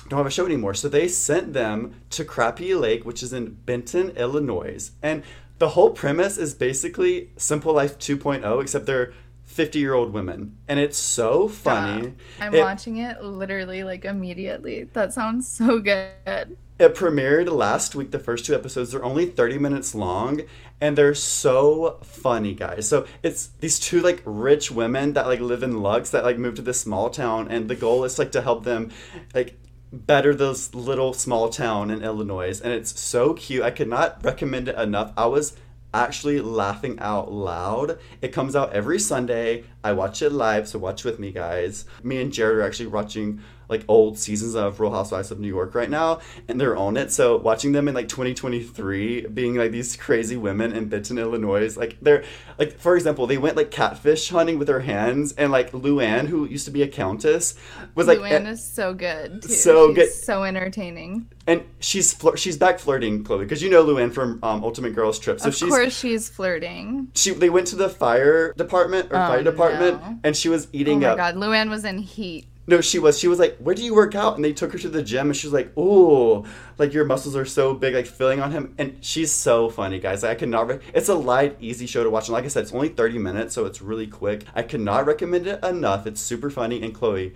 don't 0.09 0.17
have 0.17 0.25
a 0.27 0.31
show 0.31 0.45
anymore. 0.45 0.73
So 0.73 0.87
they 0.89 1.07
sent 1.07 1.53
them 1.53 1.95
to 2.11 2.23
Crappie 2.25 2.79
Lake, 2.79 3.05
which 3.05 3.23
is 3.23 3.33
in 3.33 3.57
Benton, 3.65 4.11
Illinois. 4.11 4.91
And 5.01 5.23
the 5.57 5.69
whole 5.69 5.91
premise 5.91 6.37
is 6.37 6.53
basically 6.53 7.29
Simple 7.37 7.73
Life 7.73 7.97
2.0, 7.97 8.61
except 8.61 8.85
they're 8.85 9.13
50 9.45 9.79
year 9.79 9.93
old 9.93 10.11
women. 10.11 10.57
And 10.67 10.79
it's 10.79 10.97
so 10.97 11.47
funny. 11.47 12.13
I'm 12.41 12.53
It- 12.53 12.59
watching 12.59 12.97
it 12.97 13.23
literally 13.23 13.83
like 13.83 14.03
immediately. 14.05 14.89
That 14.93 15.13
sounds 15.13 15.47
so 15.47 15.79
good. 15.79 16.57
It 16.77 16.93
premiered 16.93 17.49
last 17.49 17.95
week. 17.95 18.11
The 18.11 18.19
first 18.19 18.45
two 18.45 18.53
episodes 18.53 18.91
they're 18.91 19.03
only 19.03 19.25
30 19.27 19.57
minutes 19.59 19.95
long 19.95 20.41
and 20.81 20.97
they're 20.97 21.15
so 21.15 21.99
funny, 22.03 22.53
guys. 22.53 22.87
So 22.87 23.05
it's 23.23 23.47
these 23.59 23.79
two 23.79 24.01
like 24.01 24.21
rich 24.25 24.71
women 24.71 25.13
that 25.13 25.27
like 25.27 25.39
live 25.39 25.63
in 25.63 25.81
Lux 25.81 26.09
that 26.09 26.23
like 26.23 26.37
move 26.37 26.55
to 26.55 26.61
this 26.61 26.81
small 26.81 27.09
town 27.09 27.47
and 27.49 27.69
the 27.69 27.75
goal 27.75 28.03
is 28.03 28.19
like 28.19 28.31
to 28.33 28.41
help 28.41 28.63
them 28.63 28.91
like 29.33 29.57
better 29.91 30.35
this 30.35 30.75
little 30.75 31.13
small 31.13 31.49
town 31.49 31.89
in 31.89 32.03
Illinois 32.03 32.59
and 32.59 32.73
it's 32.73 32.99
so 32.99 33.33
cute. 33.33 33.63
I 33.63 33.71
could 33.71 33.87
not 33.87 34.23
recommend 34.23 34.67
it 34.67 34.77
enough. 34.77 35.13
I 35.15 35.27
was 35.27 35.55
actually 35.93 36.41
laughing 36.41 36.99
out 36.99 37.31
loud. 37.31 37.97
It 38.21 38.33
comes 38.33 38.55
out 38.55 38.73
every 38.73 38.99
Sunday. 38.99 39.63
I 39.85 39.93
watch 39.93 40.21
it 40.23 40.31
live, 40.31 40.67
so 40.67 40.79
watch 40.79 41.03
with 41.03 41.19
me, 41.19 41.31
guys. 41.31 41.85
Me 42.03 42.19
and 42.21 42.33
Jared 42.33 42.57
are 42.57 42.61
actually 42.63 42.87
watching 42.87 43.39
like 43.67 43.83
old 43.87 44.15
seasons 44.19 44.53
of 44.53 44.79
Real 44.79 44.91
Housewives 44.91 45.31
of 45.31 45.39
New 45.39 45.47
York 45.47 45.73
right 45.73 45.89
now, 45.89 46.19
and 46.47 46.61
they're 46.61 46.77
on 46.77 46.97
it. 46.97 47.11
So 47.11 47.37
watching 47.37 47.71
them 47.71 47.87
in 47.87 47.95
like 47.95 48.07
2023, 48.07 49.27
being 49.27 49.55
like 49.55 49.71
these 49.71 49.95
crazy 49.95 50.37
women 50.37 50.71
in 50.71 50.87
Benton, 50.87 51.17
Illinois, 51.17 51.75
like 51.75 51.97
they're 52.01 52.23
like 52.59 52.77
for 52.77 52.95
example, 52.95 53.25
they 53.27 53.37
went 53.39 53.57
like 53.57 53.71
catfish 53.71 54.29
hunting 54.29 54.59
with 54.59 54.67
their 54.67 54.81
hands, 54.81 55.33
and 55.33 55.51
like 55.51 55.71
Luann, 55.71 56.27
who 56.27 56.45
used 56.45 56.65
to 56.65 56.71
be 56.71 56.83
a 56.83 56.87
countess, 56.87 57.55
was 57.95 58.07
like. 58.07 58.19
Luann 58.19 58.47
is 58.47 58.63
so 58.63 58.93
good 58.93 59.41
too. 59.41 59.49
so 59.49 59.87
She's 59.89 59.95
good. 59.95 60.11
so 60.13 60.43
entertaining. 60.43 61.27
and 61.47 61.63
she's 61.79 62.13
flir- 62.13 62.37
she's 62.37 62.57
back 62.57 62.77
flirting, 62.79 63.23
Chloe, 63.23 63.43
because 63.45 63.61
you 63.63 63.69
know 63.71 63.83
Luann 63.83 64.13
from 64.13 64.39
um, 64.43 64.63
Ultimate 64.63 64.93
Girls 64.93 65.17
Trip. 65.19 65.39
So 65.39 65.47
of 65.49 65.55
she's 65.55 65.69
course 65.69 65.97
she's 65.97 66.29
flirting. 66.29 67.09
she 67.15 67.31
they 67.31 67.49
went 67.49 67.65
to 67.67 67.75
the 67.75 67.89
fire 67.89 68.53
department 68.53 69.11
or 69.11 69.15
Oh, 69.15 69.27
fire 69.27 69.43
department 69.43 69.74
no. 69.79 70.19
and 70.23 70.35
she 70.35 70.49
was 70.49 70.67
eating 70.73 71.01
it. 71.01 71.05
Oh 71.05 71.15
my 71.15 71.23
up. 71.23 71.35
God, 71.35 71.35
Luann 71.35 71.69
was 71.69 71.85
in 71.85 71.99
heat. 71.99 72.47
no 72.67 72.81
she 72.81 72.99
was. 72.99 73.19
She 73.19 73.27
was 73.27 73.39
like 73.39 73.57
where 73.57 73.75
do 73.75 73.83
you 73.83 73.93
work 73.93 74.15
out? 74.15 74.35
And 74.35 74.43
they 74.43 74.53
took 74.53 74.71
her 74.71 74.79
to 74.79 74.89
the 74.89 75.03
gym 75.03 75.27
and 75.27 75.35
she 75.35 75.47
was 75.47 75.53
like 75.53 75.77
ooh 75.77 76.45
like 76.77 76.93
your 76.93 77.05
muscles 77.05 77.35
are 77.35 77.45
so 77.45 77.73
big 77.73 77.93
like 77.93 78.05
filling 78.05 78.41
on 78.41 78.51
him. 78.51 78.73
And 78.77 78.97
she's 79.01 79.31
so 79.31 79.69
funny 79.69 79.99
guys. 79.99 80.23
Like, 80.23 80.31
i 80.31 80.35
could 80.35 80.49
not 80.49 80.67
re- 80.67 80.79
it's 80.93 81.09
a 81.09 81.15
light 81.15 81.57
easy 81.59 81.85
show 81.85 82.03
to 82.03 82.09
watch. 82.09 82.27
And 82.27 82.33
like 82.33 82.45
i 82.45 82.47
said 82.47 82.63
it's 82.63 82.73
only 82.73 82.89
30 82.89 83.19
minutes 83.19 83.53
so 83.53 83.65
it's 83.65 83.81
really 83.81 84.07
quick. 84.07 84.43
I 84.53 84.63
could 84.63 84.81
not 84.81 85.05
recommend 85.05 85.47
it 85.47 85.63
enough. 85.63 86.07
It's 86.07 86.21
super 86.21 86.49
funny. 86.49 86.81
And 86.81 86.93
chloe 86.93 87.33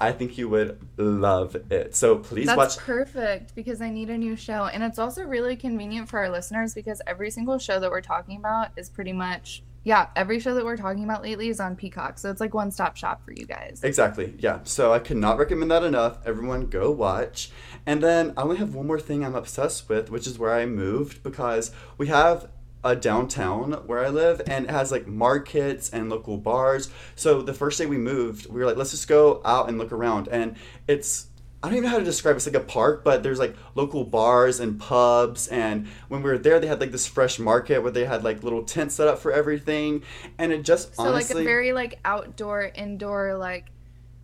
i 0.00 0.10
think 0.10 0.38
you 0.38 0.48
would 0.48 0.78
love 0.96 1.54
it. 1.70 1.94
So 1.94 2.16
please 2.18 2.46
That's 2.46 2.56
watch 2.56 2.76
That's 2.76 2.86
perfect 2.86 3.54
because 3.54 3.82
I 3.82 3.90
need 3.90 4.08
a 4.08 4.16
new 4.16 4.34
show. 4.34 4.64
And 4.64 4.82
it's 4.82 4.98
also 4.98 5.24
really 5.24 5.56
convenient 5.56 6.08
for 6.08 6.18
our 6.18 6.30
listeners 6.30 6.72
because 6.74 7.02
every 7.06 7.30
single 7.30 7.58
show 7.58 7.78
that 7.80 7.90
we're 7.90 8.00
talking 8.00 8.38
about 8.38 8.70
is 8.76 8.88
pretty 8.88 9.12
much, 9.12 9.62
yeah, 9.82 10.08
every 10.14 10.40
show 10.40 10.54
that 10.54 10.64
we're 10.64 10.76
talking 10.76 11.04
about 11.04 11.22
lately 11.22 11.48
is 11.48 11.58
on 11.58 11.74
Peacock. 11.74 12.18
So 12.18 12.30
it's 12.30 12.40
like 12.40 12.52
one 12.52 12.70
stop 12.70 12.96
shop 12.96 13.24
for 13.24 13.32
you 13.32 13.46
guys. 13.46 13.80
Exactly. 13.82 14.34
Yeah. 14.38 14.60
So 14.64 14.92
I 14.92 14.98
could 14.98 15.16
not 15.16 15.38
recommend 15.38 15.70
that 15.70 15.82
enough. 15.82 16.18
Everyone 16.26 16.66
go 16.66 16.90
watch. 16.90 17.50
And 17.86 18.02
then 18.02 18.34
I 18.36 18.42
only 18.42 18.58
have 18.58 18.74
one 18.74 18.86
more 18.86 19.00
thing 19.00 19.24
I'm 19.24 19.34
obsessed 19.34 19.88
with, 19.88 20.10
which 20.10 20.26
is 20.26 20.38
where 20.38 20.52
I 20.52 20.66
moved 20.66 21.22
because 21.22 21.70
we 21.96 22.08
have 22.08 22.50
a 22.82 22.96
downtown 22.96 23.72
where 23.86 24.04
I 24.04 24.08
live 24.08 24.40
and 24.46 24.64
it 24.64 24.70
has 24.70 24.90
like 24.90 25.06
markets 25.06 25.90
and 25.90 26.08
local 26.08 26.36
bars. 26.38 26.90
So 27.14 27.42
the 27.42 27.54
first 27.54 27.78
day 27.78 27.86
we 27.86 27.98
moved, 27.98 28.46
we 28.46 28.60
were 28.60 28.66
like, 28.66 28.76
let's 28.76 28.90
just 28.90 29.08
go 29.08 29.40
out 29.44 29.68
and 29.68 29.78
look 29.78 29.92
around. 29.92 30.28
And 30.28 30.56
it's 30.88 31.26
I 31.62 31.68
don't 31.68 31.76
even 31.76 31.84
know 31.84 31.90
how 31.90 31.98
to 31.98 32.04
describe 32.04 32.34
it. 32.34 32.36
It's 32.38 32.46
like 32.46 32.54
a 32.54 32.60
park, 32.60 33.04
but 33.04 33.22
there's 33.22 33.38
like 33.38 33.54
local 33.74 34.04
bars 34.04 34.60
and 34.60 34.80
pubs. 34.80 35.46
And 35.48 35.88
when 36.08 36.22
we 36.22 36.30
were 36.30 36.38
there, 36.38 36.58
they 36.58 36.66
had 36.66 36.80
like 36.80 36.90
this 36.90 37.06
fresh 37.06 37.38
market 37.38 37.82
where 37.82 37.90
they 37.92 38.06
had 38.06 38.24
like 38.24 38.42
little 38.42 38.62
tents 38.62 38.94
set 38.94 39.08
up 39.08 39.18
for 39.18 39.30
everything. 39.30 40.02
And 40.38 40.52
it 40.52 40.62
just 40.62 40.94
So 40.96 41.02
honestly, 41.02 41.34
like 41.36 41.42
a 41.42 41.44
very 41.44 41.72
like 41.74 41.98
outdoor, 42.04 42.70
indoor, 42.74 43.36
like 43.36 43.66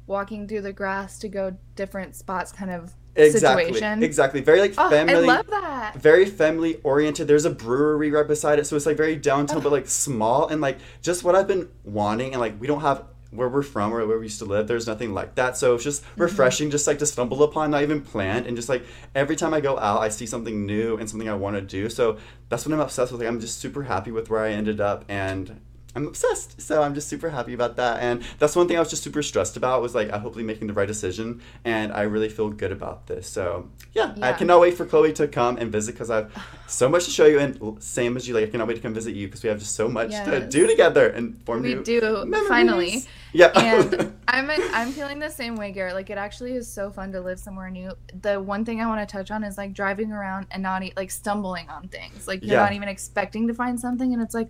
walking 0.07 0.49
through 0.49 0.63
the 0.63 0.73
grass 0.73 1.19
to 1.19 1.29
go 1.29 1.57
different 1.75 2.17
spots 2.17 2.53
kind 2.53 2.71
of 2.71 2.95
exactly, 3.17 3.65
situation. 3.67 4.03
exactly, 4.03 4.41
very 4.41 4.61
like 4.61 4.75
Oh, 4.79 4.89
family. 4.89 5.15
I 5.15 5.19
love 5.19 5.47
that. 5.49 5.97
very 5.97 6.25
family 6.25 6.77
oriented. 6.85 7.29
There's 7.29 7.45
a 7.45 7.51
brewery 7.51 8.11
right 8.11 8.27
beside 8.27 8.59
it, 8.59 8.67
so 8.67 8.77
it's 8.77 8.87
like 8.87 8.97
very 8.97 9.17
downtown, 9.17 9.59
Oh. 9.59 9.61
but 9.61 9.73
like 9.73 9.89
small 9.89 10.49
and 10.49 10.63
like 10.63 10.79
just 11.03 11.23
what 11.25 11.35
I've 11.35 11.49
been 11.49 11.69
wanting. 11.85 12.33
And 12.33 12.41
like 12.41 12.59
we 12.59 12.67
don't 12.67 12.81
have 12.81 13.05
where 13.31 13.49
we're 13.49 13.63
from 13.63 13.93
or 13.93 14.07
where 14.07 14.19
we 14.19 14.27
used 14.27 14.39
to 14.39 14.45
live. 14.45 14.67
There's 14.69 14.87
nothing 14.87 15.13
like 15.13 15.35
that, 15.35 15.57
so 15.57 15.75
it's 15.75 15.85
just 15.85 16.03
Mm-hmm. 16.03 16.23
refreshing, 16.23 16.71
just 16.71 16.87
like 16.87 16.99
to 17.01 17.07
stumble 17.07 17.43
upon, 17.43 17.71
not 17.71 17.83
even 17.83 18.01
planned, 18.01 18.47
and 18.47 18.57
just 18.57 18.69
like 18.69 18.85
every 19.15 19.37
time 19.37 19.53
I 19.53 19.61
go 19.61 19.79
out, 19.79 20.01
I 20.01 20.09
see 20.09 20.27
something 20.27 20.65
new 20.67 20.97
and 20.97 21.09
something 21.11 21.29
I 21.29 21.35
want 21.35 21.57
to 21.57 21.63
do. 21.63 21.89
So 21.89 22.19
that's 22.49 22.65
what 22.67 22.73
I'm 22.73 22.81
obsessed 22.81 23.13
with. 23.13 23.21
Like 23.21 23.29
I'm 23.29 23.41
just 23.41 23.59
super 23.59 23.83
happy 23.85 24.11
with 24.11 24.31
where 24.31 24.41
I 24.41 24.51
ended 24.53 24.81
up 24.81 25.05
and. 25.09 25.61
I'm 25.97 26.07
obsessed, 26.07 26.61
so 26.61 26.83
I'm 26.83 26.95
just 26.95 27.09
super 27.09 27.31
happy 27.31 27.55
about 27.55 27.77
that, 27.77 28.01
and 28.03 28.23
that's 28.39 28.55
one 28.55 28.69
thing 28.69 28.77
I 28.77 28.81
was 28.81 28.91
just 28.91 29.03
super 29.03 29.23
stressed 29.23 29.57
about. 29.57 29.81
Was 29.81 29.95
like, 29.95 30.11
I 30.13 30.19
hopefully 30.19 30.45
making 30.45 30.67
the 30.67 30.75
right 30.75 30.87
decision, 30.87 31.41
and 31.65 31.91
I 31.93 32.03
really 32.03 32.29
feel 32.29 32.51
good 32.51 32.71
about 32.71 33.07
this. 33.07 33.27
So 33.27 33.71
yeah, 33.95 34.15
I 34.21 34.35
cannot 34.35 34.61
wait 34.61 34.75
for 34.77 34.85
Chloe 34.85 35.13
to 35.15 35.27
come 35.27 35.57
and 35.57 35.73
visit 35.73 35.93
because 35.93 36.11
I 36.11 36.17
have 36.17 36.33
so 36.67 36.89
much 36.91 37.07
to 37.07 37.11
show 37.11 37.25
you, 37.25 37.39
and 37.39 37.83
same 37.83 38.17
as 38.17 38.29
you, 38.29 38.35
like 38.35 38.45
I 38.45 38.51
cannot 38.51 38.69
wait 38.69 38.75
to 38.75 38.81
come 38.83 38.93
visit 38.93 39.15
you 39.15 39.27
because 39.27 39.43
we 39.43 39.49
have 39.49 39.59
just 39.59 39.75
so 39.75 39.89
much 39.89 40.11
to 40.11 40.47
do 40.47 40.67
together 40.67 41.09
and 41.09 41.43
form 41.47 41.63
We 41.63 41.75
new 41.77 41.83
do, 41.83 42.25
memories. 42.27 42.49
finally. 42.49 43.03
Yeah, 43.33 43.47
and 43.55 44.15
I'm 44.29 44.51
I'm 44.51 44.93
feeling 44.93 45.19
the 45.19 45.31
same 45.31 45.57
way, 45.57 45.73
Garrett. 45.73 45.95
Like 45.95 46.11
it 46.11 46.19
actually 46.19 46.53
is 46.53 46.71
so 46.71 46.91
fun 46.91 47.11
to 47.13 47.21
live 47.23 47.39
somewhere 47.39 47.71
new. 47.71 47.93
The 48.21 48.39
one 48.41 48.65
thing 48.67 48.83
I 48.83 48.87
want 48.87 49.07
to 49.07 49.11
touch 49.11 49.31
on 49.31 49.45
is 49.45 49.57
like 49.57 49.73
driving 49.73 50.13
around 50.13 50.47
and 50.51 50.63
not 50.63 50.83
e- 50.83 50.93
like 50.97 51.11
stumbling 51.11 51.69
on 51.71 51.89
things. 51.89 52.29
Like 52.29 52.43
you're 52.43 52.53
Yeah. 52.55 52.65
not 52.65 52.75
even 52.75 52.89
expecting 52.89 53.47
to 53.49 53.55
find 53.55 53.81
something, 53.81 54.13
and 54.13 54.23
it's 54.23 54.35
like, 54.35 54.49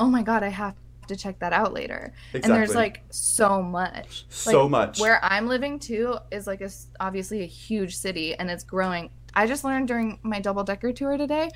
oh 0.00 0.06
my 0.06 0.22
god, 0.22 0.42
I 0.42 0.48
have 0.48 0.74
to 1.08 1.16
check 1.16 1.38
that 1.40 1.52
out 1.52 1.72
later. 1.72 2.12
And 2.32 2.44
there's 2.44 2.74
like 2.74 3.02
so 3.10 3.62
much. 3.62 4.26
So 4.28 4.62
Like, 4.62 4.70
much. 4.70 5.00
Where 5.00 5.24
I'm 5.24 5.46
living 5.48 5.78
too 5.78 6.16
is 6.30 6.46
like 6.46 6.60
a 6.60 6.70
obviously 7.00 7.42
a 7.42 7.46
huge 7.46 7.96
city, 7.96 8.34
and 8.34 8.50
it's 8.50 8.64
growing. 8.64 9.10
I 9.34 9.46
just 9.46 9.64
learned 9.64 9.88
during 9.88 10.18
my 10.22 10.40
double 10.40 10.64
decker 10.64 10.92
tour 10.92 11.16
today 11.16 11.50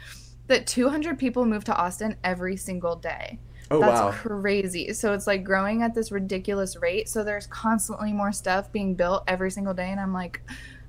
that 0.48 0.66
200 0.66 1.18
people 1.18 1.44
move 1.44 1.64
to 1.64 1.76
Austin 1.76 2.16
every 2.24 2.56
single 2.56 2.96
day. 2.96 3.38
oh 3.70 3.80
That's 3.80 4.00
wow, 4.00 4.10
crazy. 4.12 4.92
So 4.94 5.12
it's 5.12 5.26
like 5.26 5.44
growing 5.44 5.82
at 5.82 5.94
this 5.94 6.10
ridiculous 6.10 6.76
rate. 6.76 7.08
So 7.08 7.22
there's 7.22 7.46
constantly 7.46 8.12
more 8.12 8.32
stuff 8.32 8.72
being 8.72 8.94
built 8.94 9.24
every 9.28 9.50
single 9.50 9.74
day. 9.74 9.90
And 9.90 10.00
I'm 10.00 10.12
like, 10.12 10.40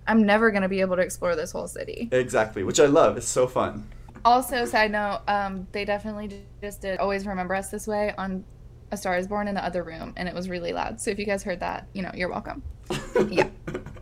I'm 0.08 0.24
never 0.24 0.50
going 0.50 0.64
to 0.64 0.70
be 0.70 0.82
able 0.82 0.96
to 0.96 1.02
explore 1.02 1.36
this 1.36 1.52
whole 1.52 1.68
city. 1.68 2.10
exactly, 2.12 2.64
which 2.64 2.80
I 2.80 2.86
love. 2.88 3.18
It's 3.18 3.28
so 3.28 3.46
fun. 3.48 3.88
Also, 4.26 4.66
side 4.66 4.92
note, 4.92 5.22
um, 5.28 5.68
they 5.72 5.86
definitely 5.86 6.44
just 6.62 6.82
did 6.82 7.00
Always 7.00 7.26
Remember 7.26 7.56
Us 7.56 7.70
This 7.70 7.88
Way 7.88 8.14
on 8.18 8.44
A 8.92 8.98
Star 8.98 9.18
is 9.18 9.28
Born 9.28 9.48
in 9.48 9.56
the 9.56 9.64
other 9.64 9.84
room. 9.84 10.14
And 10.18 10.28
it 10.28 10.36
was 10.36 10.50
really 10.50 10.74
loud. 10.74 11.00
So 11.00 11.12
if 11.12 11.20
you 11.20 11.26
guys 11.26 11.44
heard 11.44 11.62
that, 11.62 11.88
you 11.94 12.02
know, 12.02 12.12
you're 12.14 12.30
welcome. 12.30 12.64
Yeah. 13.30 13.50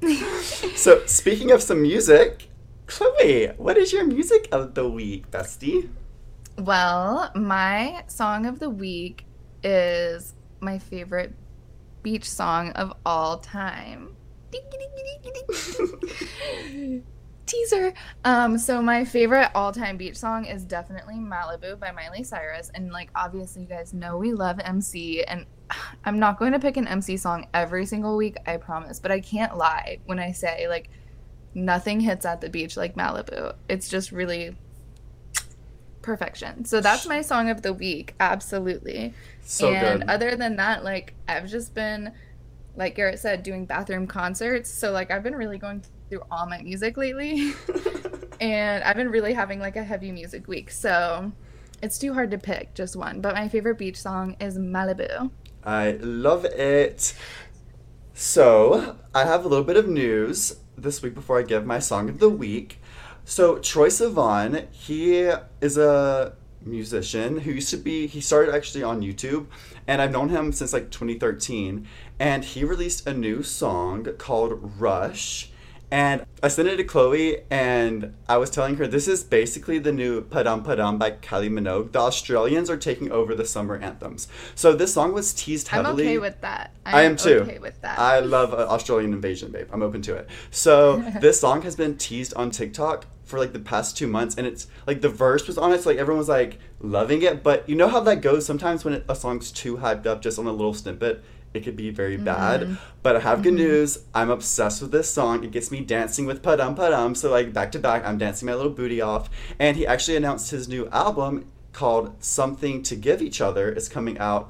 so 0.76 1.06
speaking 1.08 1.52
of 1.52 1.62
some 1.62 1.82
music, 1.82 2.50
Chloe, 2.86 3.48
what 3.58 3.78
is 3.78 3.92
your 3.92 4.06
music 4.06 4.48
of 4.52 4.76
the 4.76 4.88
week, 4.88 5.30
bestie? 5.32 5.90
Well, 6.58 7.32
my 7.36 8.04
song 8.08 8.46
of 8.46 8.60
the 8.60 8.70
week 8.70 9.26
is 9.64 10.34
my 10.60 10.80
favorite 10.80 11.34
beach 12.04 12.30
song 12.30 12.72
of 12.72 12.94
all 13.06 13.40
time. 13.40 14.16
Teaser. 17.48 17.94
Um, 18.24 18.58
so 18.58 18.82
my 18.82 19.06
favorite 19.06 19.50
all-time 19.56 19.98
beach 19.98 20.18
song 20.18 20.46
is 20.46 20.64
definitely 20.64 21.16
Malibu 21.16 21.80
by 21.80 21.92
Miley 21.92 22.24
Cyrus, 22.24 22.70
and 22.76 22.92
like 22.92 23.10
obviously 23.16 23.64
you 23.64 23.68
guys 23.68 23.94
know 23.94 24.18
we 24.18 24.34
love 24.34 24.60
MC, 24.60 25.24
and 25.24 25.46
I'm 26.06 26.20
not 26.20 26.38
going 26.38 26.52
to 26.52 26.60
pick 26.60 26.78
an 26.78 26.88
MC 26.88 27.18
song 27.18 27.48
every 27.54 27.86
single 27.86 28.18
week, 28.18 28.38
I 28.46 28.58
promise, 28.58 29.00
but 29.00 29.12
I 29.12 29.22
can't 29.22 29.58
lie 29.58 30.00
when 30.06 30.20
I 30.20 30.34
say 30.34 30.68
like 30.68 30.90
nothing 31.54 32.02
hits 32.02 32.26
at 32.26 32.42
the 32.42 32.50
beach 32.50 32.78
like 32.78 32.96
Malibu. 32.96 33.56
It's 33.68 33.90
just 33.90 34.12
really 34.12 34.56
perfection. 36.02 36.66
So 36.66 36.80
that's 36.80 37.06
my 37.06 37.22
song 37.22 37.50
of 37.50 37.62
the 37.62 37.74
week, 37.74 38.16
absolutely. 38.20 39.14
So 39.42 39.74
and 39.74 40.02
good. 40.02 40.10
other 40.10 40.36
than 40.36 40.56
that, 40.58 40.84
like 40.84 41.14
I've 41.28 41.48
just 41.48 41.74
been, 41.74 42.14
like 42.76 42.96
Garrett 42.96 43.20
said, 43.20 43.44
doing 43.44 43.66
bathroom 43.66 44.08
concerts. 44.08 44.70
So 44.70 44.92
like 44.92 45.12
I've 45.12 45.24
been 45.24 45.36
really 45.36 45.58
going 45.58 45.82
through 46.10 46.24
all 46.32 46.46
my 46.46 46.62
music 46.62 46.98
lately, 46.98 47.54
and 48.42 48.84
I've 48.84 48.96
been 48.96 49.10
really 49.10 49.34
having 49.34 49.60
like 49.60 49.76
a 49.76 49.84
heavy 49.84 50.12
music 50.12 50.48
week. 50.48 50.72
So 50.72 51.32
it's 51.82 52.00
too 52.00 52.14
hard 52.14 52.32
to 52.32 52.38
pick 52.38 52.74
just 52.74 52.96
one. 52.96 53.22
But 53.22 53.36
my 53.36 53.48
favorite 53.48 53.78
beach 53.78 53.98
song 53.98 54.36
is 54.40 54.58
Malibu. 54.58 55.32
I 55.64 55.92
love 56.02 56.46
it. 56.46 57.16
So, 58.14 58.98
I 59.14 59.26
have 59.26 59.46
a 59.46 59.48
little 59.48 59.64
bit 59.64 59.78
of 59.78 59.88
news 59.88 60.58
this 60.76 61.04
week 61.04 61.14
before 61.14 61.38
I 61.38 61.44
give 61.44 61.66
my 61.68 61.78
song 61.78 62.10
of 62.10 62.18
the 62.18 62.30
week. 62.30 62.82
So, 63.26 63.58
Troye 63.58 63.90
Sivan, 63.90 64.72
he 64.72 65.32
is 65.62 65.78
a 65.78 66.34
musician 66.62 67.40
who 67.40 67.52
used 67.52 67.70
to 67.70 67.78
be 67.78 68.08
he 68.08 68.20
started 68.20 68.54
actually 68.54 68.84
on 68.84 69.02
YouTube 69.02 69.46
and 69.88 70.02
I've 70.02 70.12
known 70.12 70.30
him 70.30 70.52
since 70.52 70.74
like 70.74 70.92
2013 70.92 71.88
and 72.20 72.44
he 72.44 72.66
released 72.66 73.08
a 73.08 73.14
new 73.14 73.42
song 73.42 74.04
called 74.18 74.60
Rush 74.78 75.52
and 75.90 76.26
I 76.44 76.50
sent 76.50 76.68
it 76.68 76.78
to 76.78 76.84
Chloe 76.84 77.38
and 77.50 78.14
I 78.28 78.38
was 78.38 78.50
telling 78.50 78.76
her 78.76 78.88
this 78.88 79.08
is 79.08 79.24
basically 79.24 79.80
the 79.80 79.92
new 79.92 80.22
Padam 80.22 80.64
Padam 80.64 81.00
by 81.00 81.12
Kylie 81.12 81.50
Minogue. 81.50 81.94
The 81.94 82.00
Australians 82.00 82.70
are 82.70 82.78
taking 82.78 83.12
over 83.12 83.34
the 83.34 83.46
summer 83.46 83.78
anthems. 83.78 84.28
So 84.54 84.74
this 84.74 84.94
song 84.94 85.14
was 85.14 85.34
teased 85.34 85.70
heavily. 85.70 86.04
I'm 86.04 86.10
okay 86.10 86.18
with 86.20 86.42
that. 86.42 86.72
I 86.86 87.04
am 87.04 87.16
too. 87.16 87.40
Okay 87.40 87.60
with 87.60 87.80
that. 87.82 87.98
I 88.00 88.20
love 88.20 88.54
uh, 88.54 88.68
Australian 88.68 89.14
invasion, 89.14 89.52
babe. 89.52 89.70
I'm 89.72 89.82
open 89.82 90.02
to 90.04 90.16
it. 90.16 90.30
So 90.52 90.98
this 91.22 91.40
song 91.40 91.62
has 91.62 91.76
been 91.76 91.98
teased 91.98 92.34
on 92.34 92.52
TikTok 92.52 93.06
for 93.24 93.40
like 93.40 93.54
the 93.54 93.60
past 93.60 93.98
two 93.98 94.08
months, 94.08 94.36
and 94.36 94.48
it's 94.48 94.68
like 94.86 95.02
the 95.02 95.10
verse 95.10 95.48
was 95.48 95.58
on 95.58 95.74
it, 95.74 95.82
so 95.82 95.90
like 95.90 96.00
everyone 96.00 96.20
was 96.20 96.30
like 96.30 96.60
loving 96.80 97.22
it. 97.22 97.44
But 97.44 97.68
you 97.68 97.76
know 97.76 97.90
how 97.90 98.00
that 98.02 98.22
goes. 98.22 98.46
Sometimes 98.46 98.86
when 98.86 98.94
it, 98.94 99.06
a 99.10 99.16
song's 99.16 99.52
too 99.52 99.78
hyped 99.78 100.06
up, 100.06 100.22
just 100.22 100.40
on 100.40 100.48
a 100.48 100.52
little 100.52 100.74
snippet, 100.74 101.24
it 101.58 101.64
could 101.64 101.76
be 101.76 101.90
very 101.90 102.18
bad. 102.18 102.62
Mm-hmm. 102.62 102.76
But 103.04 103.18
I 103.18 103.20
have 103.20 103.44
good 103.44 103.54
mm-hmm. 103.54 103.64
news. 103.64 104.06
I'm 104.14 104.30
obsessed 104.30 104.82
with 104.82 104.92
this 104.92 105.10
song. 105.10 105.44
It 105.44 105.52
gets 105.52 105.72
me 105.72 105.82
dancing 105.82 106.26
with 106.26 106.42
Padam 106.42 106.76
Padam. 106.76 107.18
So 107.18 107.30
like 107.30 107.52
back 107.52 107.72
to 107.74 107.80
back, 107.80 108.06
I'm 108.06 108.18
dancing 108.18 108.46
my 108.46 108.54
little 108.54 108.72
booty 108.72 109.02
off. 109.02 109.30
And 109.60 109.76
he 109.76 109.86
actually 109.86 110.16
announced 110.16 110.52
his 110.52 110.68
new 110.68 110.88
album 110.90 111.52
called 111.74 112.16
Something 112.24 112.82
to 112.84 112.96
Give 112.96 113.22
Each 113.22 113.42
Other 113.42 113.72
is 113.72 113.90
coming 113.90 114.18
out. 114.18 114.50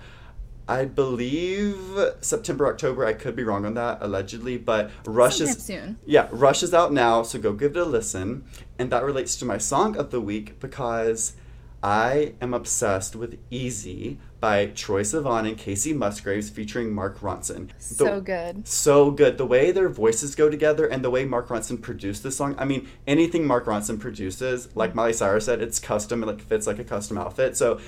I 0.70 0.86
believe 0.86 1.78
September, 2.20 2.68
October. 2.68 3.06
I 3.06 3.14
could 3.14 3.36
be 3.36 3.44
wrong 3.44 3.66
on 3.66 3.74
that, 3.76 4.00
allegedly, 4.02 4.58
but 4.58 4.92
Rush 5.06 5.38
Sometime 5.38 5.56
is 5.56 5.64
soon. 5.64 6.00
yeah, 6.06 6.28
Rush 6.32 6.62
is 6.62 6.74
out 6.74 6.92
now, 6.92 7.24
so 7.24 7.40
go 7.40 7.54
give 7.54 7.78
it 7.78 7.80
a 7.80 7.86
listen. 7.86 8.44
And 8.78 8.90
that 8.92 9.04
relates 9.04 9.38
to 9.38 9.46
my 9.46 9.58
song 9.58 9.96
of 9.96 10.12
the 10.12 10.20
week 10.20 10.60
because 10.60 11.34
I 11.82 12.34
am 12.42 12.54
obsessed 12.54 13.16
with 13.16 13.40
Easy 13.50 14.20
by 14.40 14.68
Troye 14.68 15.02
Sivan 15.02 15.48
and 15.48 15.58
Kacey 15.58 15.96
Musgraves 15.96 16.50
featuring 16.50 16.94
Mark 16.94 17.20
Ronson. 17.22 17.70
The- 17.80 17.84
So 17.96 18.22
good. 18.22 18.68
so 18.68 19.12
good. 19.12 19.38
The 19.38 19.46
way 19.46 19.72
their 19.72 19.90
voices 19.90 20.36
go 20.36 20.50
together 20.50 20.86
and 20.86 21.04
the 21.04 21.10
way 21.10 21.26
Mark 21.26 21.48
Ronson 21.48 21.82
produced 21.82 22.24
the 22.24 22.32
song. 22.32 22.56
I 22.58 22.66
mean, 22.66 22.88
anything 23.08 23.48
Mark 23.48 23.66
Ronson 23.66 24.00
produces, 24.00 24.70
like 24.76 24.94
Miley 24.94 25.14
Cyrus 25.14 25.46
said, 25.46 25.62
it's 25.62 25.80
custom. 25.80 26.22
It 26.24 26.28
like 26.28 26.42
fits 26.42 26.68
like 26.68 26.80
a 26.80 26.84
custom 26.84 27.18
outfit. 27.18 27.58
So 27.58 27.80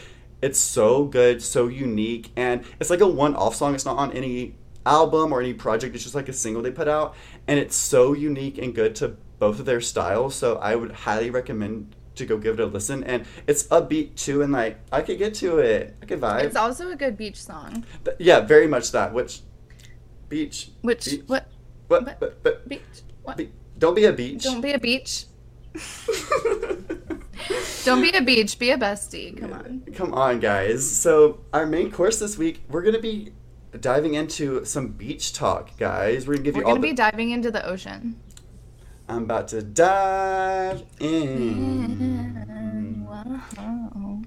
it's 0.42 0.60
so 0.60 1.06
good, 1.06 1.42
so 1.44 1.68
unique, 1.68 2.32
and 2.36 2.64
it's 2.80 2.90
like 2.90 3.02
a 3.02 3.08
one-off 3.08 3.56
song. 3.56 3.76
It's 3.76 3.86
not 3.86 3.98
on 3.98 4.12
any 4.14 4.56
album 4.86 5.34
or 5.34 5.42
any 5.42 5.54
project. 5.54 5.94
It's 5.94 6.04
just 6.04 6.16
like 6.16 6.30
a 6.30 6.34
single 6.34 6.62
they 6.64 6.72
put 6.72 6.88
out, 6.88 7.14
and 7.48 7.60
it's 7.60 7.76
so 7.76 8.14
unique 8.14 8.58
and 8.58 8.74
good 8.74 8.96
to 8.96 9.18
both 9.38 9.60
of 9.60 9.66
their 9.66 9.82
styles. 9.82 10.36
So 10.36 10.56
I 10.58 10.76
would 10.76 10.92
highly 10.92 11.30
recommend 11.30 11.94
to 12.20 12.26
go 12.26 12.38
give 12.38 12.60
it 12.60 12.60
a 12.62 12.66
listen. 12.66 13.04
And 13.04 13.26
it's 13.48 13.64
upbeat 13.68 14.16
too, 14.16 14.42
and 14.44 14.54
like 14.54 14.78
I 14.92 15.02
could 15.02 15.18
get 15.18 15.34
to 15.36 15.58
it. 15.60 15.96
I 16.02 16.06
could 16.06 16.22
vibe. 16.22 16.44
It's 16.44 16.56
also 16.56 16.92
a 16.92 16.96
good 16.96 17.18
beach 17.18 17.42
song. 17.42 17.84
Th- 18.06 18.16
yeah, 18.20 18.42
very 18.42 18.68
much 18.68 18.92
that. 18.92 19.14
Which 19.14 19.42
beach? 20.30 20.70
Which 20.82 21.06
Beach. 21.06 21.22
what 21.28 21.48
What? 21.88 22.06
What? 22.06 22.20
But, 22.20 22.44
but 22.44 22.70
beach? 22.70 22.82
What? 23.24 23.38
be, 23.38 23.52
don't 23.78 23.96
be 23.96 24.06
a 24.06 24.14
beach. 24.14 24.44
Don't 24.44 24.62
be 24.62 24.74
a 24.74 24.80
beach. 24.80 25.26
Don't 27.86 28.02
be 28.02 28.12
a 28.12 28.22
beach. 28.22 28.60
Be 28.60 28.72
a 28.72 28.78
bestie. 28.78 29.38
Come 29.40 29.54
on. 29.54 29.84
Come 29.94 30.14
on, 30.14 30.40
guys. 30.40 30.90
So 30.90 31.40
our 31.54 31.66
main 31.66 31.90
course 31.92 32.20
this 32.20 32.38
week, 32.38 32.64
we're 32.70 32.82
gonna 32.82 33.00
be 33.00 33.32
diving 33.80 34.16
into 34.16 34.66
some 34.66 34.90
beach 34.90 35.32
talk, 35.34 35.78
guys. 35.78 36.28
We're 36.28 36.34
gonna 36.34 36.44
give 36.44 36.56
We're 36.56 36.62
you 36.62 36.68
all 36.68 36.72
We're 36.74 36.78
gonna 36.78 36.88
the. 36.88 36.92
be 36.92 36.96
diving 36.96 37.30
into 37.32 37.50
the 37.52 37.66
ocean. 37.66 38.20
I'm 39.10 39.24
about 39.24 39.48
to 39.50 39.62
dive 39.64 40.84
in. 41.00 42.46
Wow. 43.08 44.22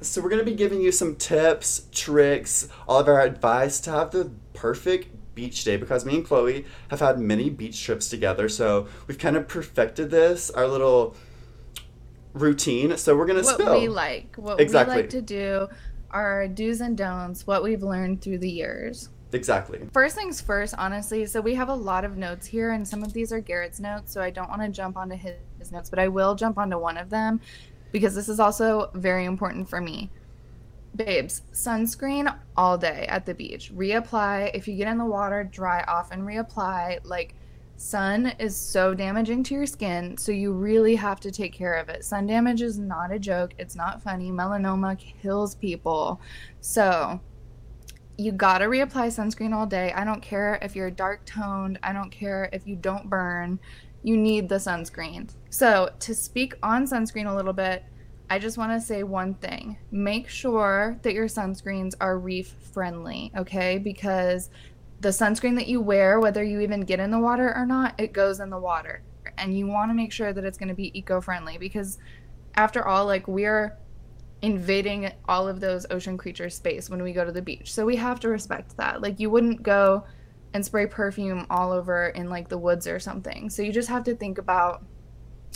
So 0.00 0.22
we're 0.22 0.28
gonna 0.30 0.44
be 0.44 0.54
giving 0.54 0.80
you 0.80 0.92
some 0.92 1.16
tips, 1.16 1.88
tricks, 1.90 2.68
all 2.86 3.00
of 3.00 3.08
our 3.08 3.20
advice 3.20 3.80
to 3.80 3.90
have 3.90 4.12
the 4.12 4.30
perfect 4.54 5.08
beach 5.34 5.64
day 5.64 5.76
because 5.76 6.04
me 6.04 6.16
and 6.16 6.24
Chloe 6.24 6.64
have 6.88 7.00
had 7.00 7.18
many 7.18 7.50
beach 7.50 7.82
trips 7.82 8.08
together. 8.08 8.48
So 8.48 8.86
we've 9.08 9.18
kind 9.18 9.36
of 9.36 9.48
perfected 9.48 10.10
this, 10.10 10.50
our 10.50 10.68
little 10.68 11.16
routine. 12.32 12.96
So 12.96 13.16
we're 13.16 13.26
gonna 13.26 13.42
What 13.42 13.54
spill. 13.60 13.80
we 13.80 13.88
like, 13.88 14.36
what 14.36 14.60
Exactly. 14.60 14.94
we 14.94 15.02
like 15.02 15.10
to 15.10 15.20
do, 15.22 15.68
our 16.12 16.46
do's 16.46 16.80
and 16.80 16.96
don'ts, 16.96 17.44
what 17.44 17.64
we've 17.64 17.82
learned 17.82 18.22
through 18.22 18.38
the 18.38 18.50
years. 18.50 19.08
Exactly. 19.32 19.80
First 19.92 20.16
things 20.16 20.40
first, 20.40 20.74
honestly. 20.78 21.26
So 21.26 21.40
we 21.40 21.54
have 21.54 21.68
a 21.68 21.74
lot 21.74 22.04
of 22.04 22.16
notes 22.16 22.46
here, 22.46 22.70
and 22.70 22.86
some 22.86 23.02
of 23.02 23.12
these 23.12 23.32
are 23.32 23.40
Garrett's 23.40 23.80
notes. 23.80 24.12
So 24.12 24.22
I 24.22 24.30
don't 24.30 24.48
want 24.48 24.62
to 24.62 24.68
jump 24.68 24.96
onto 24.96 25.16
his, 25.16 25.34
his 25.58 25.70
notes, 25.70 25.90
but 25.90 25.98
I 25.98 26.08
will 26.08 26.34
jump 26.34 26.58
onto 26.58 26.78
one 26.78 26.96
of 26.96 27.10
them 27.10 27.40
because 27.92 28.14
this 28.14 28.28
is 28.28 28.40
also 28.40 28.90
very 28.94 29.24
important 29.24 29.68
for 29.68 29.80
me. 29.80 30.10
Babes, 30.96 31.42
sunscreen 31.52 32.34
all 32.56 32.78
day 32.78 33.06
at 33.08 33.26
the 33.26 33.34
beach. 33.34 33.72
Reapply. 33.74 34.50
If 34.54 34.66
you 34.66 34.76
get 34.76 34.88
in 34.88 34.98
the 34.98 35.04
water, 35.04 35.44
dry 35.44 35.84
off 35.86 36.10
and 36.10 36.22
reapply. 36.22 37.00
Like, 37.04 37.34
sun 37.76 38.32
is 38.38 38.56
so 38.56 38.94
damaging 38.94 39.44
to 39.44 39.54
your 39.54 39.66
skin, 39.66 40.16
so 40.16 40.32
you 40.32 40.52
really 40.52 40.96
have 40.96 41.20
to 41.20 41.30
take 41.30 41.52
care 41.52 41.74
of 41.74 41.88
it. 41.88 42.04
Sun 42.04 42.26
damage 42.26 42.62
is 42.62 42.78
not 42.78 43.12
a 43.12 43.18
joke, 43.18 43.54
it's 43.58 43.76
not 43.76 44.02
funny. 44.02 44.30
Melanoma 44.30 44.98
kills 44.98 45.54
people. 45.54 46.20
So, 46.60 47.20
you 48.18 48.32
gotta 48.32 48.64
reapply 48.64 49.06
sunscreen 49.06 49.54
all 49.54 49.64
day. 49.64 49.92
I 49.92 50.04
don't 50.04 50.20
care 50.20 50.58
if 50.60 50.74
you're 50.74 50.90
dark 50.90 51.24
toned, 51.24 51.78
I 51.84 51.92
don't 51.92 52.10
care 52.10 52.50
if 52.52 52.66
you 52.66 52.74
don't 52.74 53.08
burn, 53.08 53.60
you 54.02 54.16
need 54.16 54.48
the 54.48 54.56
sunscreen. 54.56 55.30
So, 55.50 55.92
to 56.00 56.14
speak 56.14 56.54
on 56.60 56.84
sunscreen 56.84 57.30
a 57.30 57.34
little 57.34 57.52
bit, 57.52 57.84
I 58.28 58.40
just 58.40 58.58
wanna 58.58 58.80
say 58.80 59.04
one 59.04 59.34
thing 59.34 59.78
make 59.92 60.28
sure 60.28 60.98
that 61.02 61.14
your 61.14 61.28
sunscreens 61.28 61.94
are 62.00 62.18
reef 62.18 62.48
friendly, 62.72 63.30
okay? 63.36 63.78
Because 63.78 64.50
the 65.00 65.10
sunscreen 65.10 65.54
that 65.54 65.68
you 65.68 65.80
wear, 65.80 66.18
whether 66.18 66.42
you 66.42 66.58
even 66.60 66.80
get 66.80 66.98
in 66.98 67.12
the 67.12 67.20
water 67.20 67.54
or 67.56 67.64
not, 67.64 67.94
it 67.98 68.12
goes 68.12 68.40
in 68.40 68.50
the 68.50 68.58
water. 68.58 69.02
And 69.38 69.56
you 69.56 69.68
wanna 69.68 69.94
make 69.94 70.10
sure 70.10 70.32
that 70.32 70.44
it's 70.44 70.58
gonna 70.58 70.74
be 70.74 70.96
eco 70.98 71.20
friendly 71.20 71.56
because, 71.56 71.98
after 72.56 72.84
all, 72.84 73.06
like, 73.06 73.28
we're 73.28 73.78
invading 74.42 75.10
all 75.28 75.48
of 75.48 75.60
those 75.60 75.86
ocean 75.90 76.16
creatures' 76.16 76.54
space 76.54 76.88
when 76.88 77.02
we 77.02 77.12
go 77.12 77.24
to 77.24 77.32
the 77.32 77.42
beach. 77.42 77.72
So 77.72 77.84
we 77.84 77.96
have 77.96 78.20
to 78.20 78.28
respect 78.28 78.76
that. 78.76 79.02
Like 79.02 79.18
you 79.18 79.30
wouldn't 79.30 79.62
go 79.62 80.04
and 80.54 80.64
spray 80.64 80.86
perfume 80.86 81.46
all 81.50 81.72
over 81.72 82.08
in 82.08 82.30
like 82.30 82.48
the 82.48 82.58
woods 82.58 82.86
or 82.86 82.98
something. 82.98 83.50
So 83.50 83.62
you 83.62 83.72
just 83.72 83.88
have 83.88 84.04
to 84.04 84.14
think 84.14 84.38
about 84.38 84.84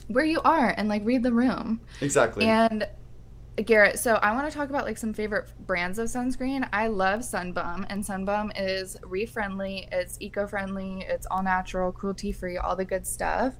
where 0.09 0.25
you 0.25 0.41
are 0.43 0.75
and 0.77 0.89
like 0.89 1.03
read 1.05 1.23
the 1.23 1.33
room. 1.33 1.81
Exactly. 2.01 2.45
And 2.45 2.87
Garrett, 3.57 3.99
so 3.99 4.15
I 4.15 4.33
want 4.33 4.51
to 4.51 4.57
talk 4.57 4.71
about 4.71 4.85
like 4.85 4.97
some 4.97 5.13
favorite 5.13 5.51
brands 5.67 5.99
of 5.99 6.09
sunscreen. 6.09 6.67
I 6.73 6.89
love 6.89 7.23
Sun 7.23 7.53
Bum, 7.53 7.87
and 7.91 8.05
Sun 8.05 8.25
Bum 8.25 8.51
is 8.57 8.97
reef 9.03 9.31
friendly, 9.31 9.89
it's 9.93 10.17
eco 10.21 10.47
friendly, 10.47 11.05
it's 11.07 11.27
all 11.31 11.43
natural, 11.43 11.93
cruelty 11.93 12.33
free, 12.33 12.57
all 12.57 12.75
the 12.75 12.85
good 12.85 13.07
stuff. 13.07 13.55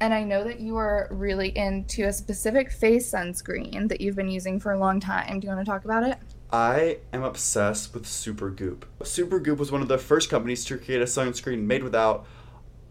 And 0.00 0.14
I 0.14 0.24
know 0.24 0.42
that 0.44 0.60
you 0.60 0.76
are 0.76 1.08
really 1.10 1.56
into 1.56 2.06
a 2.06 2.12
specific 2.12 2.72
face 2.72 3.12
sunscreen 3.12 3.88
that 3.88 4.00
you've 4.00 4.16
been 4.16 4.30
using 4.30 4.58
for 4.58 4.72
a 4.72 4.78
long 4.78 4.98
time. 4.98 5.40
Do 5.40 5.46
you 5.46 5.52
want 5.52 5.64
to 5.64 5.70
talk 5.70 5.84
about 5.84 6.04
it? 6.04 6.16
I 6.50 6.98
am 7.12 7.22
obsessed 7.22 7.92
with 7.92 8.04
Supergoop. 8.06 8.84
Supergoop 9.02 9.58
was 9.58 9.70
one 9.70 9.82
of 9.82 9.88
the 9.88 9.98
first 9.98 10.30
companies 10.30 10.64
to 10.64 10.78
create 10.78 11.02
a 11.02 11.04
sunscreen 11.04 11.64
made 11.64 11.84
without 11.84 12.26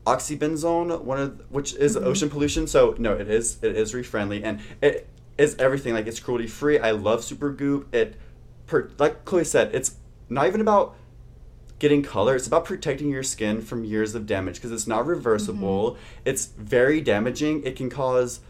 oxybenzone, 0.06 1.02
one 1.02 1.20
of 1.20 1.42
which 1.50 1.74
is 1.74 1.96
Mm-hmm. 1.96 2.06
ocean 2.08 2.30
pollution. 2.30 2.68
So 2.68 2.96
no, 3.00 3.14
it 3.14 3.28
is 3.30 3.58
it 3.64 3.76
is 3.76 3.94
reef 3.94 4.08
friendly 4.08 4.44
and 4.44 4.60
it 4.82 5.08
is 5.38 5.56
everything. 5.58 5.94
Like 5.96 6.08
it's 6.08 6.20
cruelty 6.20 6.48
free. 6.48 6.78
I 6.80 6.92
love 6.92 7.22
Supergoop. 7.22 7.94
It, 7.94 8.16
per, 8.68 8.92
like 9.00 9.26
Chloe 9.26 9.44
said, 9.44 9.72
it's 9.74 9.96
not 10.30 10.46
even 10.46 10.62
about 10.62 10.96
getting 11.80 12.04
color. 12.04 12.36
It's 12.36 12.48
about 12.48 12.66
protecting 12.66 13.10
your 13.10 13.24
skin 13.24 13.62
from 13.62 13.84
years 13.84 14.14
of 14.16 14.26
damage 14.26 14.56
because 14.56 14.72
it's 14.72 14.88
not 14.88 15.06
reversible. 15.08 15.92
Mm-hmm. 15.92 16.00
It's 16.26 16.46
very 16.46 17.02
damaging. 17.02 17.64
It 17.64 17.76
can 17.76 17.90
cause 17.90 18.42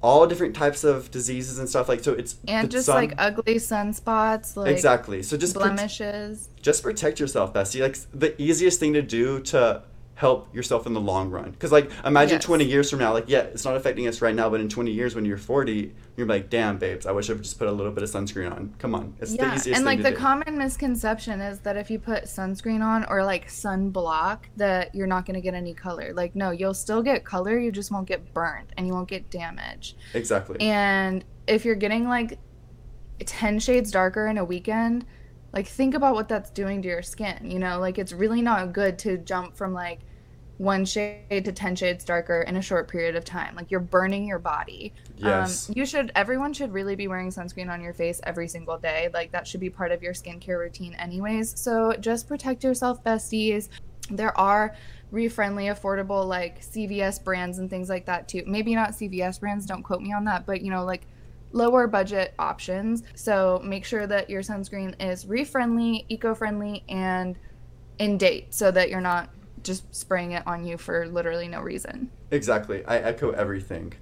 all 0.00 0.26
different 0.26 0.54
types 0.54 0.84
of 0.84 1.10
diseases 1.10 1.58
and 1.58 1.68
stuff 1.68 1.88
like 1.88 2.04
so. 2.04 2.12
It's 2.12 2.36
And 2.46 2.70
just 2.70 2.86
sun- 2.86 2.96
like 2.96 3.14
ugly 3.18 3.56
sunspots, 3.56 4.56
like 4.56 4.70
exactly. 4.70 5.22
So 5.22 5.36
just 5.36 5.54
blemishes. 5.54 6.48
just 6.60 6.82
protect 6.82 7.18
yourself, 7.20 7.52
Bestie. 7.54 7.80
Like 7.80 7.96
the 8.12 8.40
easiest 8.40 8.78
thing 8.80 8.92
to 8.92 9.02
do 9.02 9.40
to 9.40 9.82
help 10.16 10.54
yourself 10.54 10.86
in 10.86 10.92
the 10.94 11.00
long 11.00 11.28
run. 11.30 11.50
Because 11.50 11.72
like 11.72 11.90
imagine 12.04 12.36
Yes. 12.36 12.44
20 12.44 12.64
years 12.64 12.88
from 12.90 13.00
now, 13.00 13.12
like 13.12 13.24
yeah, 13.28 13.40
it's 13.40 13.64
not 13.64 13.76
affecting 13.76 14.06
us 14.06 14.22
right 14.22 14.34
now, 14.34 14.48
but 14.48 14.60
in 14.60 14.68
20 14.68 14.90
years 14.92 15.14
when 15.14 15.24
you're 15.24 15.36
40, 15.36 15.92
you're 16.16 16.26
like, 16.26 16.50
damn, 16.50 16.78
babes, 16.78 17.04
I 17.04 17.10
wish 17.10 17.28
I 17.28 17.32
would 17.32 17.42
just 17.42 17.58
put 17.58 17.66
a 17.66 17.72
little 17.72 17.90
bit 17.90 18.04
of 18.04 18.10
sunscreen 18.10 18.50
on. 18.50 18.72
Come 18.78 18.94
on, 18.94 19.14
it's 19.20 19.32
the 19.32 19.38
yeah, 19.38 19.54
easiest 19.56 19.76
and 19.76 19.84
like 19.84 20.02
the 20.02 20.10
do. 20.10 20.16
common 20.16 20.56
misconception 20.56 21.40
is 21.40 21.58
that 21.60 21.76
if 21.76 21.90
you 21.90 21.98
put 21.98 22.24
sunscreen 22.24 22.80
on 22.84 23.04
or 23.06 23.24
like 23.24 23.48
sunblock, 23.48 24.38
that 24.56 24.94
you're 24.94 25.08
not 25.08 25.26
going 25.26 25.34
to 25.34 25.40
get 25.40 25.54
any 25.54 25.74
color. 25.74 26.12
Like, 26.14 26.36
no, 26.36 26.52
you'll 26.52 26.74
still 26.74 27.02
get 27.02 27.24
color, 27.24 27.58
you 27.58 27.72
just 27.72 27.90
won't 27.90 28.06
get 28.06 28.32
burned 28.32 28.68
and 28.76 28.86
you 28.86 28.92
won't 28.92 29.08
get 29.08 29.30
damage. 29.30 29.96
exactly. 30.14 30.60
And 30.60 31.24
if 31.48 31.64
you're 31.64 31.74
getting 31.74 32.08
like 32.08 32.38
10 33.24 33.58
shades 33.58 33.90
darker 33.90 34.26
in 34.28 34.38
a 34.38 34.44
weekend, 34.44 35.04
like 35.54 35.68
think 35.68 35.94
about 35.94 36.14
what 36.14 36.28
that's 36.28 36.50
doing 36.50 36.82
to 36.82 36.88
your 36.88 37.02
skin. 37.02 37.50
You 37.50 37.60
know, 37.60 37.78
like 37.78 37.98
it's 37.98 38.12
really 38.12 38.42
not 38.42 38.72
good 38.72 38.98
to 39.00 39.16
jump 39.16 39.56
from 39.56 39.72
like 39.72 40.00
one 40.58 40.84
shade 40.84 41.44
to 41.44 41.52
10 41.52 41.76
shades 41.76 42.04
darker 42.04 42.42
in 42.42 42.56
a 42.56 42.62
short 42.62 42.88
period 42.88 43.14
of 43.14 43.24
time. 43.24 43.54
Like 43.54 43.70
you're 43.70 43.80
burning 43.80 44.26
your 44.26 44.40
body. 44.40 44.92
Yes. 45.16 45.68
Um, 45.68 45.74
you 45.76 45.86
should, 45.86 46.10
everyone 46.16 46.52
should 46.52 46.72
really 46.72 46.96
be 46.96 47.06
wearing 47.06 47.30
sunscreen 47.30 47.70
on 47.70 47.80
your 47.80 47.92
face 47.92 48.20
every 48.24 48.48
single 48.48 48.78
day. 48.78 49.10
Like 49.14 49.30
that 49.30 49.46
should 49.46 49.60
be 49.60 49.70
part 49.70 49.92
of 49.92 50.02
your 50.02 50.12
skincare 50.12 50.58
routine, 50.58 50.94
anyways. 50.94 51.58
So 51.58 51.92
just 52.00 52.28
protect 52.28 52.64
yourself, 52.64 53.02
besties. 53.04 53.68
There 54.10 54.36
are 54.38 54.74
re 55.12 55.28
friendly, 55.28 55.66
affordable, 55.66 56.26
like 56.26 56.60
CVS 56.62 57.22
brands 57.22 57.58
and 57.58 57.70
things 57.70 57.88
like 57.88 58.06
that 58.06 58.28
too. 58.28 58.42
Maybe 58.46 58.74
not 58.74 58.90
CVS 58.90 59.38
brands, 59.38 59.66
don't 59.66 59.84
quote 59.84 60.02
me 60.02 60.12
on 60.12 60.24
that, 60.24 60.46
but 60.46 60.62
you 60.62 60.70
know, 60.70 60.84
like 60.84 61.06
lower 61.54 61.86
budget 61.86 62.34
options. 62.38 63.02
So 63.14 63.62
make 63.64 63.84
sure 63.84 64.06
that 64.06 64.28
your 64.28 64.42
sunscreen 64.42 64.94
is 65.00 65.26
re 65.26 65.44
friendly, 65.44 66.04
eco 66.08 66.34
friendly, 66.34 66.84
and 66.88 67.36
in 67.98 68.18
date 68.18 68.52
so 68.52 68.70
that 68.72 68.90
you're 68.90 69.00
not 69.00 69.30
just 69.62 69.94
spraying 69.94 70.32
it 70.32 70.46
on 70.46 70.64
you 70.66 70.76
for 70.76 71.06
literally 71.06 71.48
no 71.48 71.60
reason. 71.60 72.10
Exactly. 72.30 72.84
I 72.84 72.98
echo 72.98 73.30
everything. 73.30 73.94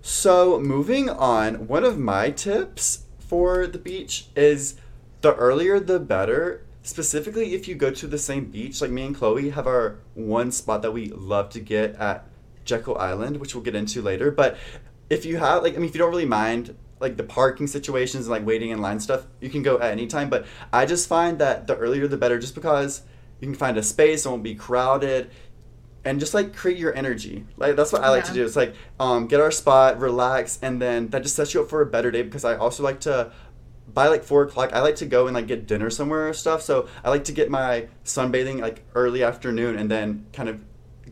So, 0.00 0.58
moving 0.60 1.08
on, 1.08 1.68
one 1.68 1.84
of 1.84 1.98
my 1.98 2.30
tips 2.30 3.04
for 3.18 3.66
the 3.66 3.78
beach 3.78 4.28
is 4.36 4.76
the 5.20 5.34
earlier 5.34 5.78
the 5.80 6.00
better. 6.00 6.64
Specifically, 6.82 7.54
if 7.54 7.66
you 7.66 7.74
go 7.74 7.90
to 7.90 8.06
the 8.06 8.18
same 8.18 8.46
beach, 8.46 8.80
like 8.80 8.90
me 8.90 9.06
and 9.06 9.16
Chloe 9.16 9.50
have 9.50 9.66
our 9.66 9.98
one 10.14 10.52
spot 10.52 10.82
that 10.82 10.92
we 10.92 11.06
love 11.08 11.50
to 11.50 11.60
get 11.60 11.96
at 11.96 12.28
Jekyll 12.64 12.96
Island, 12.96 13.38
which 13.38 13.54
we'll 13.54 13.64
get 13.64 13.74
into 13.74 14.00
later. 14.00 14.30
But 14.30 14.56
if 15.10 15.24
you 15.24 15.38
have, 15.38 15.62
like, 15.62 15.74
I 15.74 15.78
mean, 15.78 15.88
if 15.88 15.94
you 15.94 15.98
don't 15.98 16.10
really 16.10 16.24
mind 16.24 16.76
like 17.00 17.16
the 17.16 17.24
parking 17.24 17.66
situations 17.66 18.26
and 18.26 18.30
like 18.30 18.46
waiting 18.46 18.70
in 18.70 18.80
line 18.80 19.00
stuff, 19.00 19.26
you 19.40 19.50
can 19.50 19.62
go 19.62 19.78
at 19.78 19.92
any 19.92 20.06
time. 20.06 20.30
But 20.30 20.46
I 20.72 20.86
just 20.86 21.08
find 21.08 21.38
that 21.38 21.66
the 21.66 21.76
earlier 21.76 22.06
the 22.08 22.16
better, 22.16 22.38
just 22.38 22.54
because 22.54 23.02
you 23.40 23.46
can 23.46 23.54
find 23.54 23.76
a 23.76 23.82
space, 23.82 24.24
it 24.24 24.28
won't 24.28 24.42
be 24.42 24.54
crowded, 24.54 25.30
and 26.04 26.20
just 26.20 26.34
like 26.34 26.54
create 26.54 26.78
your 26.78 26.94
energy. 26.94 27.44
Like 27.56 27.76
that's 27.76 27.92
what 27.92 28.02
I 28.02 28.10
like 28.10 28.24
to 28.24 28.32
do. 28.32 28.44
It's 28.44 28.56
like 28.56 28.74
um, 28.98 29.26
get 29.26 29.40
our 29.40 29.50
spot, 29.50 29.98
relax, 30.00 30.58
and 30.62 30.80
then 30.80 31.08
that 31.08 31.22
just 31.22 31.36
sets 31.36 31.52
you 31.52 31.62
up 31.62 31.68
for 31.68 31.82
a 31.82 31.86
better 31.86 32.10
day. 32.10 32.22
Because 32.22 32.44
I 32.44 32.56
also 32.56 32.82
like 32.82 33.00
to. 33.00 33.32
By 33.88 34.08
like 34.08 34.24
four 34.24 34.42
o'clock, 34.42 34.72
I 34.74 34.80
like 34.80 34.96
to 34.96 35.06
go 35.06 35.26
and 35.26 35.34
like 35.34 35.46
get 35.46 35.66
dinner 35.66 35.88
somewhere 35.90 36.28
or 36.28 36.34
stuff. 36.34 36.60
So 36.60 36.88
I 37.04 37.08
like 37.08 37.24
to 37.24 37.32
get 37.32 37.50
my 37.50 37.86
sunbathing 38.04 38.60
like 38.60 38.84
early 38.94 39.22
afternoon 39.22 39.78
and 39.78 39.90
then 39.90 40.26
kind 40.32 40.48
of 40.48 40.60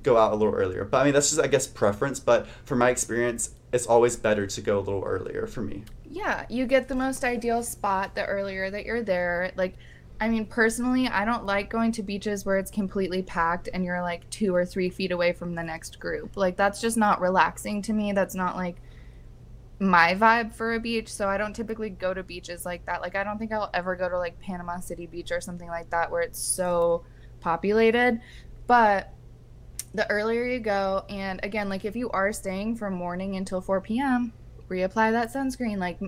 go 0.02 0.18
out 0.18 0.32
a 0.32 0.36
little 0.36 0.52
earlier. 0.52 0.84
But 0.84 0.98
I 0.98 1.04
mean 1.04 1.14
that's 1.14 1.30
just 1.30 1.40
I 1.40 1.46
guess 1.46 1.66
preference. 1.66 2.20
But 2.20 2.46
for 2.64 2.76
my 2.76 2.90
experience, 2.90 3.53
it's 3.74 3.88
always 3.88 4.14
better 4.14 4.46
to 4.46 4.60
go 4.60 4.78
a 4.78 4.80
little 4.80 5.02
earlier 5.02 5.48
for 5.48 5.60
me. 5.60 5.82
Yeah, 6.08 6.46
you 6.48 6.64
get 6.64 6.86
the 6.86 6.94
most 6.94 7.24
ideal 7.24 7.60
spot 7.64 8.14
the 8.14 8.24
earlier 8.24 8.70
that 8.70 8.86
you're 8.86 9.02
there. 9.02 9.50
Like, 9.56 9.74
I 10.20 10.28
mean, 10.28 10.46
personally, 10.46 11.08
I 11.08 11.24
don't 11.24 11.44
like 11.44 11.70
going 11.70 11.90
to 11.92 12.04
beaches 12.04 12.46
where 12.46 12.56
it's 12.56 12.70
completely 12.70 13.20
packed 13.22 13.68
and 13.74 13.84
you're 13.84 14.00
like 14.00 14.30
two 14.30 14.54
or 14.54 14.64
three 14.64 14.90
feet 14.90 15.10
away 15.10 15.32
from 15.32 15.56
the 15.56 15.62
next 15.64 15.98
group. 15.98 16.36
Like, 16.36 16.56
that's 16.56 16.80
just 16.80 16.96
not 16.96 17.20
relaxing 17.20 17.82
to 17.82 17.92
me. 17.92 18.12
That's 18.12 18.36
not 18.36 18.54
like 18.54 18.76
my 19.80 20.14
vibe 20.14 20.54
for 20.54 20.74
a 20.74 20.78
beach. 20.78 21.12
So 21.12 21.28
I 21.28 21.36
don't 21.36 21.52
typically 21.52 21.90
go 21.90 22.14
to 22.14 22.22
beaches 22.22 22.64
like 22.64 22.86
that. 22.86 23.00
Like, 23.00 23.16
I 23.16 23.24
don't 23.24 23.38
think 23.38 23.52
I'll 23.52 23.70
ever 23.74 23.96
go 23.96 24.08
to 24.08 24.16
like 24.16 24.38
Panama 24.38 24.78
City 24.78 25.06
Beach 25.06 25.32
or 25.32 25.40
something 25.40 25.68
like 25.68 25.90
that 25.90 26.12
where 26.12 26.22
it's 26.22 26.38
so 26.38 27.04
populated. 27.40 28.20
But 28.68 29.13
the 29.94 30.10
earlier 30.10 30.44
you 30.44 30.60
go, 30.60 31.04
and 31.08 31.40
again, 31.42 31.68
like 31.68 31.84
if 31.84 31.96
you 31.96 32.10
are 32.10 32.32
staying 32.32 32.76
from 32.76 32.94
morning 32.94 33.36
until 33.36 33.60
4 33.60 33.80
p.m., 33.80 34.32
reapply 34.68 35.12
that 35.12 35.32
sunscreen. 35.32 35.78
Like 35.78 35.98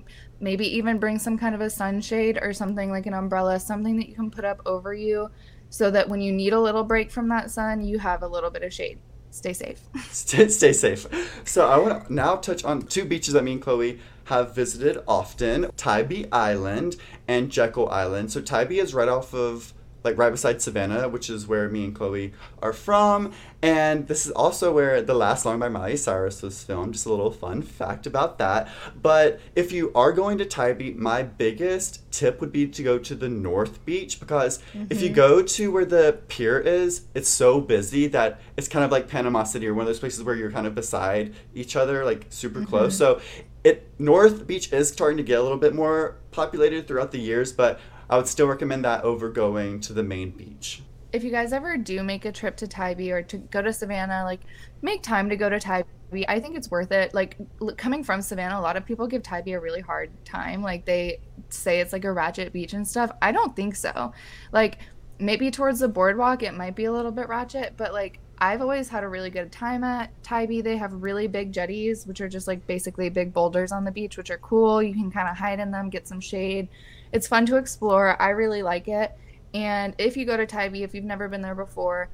maybe 0.41 0.67
even 0.77 0.99
bring 0.99 1.19
some 1.19 1.39
kind 1.39 1.55
of 1.55 1.61
a 1.61 1.71
sunshade 1.71 2.39
or 2.41 2.53
something 2.53 2.91
like 2.91 3.07
an 3.07 3.15
umbrella, 3.15 3.61
something 3.61 3.97
that 3.97 4.09
you 4.09 4.15
can 4.15 4.31
put 4.31 4.45
up 4.45 4.61
over 4.67 4.93
you 4.95 5.31
so 5.71 5.91
that 5.91 6.09
when 6.09 6.21
you 6.21 6.33
need 6.33 6.53
a 6.53 6.61
little 6.61 6.85
break 6.85 7.11
from 7.11 7.29
that 7.29 7.51
sun, 7.51 7.83
you 7.83 7.99
have 7.99 8.23
a 8.23 8.29
little 8.29 8.51
bit 8.51 8.63
of 8.63 8.73
shade. 8.73 8.99
Stay 9.31 9.53
safe. 9.53 9.81
stay, 10.11 10.49
stay 10.49 10.73
safe. 10.73 11.07
So 11.45 11.69
I 11.69 11.79
want 11.79 12.07
to 12.07 12.13
now 12.13 12.37
touch 12.37 12.65
on 12.65 12.83
two 12.83 13.05
beaches 13.05 13.35
that 13.35 13.45
me 13.45 13.53
and 13.53 13.63
Chloe 13.63 14.01
have 14.25 14.55
visited 14.55 15.03
often: 15.07 15.71
Tybee 15.77 16.27
Island 16.33 16.97
and 17.29 17.51
Jekyll 17.51 17.89
Island. 17.91 18.33
So 18.33 18.41
Tybee 18.41 18.79
is 18.79 18.95
right 18.95 19.09
off 19.09 19.35
of 19.35 19.75
like 20.07 20.17
right 20.17 20.31
beside 20.31 20.63
Savannah, 20.63 21.09
which 21.09 21.29
is 21.29 21.47
where 21.47 21.69
me 21.69 21.85
and 21.85 21.95
Chloe 21.95 22.33
are 22.63 22.73
from, 22.73 23.33
and 23.61 24.07
this 24.07 24.25
is 24.25 24.33
also 24.33 24.73
where 24.73 25.03
The 25.03 25.15
Last 25.15 25.43
Song 25.43 25.59
by 25.59 25.69
Miley 25.69 25.97
Cyrus 25.97 26.41
was 26.41 26.63
filmed. 26.63 26.95
Just 26.95 27.05
a 27.05 27.11
little 27.11 27.31
fun 27.31 27.63
fact 27.63 28.07
about 28.07 28.39
that. 28.39 28.69
But 29.01 29.41
if 29.55 29.73
you 29.73 29.93
are 29.95 30.13
going 30.13 30.39
to 30.39 30.45
Tybee, 30.45 30.93
my 30.93 31.23
biggest 31.23 32.11
tip 32.13 32.41
would 32.41 32.53
be 32.53 32.69
to 32.69 32.83
go 32.83 32.99
to 32.99 33.15
the 33.15 33.29
North 33.29 33.85
Beach 33.85 34.21
because 34.21 34.63
if 34.89 35.03
you 35.03 35.09
mm-hmm. 35.09 35.17
go 35.17 35.43
to 35.43 35.71
where 35.73 35.85
the 35.85 36.21
pier 36.29 36.59
is, 36.59 37.07
it's 37.15 37.29
so 37.29 37.61
busy 37.61 38.07
that 38.09 38.41
it's 38.57 38.69
kind 38.69 38.85
of 38.85 38.91
like 38.91 39.09
Panama 39.09 39.43
City 39.43 39.67
or 39.67 39.75
one 39.75 39.83
of 39.83 39.89
those 39.89 40.01
places 40.01 40.23
where 40.23 40.37
you're 40.37 40.53
kind 40.53 40.67
of 40.67 40.75
beside 40.75 41.35
each 41.55 41.77
other, 41.77 42.05
like 42.05 42.27
super 42.31 42.61
mm-hmm. 42.61 42.69
close. 42.69 42.97
So 42.97 43.21
it 43.65 43.91
North 43.99 44.47
Beach 44.47 44.73
is 44.73 44.89
starting 44.89 45.17
to 45.17 45.25
get 45.25 45.41
a 45.41 45.43
little 45.43 45.59
bit 45.59 45.75
more 45.75 46.19
populated 46.31 46.87
throughout 46.87 47.11
the 47.11 47.19
years, 47.19 47.53
but 47.53 47.81
I 48.09 48.17
would 48.17 48.29
still 48.29 48.47
recommend 48.47 48.85
that 48.85 49.03
over 49.05 49.29
going 49.31 49.81
to 49.81 49.93
the 49.93 50.03
main 50.03 50.31
beach. 50.31 50.83
if 51.13 51.25
you 51.25 51.31
guys 51.31 51.53
ever 51.53 51.77
do 51.77 52.03
make 52.03 52.25
a 52.25 52.33
trip 52.33 52.57
to 52.59 52.67
Tybee 52.69 53.11
or 53.11 53.23
to 53.23 53.39
go 53.39 53.63
to 53.63 53.73
Savannah, 53.73 54.23
like 54.25 54.41
make 54.83 55.03
time 55.03 55.29
to 55.31 55.37
go 55.37 55.49
to 55.49 55.59
Tybee. 55.59 56.25
I 56.29 56.39
think 56.41 56.57
it's 56.57 56.71
worth 56.71 56.93
it. 56.93 57.15
Like 57.15 57.37
coming 57.77 58.05
from 58.05 58.21
Savannah, 58.23 58.59
a 58.59 58.61
lot 58.61 58.77
of 58.77 58.85
people 58.85 59.07
give 59.07 59.23
Tybee 59.23 59.53
a 59.53 59.61
really 59.61 59.81
hard 59.81 60.11
time. 60.25 60.63
Like 60.63 60.85
they 60.85 61.21
say 61.49 61.81
it's 61.81 61.93
like 61.93 62.05
a 62.05 62.13
ratchet 62.13 62.53
beach 62.53 62.75
and 62.75 62.87
stuff. 62.87 63.11
I 63.23 63.33
don't 63.33 63.57
think 63.57 63.77
so. 63.77 64.13
Like 64.53 64.79
maybe 65.19 65.51
towards 65.51 65.81
the 65.81 65.89
boardwalk, 65.89 66.43
it 66.43 66.55
might 66.55 66.77
be 66.77 66.85
a 66.85 66.93
little 66.93 67.13
bit 67.13 67.29
ratchet, 67.29 67.75
but 67.77 67.93
like 67.93 68.21
I've 68.39 68.61
always 68.61 68.91
had 68.91 69.03
a 69.03 69.09
really 69.09 69.31
good 69.31 69.51
time 69.51 69.83
at 69.83 70.11
Tybee. 70.23 70.61
They 70.61 70.77
have 70.77 70.93
really 70.93 71.27
big 71.27 71.53
jetties, 71.53 72.07
which 72.07 72.21
are 72.21 72.29
just 72.29 72.47
like 72.47 72.67
basically 72.67 73.09
big 73.09 73.33
boulders 73.33 73.73
on 73.73 73.85
the 73.85 73.91
beach, 73.91 74.19
which 74.19 74.31
are 74.31 74.39
cool. 74.39 74.83
You 74.83 74.93
can 74.93 75.11
kind 75.11 75.29
of 75.29 75.39
hide 75.39 75.59
in 75.59 75.71
them, 75.71 75.89
get 75.89 76.07
some 76.07 76.21
shade. 76.21 76.69
It's 77.17 77.27
fun 77.27 77.47
to 77.47 77.57
explore. 77.57 78.21
I 78.21 78.29
really 78.29 78.63
like 78.63 78.89
it. 78.89 79.11
And 79.55 79.95
if 79.97 80.19
you 80.19 80.27
go 80.27 80.37
to 80.37 80.45
Tybee, 80.45 80.83
if 80.83 80.95
you've 80.95 81.03
never 81.03 81.31
been 81.31 81.41
there 81.41 81.55
before, 81.55 82.11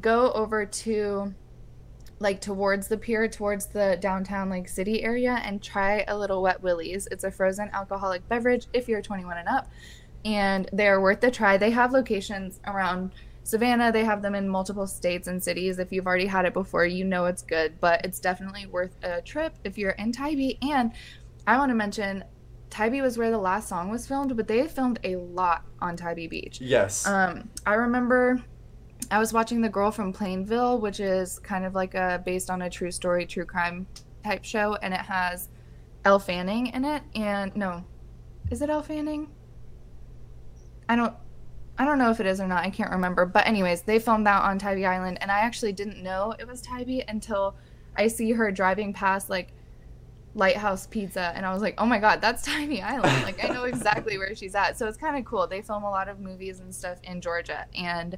go 0.00 0.32
over 0.32 0.64
to 0.64 1.34
like 2.18 2.40
towards 2.40 2.88
the 2.88 2.96
pier, 2.96 3.28
towards 3.28 3.66
the 3.66 3.98
downtown 4.00 4.48
like 4.48 4.66
city 4.66 5.02
area 5.02 5.38
and 5.44 5.62
try 5.62 6.02
a 6.08 6.16
little 6.16 6.40
Wet 6.40 6.62
Willies. 6.62 7.06
It's 7.10 7.24
a 7.24 7.30
frozen 7.30 7.68
alcoholic 7.74 8.26
beverage 8.30 8.68
if 8.72 8.88
you're 8.88 9.02
21 9.02 9.36
and 9.36 9.48
up. 9.48 9.68
And 10.24 10.66
they 10.72 10.88
are 10.88 11.02
worth 11.02 11.20
the 11.20 11.30
try. 11.30 11.58
They 11.58 11.72
have 11.72 11.92
locations 11.92 12.58
around 12.66 13.12
Savannah. 13.42 13.92
They 13.92 14.04
have 14.06 14.22
them 14.22 14.34
in 14.34 14.48
multiple 14.48 14.86
states 14.86 15.28
and 15.28 15.44
cities. 15.44 15.78
If 15.78 15.92
you've 15.92 16.06
already 16.06 16.24
had 16.24 16.46
it 16.46 16.54
before, 16.54 16.86
you 16.86 17.04
know 17.04 17.26
it's 17.26 17.42
good, 17.42 17.78
but 17.82 18.02
it's 18.02 18.18
definitely 18.18 18.64
worth 18.64 18.96
a 19.02 19.20
trip 19.20 19.54
if 19.64 19.76
you're 19.76 19.90
in 19.90 20.10
Tybee. 20.10 20.56
And 20.62 20.92
I 21.46 21.58
want 21.58 21.68
to 21.68 21.74
mention 21.74 22.24
Tybee 22.70 23.00
was 23.00 23.18
where 23.18 23.30
the 23.30 23.38
last 23.38 23.68
song 23.68 23.90
was 23.90 24.06
filmed, 24.06 24.36
but 24.36 24.46
they 24.46 24.66
filmed 24.68 24.98
a 25.04 25.16
lot 25.16 25.64
on 25.80 25.96
Tybee 25.96 26.28
Beach. 26.28 26.60
Yes. 26.60 27.06
Um, 27.06 27.48
I 27.66 27.74
remember 27.74 28.42
I 29.10 29.18
was 29.18 29.32
watching 29.32 29.60
The 29.60 29.68
Girl 29.68 29.90
from 29.90 30.12
Plainville, 30.12 30.80
which 30.80 31.00
is 31.00 31.38
kind 31.38 31.64
of 31.64 31.74
like 31.74 31.94
a 31.94 32.22
based 32.24 32.50
on 32.50 32.62
a 32.62 32.70
true 32.70 32.90
story, 32.90 33.26
true 33.26 33.44
crime 33.44 33.86
type 34.24 34.44
show, 34.44 34.74
and 34.82 34.92
it 34.92 35.00
has 35.00 35.48
Elle 36.04 36.18
Fanning 36.18 36.68
in 36.68 36.84
it. 36.84 37.02
And 37.14 37.54
no, 37.56 37.84
is 38.50 38.60
it 38.60 38.70
Elle 38.70 38.82
Fanning? 38.82 39.30
I 40.88 40.96
don't. 40.96 41.14
I 41.80 41.84
don't 41.84 41.98
know 41.98 42.10
if 42.10 42.18
it 42.18 42.26
is 42.26 42.40
or 42.40 42.48
not. 42.48 42.64
I 42.64 42.70
can't 42.70 42.90
remember. 42.90 43.24
But 43.24 43.46
anyways, 43.46 43.82
they 43.82 44.00
filmed 44.00 44.26
that 44.26 44.42
on 44.42 44.58
Tybee 44.58 44.84
Island, 44.84 45.18
and 45.20 45.30
I 45.30 45.40
actually 45.40 45.72
didn't 45.72 46.02
know 46.02 46.34
it 46.38 46.46
was 46.46 46.60
Tybee 46.60 47.02
until 47.06 47.54
I 47.96 48.08
see 48.08 48.32
her 48.32 48.50
driving 48.50 48.92
past 48.92 49.30
like 49.30 49.52
Lighthouse 50.38 50.86
Pizza, 50.86 51.32
and 51.34 51.44
I 51.44 51.52
was 51.52 51.60
like, 51.60 51.74
oh 51.78 51.84
my 51.84 51.98
god, 51.98 52.20
that's 52.20 52.42
Tybee 52.46 52.80
Island. 52.80 53.24
Like 53.24 53.44
I 53.44 53.48
know 53.48 53.64
exactly 53.64 54.16
where 54.18 54.34
she's 54.34 54.54
at. 54.54 54.78
So 54.78 54.86
it's 54.86 54.96
kind 54.96 55.18
of 55.18 55.24
cool. 55.24 55.46
They 55.46 55.60
film 55.60 55.82
a 55.82 55.90
lot 55.90 56.08
of 56.08 56.20
movies 56.20 56.60
and 56.60 56.74
stuff 56.74 56.98
in 57.02 57.20
Georgia, 57.20 57.66
and 57.76 58.16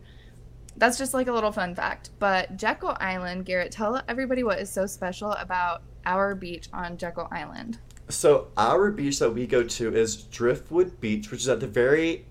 that's 0.77 0.99
just 0.99 1.14
like 1.14 1.29
a 1.29 1.33
little 1.33 1.51
fun 1.51 1.75
fact. 1.75 2.11
But 2.18 2.57
Jekyll 2.57 2.97
Island, 3.01 3.47
Garrett, 3.47 3.73
tell 3.73 4.03
everybody 4.07 4.45
what 4.45 4.61
is 4.61 4.71
so 4.71 4.87
special 4.87 5.33
about 5.33 5.83
our 6.05 6.35
beach 6.35 6.68
on 6.73 6.99
Jekyll 6.99 7.29
Island. 7.33 7.79
So 8.11 8.49
our 8.57 8.91
beach 8.91 9.18
that 9.21 9.31
we 9.31 9.47
go 9.47 9.62
to 9.62 9.95
is 9.95 10.16
Driftwood 10.25 11.01
Beach, 11.01 11.31
which 11.31 11.41
is 11.41 11.49
at 11.49 11.61
the 11.61 11.66
very 11.66 12.27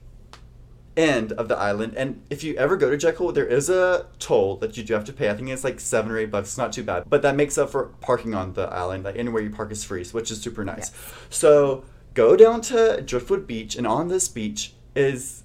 end 0.97 1.31
of 1.33 1.47
the 1.47 1.57
island. 1.57 1.93
And 1.95 2.21
if 2.29 2.43
you 2.43 2.55
ever 2.55 2.77
go 2.77 2.89
to 2.89 2.97
Jekyll, 2.97 3.31
there 3.31 3.45
is 3.45 3.69
a 3.69 4.07
toll 4.19 4.57
that 4.57 4.77
you 4.77 4.83
do 4.83 4.93
have 4.93 5.05
to 5.05 5.13
pay. 5.13 5.29
I 5.29 5.35
think 5.35 5.49
it's 5.49 5.63
like 5.63 5.79
seven 5.79 6.11
or 6.11 6.17
eight 6.17 6.31
bucks. 6.31 6.49
It's 6.49 6.57
not 6.57 6.73
too 6.73 6.83
bad, 6.83 7.03
but 7.09 7.21
that 7.21 7.35
makes 7.35 7.57
up 7.57 7.69
for 7.69 7.85
parking 8.01 8.35
on 8.35 8.53
the 8.53 8.63
island. 8.63 9.03
Like 9.03 9.15
anywhere 9.17 9.41
you 9.41 9.49
park 9.49 9.71
is 9.71 9.83
free, 9.83 10.03
which 10.05 10.31
is 10.31 10.41
super 10.41 10.65
nice. 10.65 10.91
So 11.29 11.83
go 12.13 12.35
down 12.35 12.61
to 12.61 13.01
Driftwood 13.01 13.47
Beach, 13.47 13.75
and 13.75 13.87
on 13.87 14.07
this 14.07 14.27
beach 14.27 14.73
is 14.95 15.43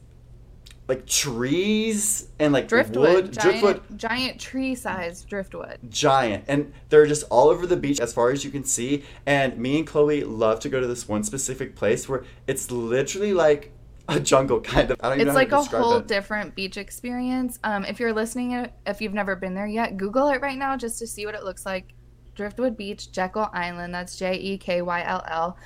like 0.86 1.06
trees 1.06 2.28
and 2.38 2.52
like 2.52 2.68
Driftwood, 2.68 3.14
wood, 3.14 3.32
giant, 3.32 3.60
driftwood 3.60 3.98
giant 3.98 4.40
tree-sized 4.40 5.26
driftwood. 5.26 5.78
giant 5.88 6.44
and 6.46 6.72
they're 6.90 7.06
just 7.06 7.24
all 7.30 7.48
over 7.48 7.66
the 7.66 7.76
beach 7.76 8.00
as 8.00 8.12
far 8.12 8.30
as 8.30 8.44
you 8.44 8.50
can 8.50 8.64
see 8.64 9.02
and 9.24 9.56
me 9.56 9.78
and 9.78 9.86
chloe 9.86 10.24
love 10.24 10.60
to 10.60 10.68
go 10.68 10.80
to 10.80 10.86
this 10.86 11.08
one 11.08 11.24
specific 11.24 11.74
place 11.74 12.06
where 12.06 12.24
it's 12.46 12.70
literally 12.70 13.32
like 13.32 13.72
a 14.08 14.20
jungle 14.20 14.60
kind 14.60 14.90
of. 14.90 15.00
I 15.02 15.08
don't 15.08 15.20
even 15.20 15.28
It's 15.28 15.34
like 15.34 15.52
a 15.52 15.62
whole 15.62 15.98
it. 15.98 16.06
different 16.06 16.54
beach 16.54 16.76
experience. 16.76 17.58
Um, 17.64 17.84
if 17.84 17.98
you're 17.98 18.12
listening, 18.12 18.68
if 18.86 19.00
you've 19.00 19.14
never 19.14 19.36
been 19.36 19.54
there 19.54 19.66
yet, 19.66 19.96
Google 19.96 20.28
it 20.28 20.40
right 20.40 20.58
now 20.58 20.76
just 20.76 20.98
to 20.98 21.06
see 21.06 21.26
what 21.26 21.34
it 21.34 21.44
looks 21.44 21.64
like. 21.64 21.94
Driftwood 22.34 22.76
Beach, 22.76 23.12
Jekyll 23.12 23.48
Island. 23.52 23.94
That's 23.94 24.16
J 24.16 24.34
E 24.34 24.58
K 24.58 24.82
Y 24.82 25.02
L 25.04 25.24
L 25.28 25.56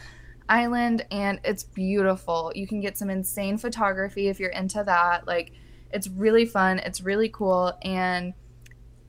Island, 0.49 1.07
and 1.11 1.41
it's 1.45 1.65
beautiful. 1.65 2.53
You 2.55 2.67
can 2.67 2.81
get 2.81 2.97
some 2.99 3.11
insane 3.11 3.59
photography 3.59 4.29
if 4.29 4.39
you're 4.39 4.51
into 4.51 4.83
that. 4.85 5.27
Like, 5.27 5.53
it's 5.93 6.09
really 6.09 6.45
fun. 6.45 6.79
It's 6.81 7.01
really 7.01 7.31
cool, 7.31 7.73
and 7.83 8.35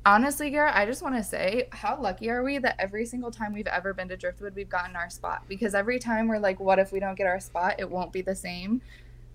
honestly, 0.05 0.49
Garrett, 0.49 0.75
I 0.75 0.85
just 0.85 1.03
want 1.03 1.15
to 1.15 1.23
say, 1.23 1.67
how 1.71 1.99
lucky 2.01 2.29
are 2.29 2.43
we 2.43 2.57
that 2.59 2.75
every 2.79 3.05
single 3.05 3.29
time 3.29 3.53
we've 3.53 3.67
ever 3.67 3.93
been 3.93 4.07
to 4.09 4.17
Driftwood, 4.17 4.55
we've 4.55 4.69
gotten 4.69 4.95
our 4.95 5.09
spot? 5.09 5.43
Because 5.47 5.75
every 5.75 5.99
time 5.99 6.27
we're 6.27 6.39
like, 6.39 6.59
what 6.59 6.79
if 6.79 6.91
we 6.91 6.99
don't 6.99 7.15
get 7.15 7.27
our 7.27 7.39
spot? 7.39 7.75
It 7.77 7.89
won't 7.89 8.11
be 8.11 8.21
the 8.21 8.35
same. 8.35 8.81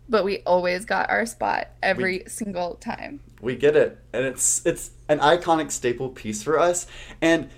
But 0.09 0.25
we 0.25 0.39
always 0.41 0.85
got 0.85 1.09
our 1.11 1.25
spot 1.27 1.69
every 1.83 2.25
single 2.27 2.75
time. 2.77 3.21
We 3.41 3.57
get 3.57 3.77
it, 3.77 3.99
and 4.13 4.25
it's 4.27 4.65
it's 4.67 4.91
an 5.09 5.19
iconic 5.19 5.71
staple 5.71 6.11
piece 6.11 6.43
for 6.43 6.59
us. 6.59 6.87
And 7.21 7.49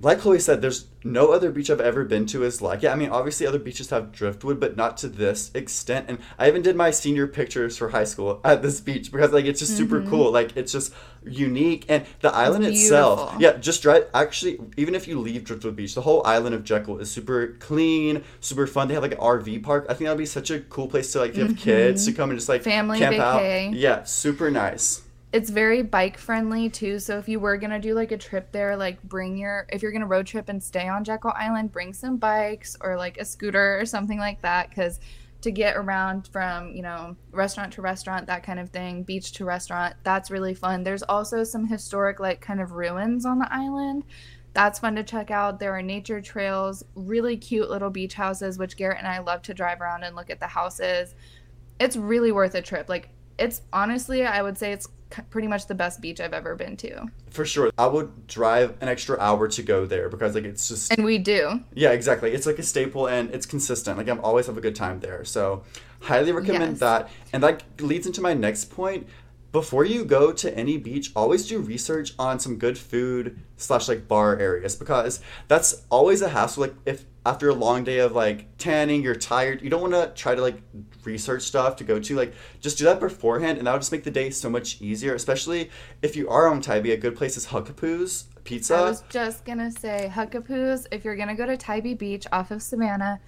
like 0.00 0.20
Chloe 0.20 0.38
said, 0.38 0.60
there's 0.60 0.88
no 1.04 1.32
other 1.32 1.50
beach 1.50 1.70
I've 1.70 1.80
ever 1.80 2.04
been 2.04 2.26
to 2.26 2.44
is 2.44 2.60
like 2.60 2.84
it. 2.84 2.88
I 2.88 2.96
mean, 2.96 3.08
obviously 3.08 3.46
other 3.46 3.58
beaches 3.58 3.88
have 3.90 4.12
driftwood, 4.12 4.60
but 4.60 4.76
not 4.76 4.98
to 4.98 5.08
this 5.08 5.50
extent. 5.54 6.06
And 6.08 6.18
I 6.38 6.48
even 6.48 6.60
did 6.60 6.76
my 6.76 6.90
senior 6.90 7.26
pictures 7.26 7.78
for 7.78 7.88
high 7.88 8.04
school 8.04 8.40
at 8.44 8.60
this 8.60 8.80
beach 8.80 9.10
because 9.10 9.32
like 9.32 9.46
it's 9.46 9.60
just 9.60 9.74
super 9.74 10.00
mm-hmm. 10.00 10.10
cool. 10.10 10.30
Like 10.32 10.54
it's 10.54 10.72
just 10.72 10.92
unique, 11.24 11.86
and 11.88 12.04
the 12.20 12.32
island 12.32 12.66
itself, 12.66 13.38
beautiful. 13.38 13.42
yeah, 13.42 13.60
just 13.60 13.82
drive. 13.82 14.06
Actually, 14.12 14.60
even 14.76 14.94
if 14.94 15.08
you 15.08 15.18
leave 15.18 15.44
Driftwood 15.44 15.76
Beach, 15.76 15.94
the 15.94 16.02
whole 16.02 16.24
island 16.26 16.54
of 16.54 16.62
Jekyll 16.62 16.98
is 16.98 17.10
super 17.10 17.56
clean, 17.58 18.22
super 18.40 18.66
fun. 18.66 18.88
They 18.88 18.94
have 18.94 19.02
like 19.02 19.12
an 19.12 19.18
RV 19.18 19.62
park. 19.62 19.86
I 19.88 19.94
think 19.94 20.08
that'd 20.08 20.18
be 20.18 20.26
such 20.26 20.50
a 20.50 20.60
cool 20.60 20.88
place 20.88 21.10
to 21.12 21.20
like 21.20 21.30
if 21.30 21.36
you 21.38 21.46
have 21.46 21.56
kids 21.56 22.02
mm-hmm. 22.02 22.12
to 22.12 22.16
come 22.16 22.30
and 22.30 22.38
just 22.38 22.50
like 22.50 22.62
Family 22.62 22.98
camp 22.98 23.16
vacay. 23.16 23.68
out. 23.68 23.72
Yeah, 23.72 24.04
super 24.04 24.50
nice. 24.50 25.05
It's 25.32 25.50
very 25.50 25.82
bike 25.82 26.16
friendly 26.16 26.70
too. 26.70 26.98
So 26.98 27.18
if 27.18 27.28
you 27.28 27.40
were 27.40 27.56
gonna 27.56 27.80
do 27.80 27.94
like 27.94 28.12
a 28.12 28.16
trip 28.16 28.52
there, 28.52 28.76
like 28.76 29.02
bring 29.02 29.36
your 29.36 29.66
if 29.70 29.82
you're 29.82 29.92
gonna 29.92 30.06
road 30.06 30.26
trip 30.26 30.48
and 30.48 30.62
stay 30.62 30.88
on 30.88 31.04
Jekyll 31.04 31.32
Island, 31.34 31.72
bring 31.72 31.92
some 31.92 32.16
bikes 32.16 32.76
or 32.80 32.96
like 32.96 33.18
a 33.18 33.24
scooter 33.24 33.78
or 33.78 33.84
something 33.84 34.18
like 34.18 34.40
that. 34.42 34.70
Because 34.70 35.00
to 35.42 35.50
get 35.50 35.76
around 35.76 36.28
from 36.28 36.74
you 36.74 36.82
know 36.82 37.16
restaurant 37.32 37.72
to 37.74 37.82
restaurant, 37.82 38.26
that 38.26 38.44
kind 38.44 38.60
of 38.60 38.70
thing, 38.70 39.02
beach 39.02 39.32
to 39.32 39.44
restaurant, 39.44 39.94
that's 40.04 40.30
really 40.30 40.54
fun. 40.54 40.84
There's 40.84 41.02
also 41.02 41.44
some 41.44 41.66
historic 41.66 42.20
like 42.20 42.40
kind 42.40 42.60
of 42.60 42.72
ruins 42.72 43.26
on 43.26 43.38
the 43.38 43.52
island. 43.52 44.04
That's 44.54 44.78
fun 44.78 44.96
to 44.96 45.02
check 45.02 45.30
out. 45.30 45.58
There 45.58 45.76
are 45.76 45.82
nature 45.82 46.22
trails, 46.22 46.82
really 46.94 47.36
cute 47.36 47.68
little 47.68 47.90
beach 47.90 48.14
houses, 48.14 48.58
which 48.58 48.76
Garrett 48.76 48.98
and 48.98 49.06
I 49.06 49.18
love 49.18 49.42
to 49.42 49.54
drive 49.54 49.82
around 49.82 50.04
and 50.04 50.16
look 50.16 50.30
at 50.30 50.40
the 50.40 50.46
houses. 50.46 51.14
It's 51.78 51.96
really 51.96 52.32
worth 52.32 52.54
a 52.54 52.62
trip. 52.62 52.88
Like 52.88 53.10
it's 53.38 53.60
honestly, 53.72 54.24
I 54.24 54.40
would 54.40 54.56
say 54.56 54.72
it's 54.72 54.88
pretty 55.30 55.48
much 55.48 55.66
the 55.66 55.74
best 55.74 56.00
beach 56.00 56.20
I've 56.20 56.32
ever 56.32 56.54
been 56.56 56.76
to. 56.78 57.06
For 57.30 57.44
sure. 57.44 57.70
I 57.78 57.86
would 57.86 58.26
drive 58.26 58.74
an 58.80 58.88
extra 58.88 59.18
hour 59.20 59.48
to 59.48 59.62
go 59.62 59.86
there 59.86 60.08
because 60.08 60.34
like 60.34 60.44
it's 60.44 60.68
just 60.68 60.92
And 60.92 61.04
we 61.04 61.18
do. 61.18 61.60
Yeah, 61.74 61.90
exactly. 61.90 62.32
It's 62.32 62.46
like 62.46 62.58
a 62.58 62.62
staple 62.62 63.06
and 63.08 63.30
it's 63.34 63.46
consistent. 63.46 63.98
Like 63.98 64.08
I'm 64.08 64.20
always 64.20 64.46
have 64.46 64.58
a 64.58 64.60
good 64.60 64.74
time 64.74 65.00
there. 65.00 65.24
So 65.24 65.62
highly 66.00 66.32
recommend 66.32 66.72
Yes. 66.72 66.80
that. 66.80 67.10
And 67.32 67.42
that 67.42 67.62
leads 67.80 68.06
into 68.06 68.20
my 68.20 68.34
next 68.34 68.66
point. 68.70 69.06
Before 69.56 69.86
you 69.86 70.04
go 70.04 70.32
to 70.32 70.54
any 70.54 70.76
beach, 70.76 71.12
always 71.16 71.48
do 71.48 71.58
research 71.58 72.12
on 72.18 72.38
some 72.38 72.58
good 72.58 72.76
food 72.76 73.40
slash 73.56 73.88
like 73.88 74.06
bar 74.06 74.38
areas 74.38 74.76
because 74.76 75.20
that's 75.48 75.80
always 75.88 76.20
a 76.20 76.28
hassle. 76.28 76.64
Like 76.64 76.74
if 76.84 77.06
after 77.24 77.48
a 77.48 77.54
long 77.54 77.82
day 77.82 78.00
of 78.00 78.12
like 78.12 78.54
tanning, 78.58 79.02
you're 79.02 79.14
tired, 79.14 79.62
you 79.62 79.70
don't 79.70 79.80
want 79.80 79.94
to 79.94 80.12
try 80.14 80.34
to 80.34 80.42
like 80.42 80.60
research 81.04 81.40
stuff 81.40 81.76
to 81.76 81.84
go 81.84 81.98
to. 81.98 82.14
Like 82.14 82.34
just 82.60 82.76
do 82.76 82.84
that 82.84 83.00
beforehand, 83.00 83.56
and 83.56 83.66
that'll 83.66 83.80
just 83.80 83.92
make 83.92 84.04
the 84.04 84.10
day 84.10 84.28
so 84.28 84.50
much 84.50 84.78
easier. 84.82 85.14
Especially 85.14 85.70
if 86.02 86.16
you 86.16 86.28
are 86.28 86.48
on 86.48 86.60
Tybee, 86.60 86.92
a 86.92 86.98
good 86.98 87.16
place 87.16 87.38
is 87.38 87.46
Huckapoo's 87.46 88.26
Pizza. 88.44 88.74
I 88.74 88.82
was 88.82 89.04
just 89.08 89.46
gonna 89.46 89.70
say 89.70 90.12
Huckapoo's. 90.14 90.86
If 90.92 91.02
you're 91.02 91.16
gonna 91.16 91.34
go 91.34 91.46
to 91.46 91.56
Tybee 91.56 91.94
Beach 91.94 92.26
off 92.30 92.50
of 92.50 92.60
Savannah, 92.60 93.20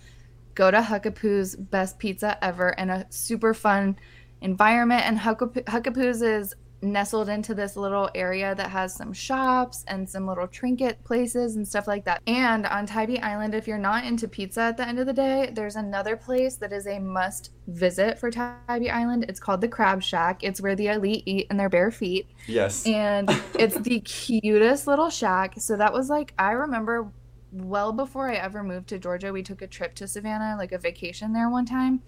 go 0.55 0.71
to 0.71 0.83
Huckapoo's. 0.83 1.57
Best 1.57 1.99
pizza 1.99 2.37
ever 2.45 2.79
and 2.79 2.91
a 2.91 3.07
super 3.09 3.55
fun 3.55 3.97
environment. 4.41 5.03
And 5.05 5.19
Huckap- 5.19 5.69
Huckapoo's 5.69 6.23
is 6.23 6.55
nestled 6.83 7.29
into 7.29 7.55
this 7.55 7.77
little 7.77 8.09
area 8.15 8.55
that 8.55 8.71
has 8.71 8.95
some 8.95 9.13
shops 9.13 9.85
and 9.89 10.09
some 10.09 10.27
little 10.27 10.47
trinket 10.47 11.03
places 11.05 11.57
and 11.57 11.67
stuff 11.67 11.87
like 11.87 12.05
that. 12.05 12.23
And 12.27 12.67
on 12.67 12.87
Tybee 12.87 13.19
Island, 13.19 13.55
if 13.55 13.67
you're 13.67 13.79
not 13.79 14.05
into 14.05 14.29
pizza 14.29 14.61
at 14.63 14.77
the 14.77 14.87
end 14.87 14.99
of 14.99 15.07
the 15.07 15.13
day, 15.13 15.51
there's 15.53 15.77
another 15.77 16.17
place 16.17 16.57
that 16.57 16.73
is 16.73 16.87
a 16.87 16.99
must 16.99 17.51
visit 17.67 18.19
for 18.19 18.31
Tybee 18.31 18.91
Island. 18.91 19.27
It's 19.29 19.41
called 19.41 19.61
the 19.61 19.69
Crab 19.69 20.03
Shack. 20.03 20.45
It's 20.45 20.61
where 20.61 20.77
the 20.77 20.89
elite 20.89 21.25
eat 21.27 21.49
in 21.51 21.57
their 21.57 21.69
bare 21.69 21.91
feet 21.91 22.29
yes. 22.47 22.87
and 22.87 23.29
it's 23.59 23.77
the 23.79 24.01
cutest 24.01 24.87
little 24.87 25.11
shack. 25.11 25.55
So 25.59 25.77
that 25.77 25.93
was 25.93 26.09
like 26.09 26.33
I 26.39 26.53
remember 26.53 27.11
well 27.51 27.93
before 27.93 28.29
I 28.31 28.35
ever 28.35 28.63
moved 28.63 28.89
to 28.89 28.99
Georgia, 28.99 29.33
we 29.33 29.43
took 29.43 29.63
a 29.63 29.67
trip 29.67 29.95
to 29.97 30.07
Savannah, 30.07 30.57
like 30.59 30.73
a 30.73 30.79
vacation 30.79 31.33
there 31.33 31.49
one 31.49 31.65
time, 31.65 32.03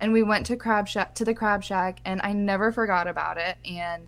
and 0.00 0.12
we 0.12 0.22
went 0.22 0.46
to 0.46 0.56
Crab 0.56 0.88
Shack 0.88 1.14
to 1.16 1.24
the 1.24 1.34
Crab 1.34 1.62
Shack, 1.62 2.00
and 2.04 2.20
I 2.22 2.32
never 2.32 2.72
forgot 2.72 3.06
about 3.06 3.36
it. 3.36 3.56
And 3.64 4.06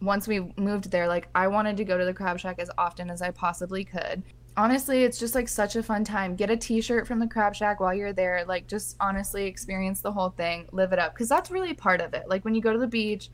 once 0.00 0.26
we 0.26 0.52
moved 0.56 0.90
there, 0.90 1.06
like 1.08 1.28
I 1.34 1.48
wanted 1.48 1.76
to 1.76 1.84
go 1.84 1.98
to 1.98 2.04
the 2.04 2.14
Crab 2.14 2.38
Shack 2.40 2.58
as 2.58 2.70
often 2.78 3.10
as 3.10 3.22
I 3.22 3.30
possibly 3.30 3.84
could. 3.84 4.22
Honestly, 4.56 5.04
it's 5.04 5.18
just 5.18 5.34
like 5.34 5.48
such 5.48 5.76
a 5.76 5.82
fun 5.82 6.04
time. 6.04 6.36
Get 6.36 6.50
a 6.50 6.56
t-shirt 6.56 7.06
from 7.06 7.18
the 7.18 7.26
Crab 7.26 7.54
Shack 7.54 7.80
while 7.80 7.94
you're 7.94 8.12
there. 8.12 8.44
Like 8.46 8.66
just 8.66 8.96
honestly 8.98 9.46
experience 9.46 10.00
the 10.00 10.12
whole 10.12 10.30
thing, 10.30 10.68
live 10.72 10.92
it 10.92 10.98
up 10.98 11.14
cuz 11.14 11.28
that's 11.28 11.50
really 11.50 11.74
part 11.74 12.00
of 12.00 12.14
it. 12.14 12.28
Like 12.28 12.44
when 12.44 12.54
you 12.54 12.60
go 12.60 12.72
to 12.72 12.78
the 12.78 12.86
beach, 12.86 13.30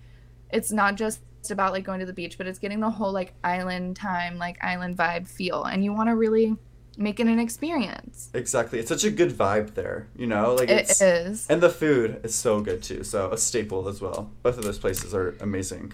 it's 0.51 0.71
not 0.71 0.97
just 0.97 1.21
about 1.51 1.73
like 1.73 1.85
going 1.85 2.01
to 2.01 2.07
the 2.07 2.13
beach, 2.13 2.39
but 2.39 2.47
it's 2.47 2.59
getting 2.59 2.81
the 2.81 2.91
whole 2.91 3.13
like 3.13 3.33
island 3.43 3.97
time, 3.97 4.37
like 4.37 4.63
island 4.63 4.97
vibe 4.97 5.27
feel. 5.27 5.65
And 5.65 5.83
you 5.83 5.93
want 5.93 6.09
to 6.09 6.17
really 6.17 6.57
make 6.97 7.21
it 7.21 7.27
an 7.27 7.39
experience. 7.39 8.31
Exactly. 8.35 8.79
It's 8.79 8.89
such 8.89 9.05
a 9.05 9.11
good 9.11 9.33
vibe 9.33 9.75
there, 9.75 10.09
you 10.17 10.27
know? 10.27 10.55
Like 10.55 10.69
It 10.71 10.91
is. 11.01 11.47
and 11.49 11.63
the 11.63 11.71
food 11.71 12.21
is 12.25 12.35
so 12.35 12.61
good 12.61 12.83
too. 12.83 13.05
So 13.05 13.31
a 13.31 13.39
staple 13.39 13.89
as 13.89 14.01
well. 14.01 14.31
Both 14.43 14.59
of 14.59 14.65
those 14.65 14.79
places 14.79 15.15
are 15.15 15.37
amazing. 15.41 15.93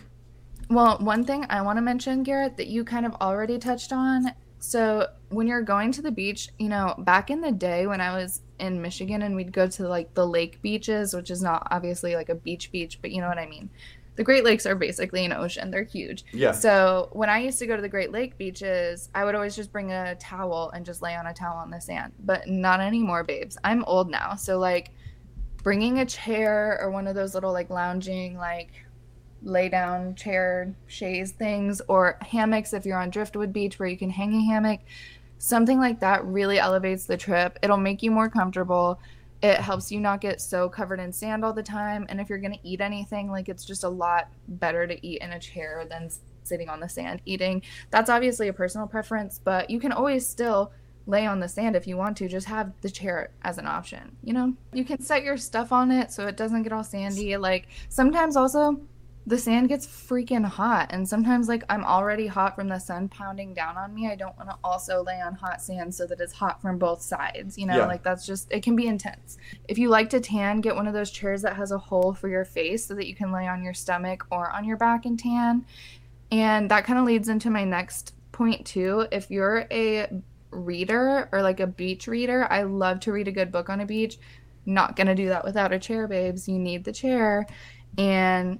Well, 0.69 0.99
one 0.99 1.25
thing 1.25 1.45
I 1.51 1.61
want 1.63 1.77
to 1.77 1.83
mention, 1.83 2.23
Garrett, 2.23 2.57
that 2.57 2.69
you 2.69 2.85
kind 2.85 3.05
of 3.05 3.15
already 3.21 3.59
touched 3.59 3.93
on. 3.93 4.33
So, 4.59 5.09
when 5.29 5.49
you're 5.49 5.61
going 5.63 5.91
to 5.93 6.03
the 6.03 6.13
beach, 6.13 6.49
you 6.59 6.69
know, 6.69 6.95
back 6.99 7.31
in 7.31 7.41
the 7.41 7.51
day 7.51 7.87
when 7.89 8.01
I 8.01 8.17
was 8.17 8.43
in 8.61 8.81
Michigan 8.81 9.23
and 9.23 9.35
we'd 9.35 9.53
go 9.53 9.67
to 9.67 9.89
like 9.89 10.15
the 10.15 10.27
lake 10.27 10.63
beaches, 10.63 11.15
which 11.15 11.31
is 11.31 11.43
not 11.43 11.67
obviously 11.73 12.15
like 12.15 12.29
a 12.29 12.35
beach 12.37 12.71
beach, 12.71 13.01
but 13.03 13.11
you 13.11 13.21
know 13.21 13.29
what 13.29 13.39
I 13.39 13.47
mean. 13.47 13.71
The 14.15 14.25
Great 14.25 14.45
Lakes 14.45 14.67
are 14.67 14.75
basically 14.75 15.25
an 15.25 15.33
ocean. 15.33 15.71
They're 15.71 15.85
huge. 15.85 16.25
Yeah. 16.33 16.53
So, 16.53 17.09
when 17.13 17.31
I 17.31 17.39
used 17.39 17.59
to 17.61 17.67
go 17.67 17.77
to 17.77 17.83
the 17.83 17.89
Great 17.89 18.13
Lake 18.13 18.37
beaches, 18.37 19.09
I 19.15 19.25
would 19.25 19.35
always 19.35 19.57
just 19.57 19.73
bring 19.73 19.91
a 19.91 20.15
towel 20.17 20.71
and 20.75 20.85
just 20.85 21.01
lay 21.01 21.15
on 21.17 21.27
a 21.27 21.33
towel 21.33 21.57
on 21.57 21.71
the 21.71 21.81
sand. 21.81 22.13
But 22.21 22.47
not 22.47 22.81
anymore, 22.81 23.25
babes. 23.25 23.57
I'm 23.65 23.85
old 23.85 24.11
now. 24.11 24.35
So, 24.35 24.59
like, 24.59 24.91
bringing 25.63 26.01
a 26.01 26.07
chair 26.07 26.79
or 26.81 26.91
one 26.91 27.07
of 27.07 27.15
those 27.15 27.35
little 27.35 27.53
like 27.53 27.71
lounging 27.71 28.37
like 28.37 28.71
lay 29.43 29.69
down 29.69 30.15
chair 30.15 30.75
chaise 30.87 31.33
things 31.33 31.81
or 31.89 32.19
hammocks 32.21 32.73
if 32.73 32.85
you're 32.85 32.99
on 32.99 33.11
driftwood 33.11 33.53
beach 33.53 33.79
where 33.79 33.89
you 33.89 33.97
can 33.97 34.11
hang 34.11 34.35
a 34.35 34.41
hammock 34.41 34.81
something 35.39 35.79
like 35.79 36.01
that 36.01 36.25
really 36.25 36.59
elevates 36.59 37.07
the 37.07 37.17
trip 37.17 37.59
it'll 37.63 37.77
make 37.77 38.03
you 38.03 38.11
more 38.11 38.29
comfortable 38.29 39.01
it 39.43 39.59
helps 39.59 39.91
you 39.91 39.99
not 39.99 40.21
get 40.21 40.41
so 40.41 40.69
covered 40.69 41.01
in 41.01 41.13
sand 41.13 41.45
all 41.45 41.53
the 41.53 41.63
time. 41.63 42.07
And 42.09 42.21
if 42.21 42.29
you're 42.29 42.39
going 42.39 42.53
to 42.53 42.69
eat 42.69 42.81
anything 42.81 43.31
like 43.31 43.49
it's 43.49 43.65
just 43.65 43.83
a 43.83 43.89
lot 43.89 44.29
better 44.47 44.87
to 44.87 45.07
eat 45.07 45.21
in 45.21 45.33
a 45.33 45.39
chair 45.39 45.85
than 45.89 46.11
sitting 46.45 46.69
on 46.69 46.81
the 46.81 46.89
sand 46.89 47.21
eating. 47.25 47.63
That's 47.91 48.09
obviously 48.09 48.49
a 48.49 48.53
personal 48.53 48.87
preference 48.87 49.41
but 49.43 49.69
you 49.71 49.81
can 49.81 49.93
always 49.93 50.29
still 50.29 50.73
lay 51.07 51.27
on 51.27 51.41
the 51.41 51.49
sand 51.49 51.75
if 51.75 51.87
you 51.87 51.97
want 51.97 52.17
to. 52.19 52.29
Just 52.29 52.47
have 52.47 52.73
the 52.81 52.91
chair 52.91 53.31
as 53.43 53.59
an 53.59 53.67
option 53.67 54.17
you 54.23 54.33
know? 54.33 54.55
You 54.73 54.85
can 54.85 55.01
set 55.01 55.25
your 55.25 55.37
stuff 55.37 55.73
on 55.73 55.91
it 55.91 56.13
so 56.13 56.27
it 56.27 56.37
doesn't 56.37 56.63
get 56.63 56.73
all 56.73 56.85
sandy. 56.85 57.37
Like 57.37 57.69
sometimes 57.89 58.37
also 58.37 58.81
the 59.27 59.39
sand 59.39 59.69
gets 59.69 59.87
freaking 59.87 60.45
hot 60.45 60.89
and 60.91 61.09
sometimes 61.09 61.49
like 61.49 61.63
i'm 61.69 61.85
already 61.85 62.27
hot 62.27 62.57
from 62.57 62.69
the 62.69 62.79
sun 62.79 63.09
pounding 63.09 63.55
down 63.55 63.77
on 63.77 63.95
me. 63.95 64.09
I 64.09 64.17
don't 64.17 64.37
want 64.37 64.51
to 64.51 64.57
also 64.65 65.03
lay 65.03 65.21
on 65.21 65.35
hot 65.35 65.63
sand 65.63 65.95
so 65.95 66.07
that 66.07 66.21
it's 66.21 66.33
hot 66.33 66.61
from 66.61 66.79
both 66.79 67.01
sides 67.01 67.57
you 67.57 67.67
know? 67.67 67.77
Yeah. 67.77 67.87
like 67.87 68.03
that's 68.03 68.27
just 68.27 68.51
it 68.51 68.63
can 68.63 68.75
be 68.75 68.87
intense. 68.87 69.39
If 69.69 69.79
you 69.79 69.89
like 69.89 70.11
to 70.11 70.21
tan 70.21 70.61
get 70.61 70.75
one 70.75 70.87
of 70.87 70.95
those 70.95 71.11
chairs 71.11 71.43
that 71.43 71.57
has 71.57 71.71
a 71.71 71.79
hole 71.79 72.13
for 72.13 72.29
your 72.29 72.45
face 72.45 72.87
so 72.87 72.95
that 72.95 73.07
you 73.07 73.15
can 73.15 73.33
lay 73.33 73.47
on 73.47 73.63
your 73.63 73.75
stomach 73.75 74.27
or 74.31 74.51
on 74.51 74.65
your 74.65 74.77
back 74.77 75.07
and 75.07 75.19
tan. 75.19 75.65
And 76.31 76.71
that 76.71 76.85
kind 76.85 76.99
of 76.99 77.05
leads 77.05 77.29
into 77.29 77.51
my 77.51 77.65
next 77.65 78.15
point 78.33 78.67
too. 78.67 79.07
If 79.13 79.31
you're 79.31 79.67
a 79.71 80.09
reader 80.51 81.29
or 81.33 81.43
like 81.43 81.61
a 81.61 81.67
beach 81.67 82.07
reader 82.07 82.47
i 82.51 82.63
love 82.63 83.01
to 83.01 83.11
read 83.11 83.27
a 83.27 83.33
good 83.33 83.53
book 83.53 83.71
on 83.71 83.81
a 83.81 83.87
beach. 83.87 84.19
Not 84.67 84.97
gonna 84.97 85.15
do 85.15 85.29
that 85.29 85.45
without 85.45 85.73
a 85.73 85.79
chair 85.79 86.09
babes. 86.09 86.49
You 86.49 86.59
need 86.59 86.85
the 86.85 86.93
chair. 86.93 87.47
And 87.99 88.59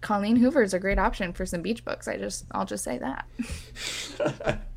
Colleen 0.00 0.36
Hoover 0.36 0.62
is 0.62 0.74
a 0.74 0.78
great 0.78 0.98
option 0.98 1.32
for 1.32 1.44
some 1.44 1.62
beach 1.62 1.84
books. 1.84 2.06
I 2.08 2.16
just, 2.16 2.44
I'll 2.52 2.64
just 2.66 2.84
say 2.84 2.98
that. 2.98 3.26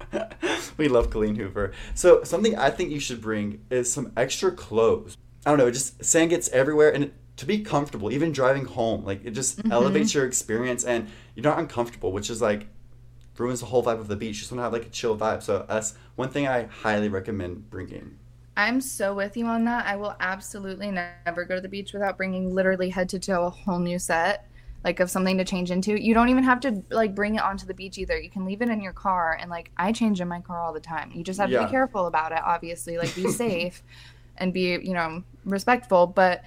we 0.78 0.88
love 0.88 1.10
Colleen 1.10 1.36
Hoover. 1.36 1.74
So 1.94 2.24
something 2.24 2.58
I 2.58 2.70
think 2.70 2.90
you 2.92 3.00
should 3.00 3.22
bring 3.22 3.62
is 3.70 3.92
some 3.92 4.12
extra 4.18 4.52
clothes. 4.52 5.18
I 5.46 5.52
don't 5.52 5.60
know, 5.60 5.72
just 5.72 6.04
sand 6.04 6.30
gets 6.32 6.50
everywhere 6.50 6.94
and 6.94 7.12
to 7.38 7.46
be 7.46 7.60
comfortable, 7.60 8.12
even 8.12 8.32
driving 8.32 8.66
home. 8.66 9.04
Like 9.06 9.24
it 9.26 9.32
just 9.32 9.62
Mhm. 9.64 9.72
elevates 9.72 10.14
your 10.14 10.26
experience 10.26 10.84
and 10.84 11.08
you're 11.36 11.44
not 11.44 11.60
uncomfortable, 11.60 12.12
which 12.12 12.30
is 12.30 12.42
like 12.42 12.68
ruins 13.38 13.62
the 13.62 13.66
whole 13.68 13.84
vibe 13.84 14.00
of 14.00 14.08
the 14.08 14.16
beach. 14.16 14.36
You 14.36 14.42
just 14.42 14.52
want 14.52 14.60
to 14.60 14.64
have 14.64 14.74
like 14.74 14.86
a 14.86 14.90
chill 14.90 15.18
vibe. 15.18 15.42
So 15.42 15.66
that's 15.68 15.96
one 16.16 16.30
thing 16.30 16.48
I 16.48 16.64
highly 16.66 17.10
recommend 17.10 17.70
bringing. 17.72 18.18
I'm 18.56 18.82
so 18.82 19.16
with 19.16 19.36
you 19.38 19.46
on 19.48 19.64
that. 19.66 19.86
I 19.88 19.96
will 19.96 20.16
absolutely 20.20 20.92
never 20.92 21.46
go 21.46 21.56
to 21.56 21.62
the 21.62 21.70
beach 21.70 21.94
without 21.94 22.18
bringing 22.18 22.54
literally 22.54 22.90
head 22.90 23.10
to 23.10 23.20
toe 23.20 23.46
a 23.46 23.50
whole 23.50 23.80
new 23.80 23.98
set, 23.98 24.48
like 24.84 25.00
of 25.00 25.12
something 25.12 25.38
to 25.38 25.46
change 25.46 25.70
into. 25.70 26.02
You 26.02 26.14
don't 26.14 26.30
even 26.30 26.44
have 26.44 26.60
to 26.62 26.84
like 26.90 27.14
bring 27.14 27.36
it 27.36 27.42
onto 27.42 27.66
the 27.66 27.74
beach 27.74 27.98
either. 27.98 28.20
You 28.20 28.30
can 28.30 28.46
leave 28.46 28.62
it 28.62 28.70
in 28.70 28.82
your 28.82 28.94
car, 28.94 29.38
and 29.40 29.50
like 29.50 29.72
I 29.78 29.92
change 29.92 30.22
in 30.22 30.28
my 30.28 30.42
car 30.42 30.60
all 30.60 30.74
the 30.74 30.80
time. 30.80 31.12
You 31.14 31.24
just 31.24 31.40
have 31.40 31.50
to 31.50 31.64
be 31.64 31.70
careful 31.70 32.08
about 32.08 32.32
it, 32.32 32.40
obviously. 32.44 32.98
Like 32.98 33.14
be 33.16 33.28
safe 33.32 33.84
and 34.38 34.54
be 34.54 34.80
you 34.82 34.94
know 34.94 35.24
respectful. 35.46 36.08
But 36.08 36.44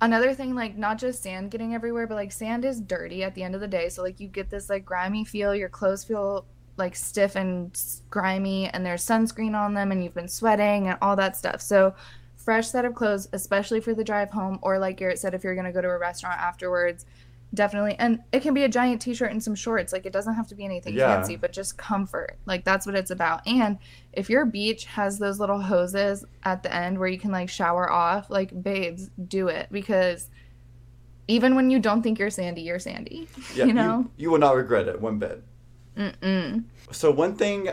another 0.00 0.32
thing, 0.32 0.54
like 0.54 0.76
not 0.76 0.98
just 0.98 1.22
sand 1.22 1.50
getting 1.50 1.74
everywhere, 1.74 2.06
but 2.06 2.14
like 2.14 2.32
sand 2.32 2.64
is 2.64 2.80
dirty 2.80 3.24
at 3.24 3.34
the 3.34 3.42
end 3.42 3.54
of 3.54 3.60
the 3.60 3.68
day. 3.68 3.88
So 3.88 4.02
like 4.02 4.20
you 4.20 4.28
get 4.28 4.50
this 4.50 4.70
like 4.70 4.84
grimy 4.84 5.24
feel. 5.24 5.54
Your 5.54 5.68
clothes 5.68 6.04
feel 6.04 6.46
like 6.76 6.94
stiff 6.94 7.34
and 7.34 7.76
grimy 8.08 8.68
and 8.68 8.86
there's 8.86 9.04
sunscreen 9.04 9.56
on 9.56 9.74
them 9.74 9.90
and 9.90 10.02
you've 10.02 10.14
been 10.14 10.28
sweating 10.28 10.86
and 10.86 10.98
all 11.02 11.16
that 11.16 11.36
stuff. 11.36 11.60
So 11.60 11.94
fresh 12.48 12.68
set 12.68 12.86
of 12.86 12.94
clothes, 12.94 13.28
especially 13.34 13.78
for 13.78 13.92
the 13.92 14.02
drive 14.02 14.30
home 14.30 14.58
or 14.62 14.78
like 14.78 14.96
Garrett 14.96 15.18
said 15.18 15.34
if 15.34 15.44
you're 15.44 15.54
going 15.54 15.66
to 15.66 15.70
go 15.72 15.82
to 15.82 15.88
a 15.90 15.98
restaurant 15.98 16.40
afterwards, 16.40 17.04
definitely. 17.52 17.94
And 17.98 18.20
it 18.32 18.40
can 18.40 18.54
be 18.54 18.64
a 18.64 18.70
giant 18.70 19.02
t-shirt 19.02 19.30
and 19.30 19.42
some 19.44 19.54
shorts. 19.54 19.92
Like 19.92 20.06
it 20.06 20.14
doesn't 20.14 20.32
have 20.32 20.48
to 20.48 20.54
be 20.54 20.64
anything 20.64 20.94
Yeah. 20.94 21.14
fancy, 21.14 21.36
but 21.36 21.52
just 21.52 21.76
comfort. 21.76 22.38
Like 22.46 22.64
that's 22.64 22.86
what 22.86 22.94
it's 22.94 23.10
about. 23.10 23.46
And 23.46 23.76
if 24.14 24.30
your 24.30 24.46
beach 24.46 24.86
has 24.86 25.18
those 25.18 25.38
little 25.38 25.60
hoses 25.60 26.24
at 26.42 26.62
the 26.62 26.74
end 26.74 26.98
where 26.98 27.08
you 27.08 27.18
can 27.18 27.32
like 27.32 27.50
shower 27.50 27.92
off, 27.92 28.30
like 28.30 28.62
babes, 28.62 29.10
do 29.28 29.48
it 29.48 29.68
because 29.70 30.30
even 31.26 31.54
when 31.54 31.70
you 31.70 31.78
don't 31.78 32.00
think 32.00 32.18
you're 32.18 32.30
sandy, 32.30 32.62
you're 32.62 32.78
sandy. 32.78 33.28
Yeah, 33.54 33.66
you 33.66 33.74
know? 33.74 34.10
you 34.16 34.30
will 34.30 34.38
not 34.38 34.56
regret 34.56 34.88
it 34.88 35.02
one 35.02 35.18
bit. 35.18 35.44
Mm-mm. 35.98 36.64
So 36.92 37.10
one 37.10 37.36
thing 37.36 37.68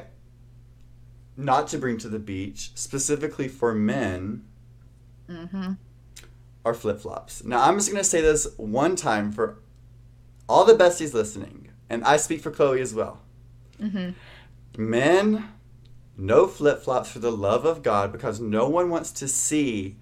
not 1.38 1.70
to 1.70 1.78
bring 1.78 1.98
to 2.00 2.10
the 2.10 2.20
beach, 2.20 2.72
specifically 2.76 3.48
for 3.48 3.74
men, 3.74 4.44
Mm-hmm. 5.30 5.74
are 6.64 6.74
flip 6.74 7.00
flops. 7.00 7.44
Now 7.44 7.64
I'm 7.64 7.78
just 7.78 7.92
gonna 7.92 8.04
say 8.04 8.22
this 8.22 8.48
one 8.58 8.96
time 8.96 9.32
for 9.32 9.60
all 10.48 10.66
the 10.66 10.74
besties 10.74 11.14
listening, 11.14 11.70
and 11.90 12.04
I 12.04 12.18
speak 12.18 12.42
for 12.42 12.52
Chloe 12.52 12.82
as 12.82 12.94
well. 12.94 13.22
Mm-hmm. 13.82 14.12
Men, 14.78 15.50
no 16.18 16.48
flip 16.48 16.82
flops 16.82 17.10
for 17.12 17.20
the 17.20 17.32
love 17.32 17.66
of 17.66 17.84
God 17.84 18.12
because 18.12 18.40
no 18.40 18.70
one 18.70 18.90
wants 18.90 19.12
to 19.14 19.28
see 19.28 19.98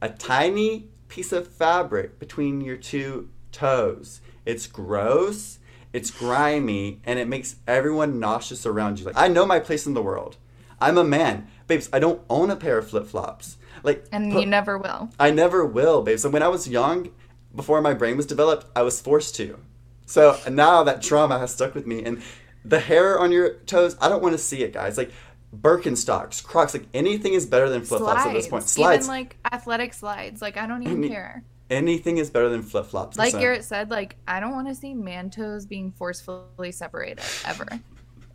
a 0.00 0.08
tiny 0.08 0.88
piece 1.08 1.32
of 1.32 1.48
fabric 1.48 2.18
between 2.18 2.60
your 2.60 2.76
two 2.76 3.28
toes. 3.52 4.20
It's 4.44 4.66
gross, 4.66 5.58
it's 5.92 6.10
grimy, 6.10 7.00
and 7.04 7.18
it 7.18 7.28
makes 7.28 7.56
everyone 7.66 8.20
nauseous 8.20 8.64
around 8.64 8.98
you. 8.98 9.06
Like, 9.06 9.16
I 9.16 9.28
know 9.28 9.46
my 9.46 9.58
place 9.58 9.86
in 9.86 9.94
the 9.94 10.02
world. 10.02 10.36
I'm 10.80 10.96
a 10.96 11.04
man. 11.04 11.48
Babes, 11.66 11.88
I 11.92 11.98
don't 11.98 12.22
own 12.30 12.50
a 12.50 12.56
pair 12.56 12.78
of 12.78 12.88
flip 12.88 13.06
flops. 13.06 13.57
Like, 13.82 14.04
And 14.12 14.32
you 14.32 14.46
never 14.46 14.78
will. 14.78 15.10
I 15.18 15.30
never 15.30 15.64
will, 15.64 16.02
babe. 16.02 16.18
So 16.18 16.28
when 16.30 16.42
I 16.42 16.48
was 16.48 16.68
young, 16.68 17.10
before 17.54 17.80
my 17.80 17.94
brain 17.94 18.16
was 18.16 18.26
developed, 18.26 18.66
I 18.76 18.82
was 18.82 19.00
forced 19.00 19.34
to. 19.36 19.58
So 20.06 20.38
now 20.50 20.82
that 20.84 21.02
trauma 21.02 21.38
has 21.38 21.52
stuck 21.54 21.74
with 21.74 21.86
me, 21.86 22.02
and 22.04 22.22
the 22.64 22.80
hair 22.80 23.18
on 23.18 23.32
your 23.32 23.54
toes, 23.66 23.96
I 24.00 24.08
don't 24.08 24.22
want 24.22 24.32
to 24.34 24.38
see 24.38 24.62
it, 24.62 24.72
guys. 24.72 24.96
Like 24.96 25.10
Birkenstocks, 25.54 26.42
Crocs, 26.42 26.74
like 26.74 26.86
anything 26.94 27.34
is 27.34 27.46
better 27.46 27.68
than 27.68 27.82
flip 27.82 28.00
flops 28.00 28.26
at 28.26 28.32
this 28.32 28.48
point. 28.48 28.64
Slides, 28.64 29.04
Even 29.06 29.08
like 29.08 29.36
athletic 29.50 29.94
slides. 29.94 30.42
Like 30.42 30.56
I 30.56 30.66
don't 30.66 30.82
even 30.82 30.98
Any- 30.98 31.08
care. 31.08 31.42
anything 31.70 32.18
is 32.18 32.30
better 32.30 32.48
than 32.48 32.62
flip 32.62 32.86
flops. 32.86 33.16
Like 33.16 33.32
Garrett 33.32 33.64
said, 33.64 33.90
like 33.90 34.16
I 34.26 34.40
don't 34.40 34.52
want 34.52 34.68
to 34.68 34.74
see 34.74 34.94
man 34.94 35.30
toes 35.30 35.66
being 35.66 35.90
forcefully 35.92 36.72
separated 36.72 37.20
ever. 37.46 37.66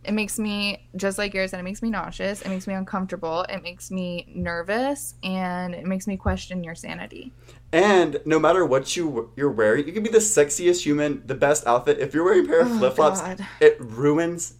It 0.04 0.12
makes 0.12 0.38
me 0.38 0.86
just 0.96 1.18
like 1.18 1.32
Garrett 1.32 1.50
said, 1.50 1.60
it 1.60 1.64
makes 1.64 1.82
me 1.82 1.90
nauseous, 1.90 2.42
it 2.42 2.48
makes 2.48 2.66
me 2.66 2.74
uncomfortable, 2.74 3.42
it 3.48 3.62
makes 3.62 3.90
me 3.90 4.26
nervous, 4.34 5.14
and 5.22 5.74
it 5.74 5.86
makes 5.86 6.06
me 6.06 6.16
question 6.16 6.62
your 6.62 6.74
sanity. 6.74 7.32
And 7.72 8.20
no 8.24 8.38
matter 8.38 8.64
what 8.64 8.96
you 8.96 9.32
you're 9.34 9.50
wearing, 9.50 9.86
you 9.86 9.92
can 9.92 10.02
be 10.02 10.10
the 10.10 10.18
sexiest 10.18 10.82
human, 10.82 11.22
the 11.26 11.34
best 11.34 11.66
outfit. 11.66 11.98
If 11.98 12.14
you're 12.14 12.24
wearing 12.24 12.44
a 12.44 12.48
pair 12.48 12.60
of 12.60 12.70
Oh, 12.70 12.78
flip 12.78 12.94
flops, 12.94 13.22
it 13.60 13.76
ruins 13.80 14.54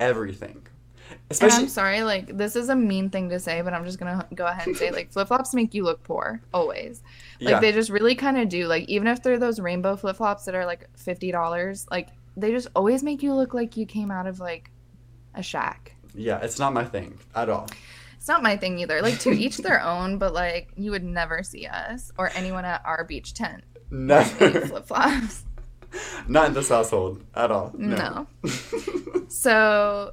everything. 0.00 0.66
And 1.30 1.52
I'm 1.52 1.68
sorry, 1.68 2.02
like 2.02 2.36
this 2.36 2.54
is 2.54 2.68
a 2.68 2.76
mean 2.76 3.10
thing 3.10 3.28
to 3.30 3.40
say, 3.40 3.62
but 3.62 3.72
I'm 3.72 3.84
just 3.84 3.98
gonna 3.98 4.26
go 4.34 4.46
ahead 4.46 4.66
and 4.66 4.76
say 4.76 4.90
like 4.90 5.12
flip 5.12 5.28
flops 5.28 5.54
make 5.54 5.74
you 5.74 5.82
look 5.82 6.02
poor 6.02 6.40
always. 6.52 7.02
Like 7.40 7.52
yeah. 7.52 7.60
they 7.60 7.72
just 7.72 7.90
really 7.90 8.14
kind 8.14 8.38
of 8.38 8.48
do. 8.48 8.66
Like 8.66 8.88
even 8.88 9.08
if 9.08 9.22
they're 9.22 9.38
those 9.38 9.58
rainbow 9.58 9.96
flip 9.96 10.16
flops 10.16 10.44
that 10.44 10.54
are 10.54 10.66
like 10.66 10.88
fifty 10.96 11.32
dollars, 11.32 11.86
like 11.90 12.08
they 12.36 12.50
just 12.50 12.68
always 12.74 13.02
make 13.02 13.22
you 13.22 13.34
look 13.34 13.54
like 13.54 13.76
you 13.76 13.86
came 13.86 14.10
out 14.10 14.26
of 14.26 14.40
like 14.40 14.70
a 15.34 15.42
shack. 15.42 15.94
yeah, 16.14 16.38
it's 16.40 16.58
not 16.58 16.72
my 16.72 16.84
thing 16.84 17.18
at 17.34 17.48
all. 17.48 17.68
It's 18.16 18.28
not 18.28 18.42
my 18.42 18.56
thing 18.56 18.78
either. 18.78 19.02
Like 19.02 19.18
to 19.20 19.30
each 19.30 19.58
their 19.58 19.82
own, 19.94 20.18
but 20.18 20.32
like 20.32 20.70
you 20.76 20.90
would 20.92 21.04
never 21.04 21.42
see 21.42 21.66
us 21.66 22.10
or 22.16 22.30
anyone 22.34 22.64
at 22.64 22.80
our 22.84 23.04
beach 23.04 23.34
tent 23.34 23.64
Never. 23.90 24.60
flip 24.66 24.86
flops. 24.86 25.44
Not 26.28 26.48
in 26.48 26.54
this 26.54 26.70
household 26.70 27.22
at 27.34 27.50
all. 27.50 27.72
No. 27.76 28.26
So, 29.28 30.12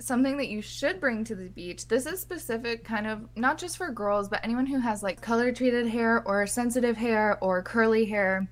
something 0.00 0.36
that 0.36 0.48
you 0.48 0.60
should 0.60 1.00
bring 1.00 1.24
to 1.24 1.34
the 1.34 1.48
beach, 1.48 1.88
this 1.88 2.04
is 2.06 2.20
specific 2.20 2.84
kind 2.84 3.06
of 3.06 3.26
not 3.36 3.58
just 3.58 3.76
for 3.78 3.90
girls, 3.90 4.28
but 4.28 4.40
anyone 4.44 4.66
who 4.66 4.78
has 4.80 5.02
like 5.02 5.20
color 5.22 5.50
treated 5.52 5.86
hair 5.86 6.22
or 6.26 6.46
sensitive 6.46 6.96
hair 6.96 7.38
or 7.40 7.62
curly 7.62 8.04
hair. 8.04 8.48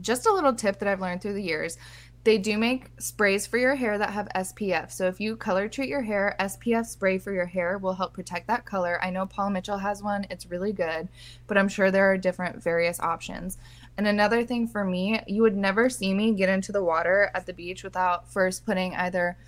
Just 0.00 0.26
a 0.26 0.32
little 0.32 0.54
tip 0.54 0.78
that 0.78 0.88
I've 0.88 1.00
learned 1.00 1.20
through 1.20 1.34
the 1.34 1.42
years. 1.42 1.76
They 2.22 2.36
do 2.36 2.58
make 2.58 2.90
sprays 2.98 3.46
for 3.46 3.56
your 3.56 3.74
hair 3.74 3.96
that 3.96 4.10
have 4.10 4.28
SPF. 4.34 4.92
So 4.92 5.06
if 5.06 5.20
you 5.20 5.36
color 5.36 5.68
treat 5.68 5.88
your 5.88 6.02
hair, 6.02 6.36
SPF 6.38 6.84
spray 6.84 7.16
for 7.16 7.32
your 7.32 7.46
hair 7.46 7.78
will 7.78 7.94
help 7.94 8.12
protect 8.12 8.46
that 8.48 8.66
color. 8.66 9.02
I 9.02 9.08
know 9.08 9.24
Paul 9.24 9.48
Mitchell 9.48 9.78
has 9.78 10.02
one. 10.02 10.26
It's 10.28 10.50
really 10.50 10.72
good, 10.74 11.08
but 11.46 11.56
I'm 11.56 11.68
sure 11.68 11.90
there 11.90 12.10
are 12.10 12.18
different 12.18 12.62
various 12.62 13.00
options. 13.00 13.56
And 13.96 14.06
another 14.06 14.44
thing 14.44 14.68
for 14.68 14.84
me, 14.84 15.20
you 15.26 15.40
would 15.40 15.56
never 15.56 15.88
see 15.88 16.12
me 16.12 16.32
get 16.32 16.50
into 16.50 16.72
the 16.72 16.84
water 16.84 17.30
at 17.34 17.46
the 17.46 17.54
beach 17.54 17.82
without 17.82 18.30
first 18.30 18.66
putting 18.66 18.94
either 18.96 19.38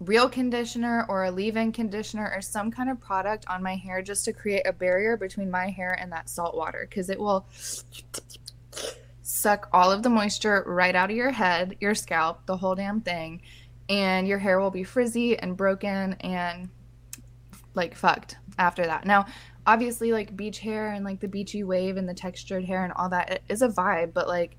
real 0.00 0.28
conditioner 0.28 1.04
or 1.08 1.24
a 1.24 1.30
leave-in 1.30 1.72
conditioner 1.72 2.30
or 2.34 2.40
some 2.40 2.70
kind 2.70 2.88
of 2.88 3.00
product 3.00 3.44
on 3.48 3.62
my 3.62 3.74
hair 3.74 4.00
just 4.00 4.24
to 4.24 4.32
create 4.32 4.62
a 4.66 4.72
barrier 4.72 5.16
between 5.16 5.50
my 5.50 5.68
hair 5.68 5.96
and 6.00 6.12
that 6.12 6.28
salt 6.28 6.56
water 6.56 6.86
because 6.88 7.10
it 7.10 7.18
will 7.18 7.46
suck 9.28 9.68
all 9.74 9.92
of 9.92 10.02
the 10.02 10.08
moisture 10.08 10.64
right 10.66 10.94
out 10.94 11.10
of 11.10 11.16
your 11.16 11.30
head, 11.30 11.76
your 11.80 11.94
scalp, 11.94 12.46
the 12.46 12.56
whole 12.56 12.74
damn 12.74 12.98
thing, 13.02 13.42
and 13.90 14.26
your 14.26 14.38
hair 14.38 14.58
will 14.58 14.70
be 14.70 14.82
frizzy 14.82 15.38
and 15.38 15.54
broken 15.54 16.14
and 16.20 16.70
like 17.74 17.94
fucked 17.94 18.36
after 18.58 18.86
that. 18.86 19.04
Now, 19.04 19.26
obviously 19.66 20.12
like 20.12 20.34
beach 20.34 20.60
hair 20.60 20.92
and 20.92 21.04
like 21.04 21.20
the 21.20 21.28
beachy 21.28 21.62
wave 21.62 21.98
and 21.98 22.08
the 22.08 22.14
textured 22.14 22.64
hair 22.64 22.84
and 22.84 22.92
all 22.94 23.10
that 23.10 23.42
is 23.50 23.60
a 23.60 23.68
vibe, 23.68 24.14
but 24.14 24.28
like 24.28 24.56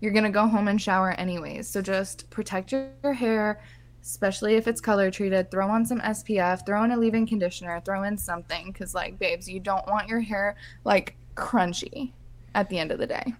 you're 0.00 0.12
to 0.12 0.28
go 0.28 0.46
home 0.46 0.68
and 0.68 0.80
shower 0.80 1.12
anyways. 1.12 1.66
So 1.66 1.80
just 1.80 2.28
protect 2.28 2.72
your, 2.72 3.14
hair, 3.14 3.62
especially 4.02 4.56
if 4.56 4.68
it's 4.68 4.82
color 4.82 5.10
treated. 5.10 5.50
Throw 5.50 5.68
on 5.68 5.86
some 5.86 6.00
SPF, 6.00 6.66
throw 6.66 6.84
in 6.84 6.90
a 6.90 6.96
leave-in 6.98 7.26
conditioner, 7.26 7.80
throw 7.80 8.02
in 8.02 8.18
something 8.18 8.70
cuz 8.74 8.94
like 8.94 9.18
babes, 9.18 9.48
you 9.48 9.60
don't 9.60 9.86
want 9.86 10.08
your 10.08 10.20
hair 10.20 10.56
like 10.84 11.16
crunchy 11.36 12.12
at 12.54 12.68
the 12.68 12.78
end 12.78 12.92
of 12.92 12.98
the 12.98 13.06
day. 13.06 13.34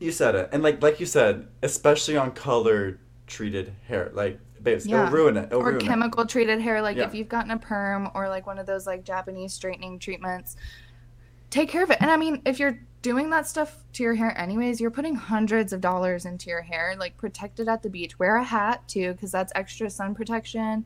You 0.00 0.12
said 0.12 0.34
it, 0.34 0.48
and 0.52 0.62
like 0.62 0.82
like 0.82 1.00
you 1.00 1.06
said, 1.06 1.48
especially 1.62 2.16
on 2.16 2.30
color 2.32 2.98
treated 3.26 3.72
hair, 3.86 4.10
like 4.14 4.38
babes, 4.62 4.86
Yeah. 4.86 5.02
it'll 5.06 5.12
ruin 5.12 5.36
it. 5.36 5.46
It'll 5.46 5.60
or 5.60 5.72
ruin 5.72 5.80
chemical 5.80 6.24
treated 6.26 6.60
hair 6.60 6.80
like 6.82 6.96
Yeah. 6.96 7.04
if 7.06 7.14
you've 7.14 7.28
gotten 7.28 7.50
a 7.50 7.58
perm 7.58 8.08
or 8.14 8.28
like 8.28 8.46
one 8.46 8.58
of 8.58 8.66
those 8.66 8.86
like 8.86 9.04
japanese 9.04 9.52
straightening 9.52 9.98
treatments 9.98 10.56
take 11.50 11.68
care 11.68 11.82
of 11.84 11.90
it 11.90 11.98
and 12.00 12.10
i 12.10 12.16
mean 12.16 12.42
if 12.44 12.58
you're 12.58 12.78
doing 13.02 13.30
that 13.30 13.46
stuff 13.46 13.76
to 13.92 14.02
your 14.02 14.14
hair 14.14 14.38
anyways 14.38 14.80
you're 14.80 14.90
putting 14.90 15.14
hundreds 15.14 15.72
of 15.72 15.80
dollars 15.80 16.24
into 16.26 16.50
your 16.50 16.60
hair 16.62 16.94
like 16.98 17.16
protect 17.16 17.60
it 17.60 17.68
at 17.68 17.82
the 17.82 17.88
beach 17.88 18.18
wear 18.18 18.36
a 18.36 18.44
hat 18.44 18.86
too 18.88 19.12
because 19.12 19.30
that's 19.30 19.52
extra 19.54 19.88
sun 19.88 20.14
protection 20.14 20.84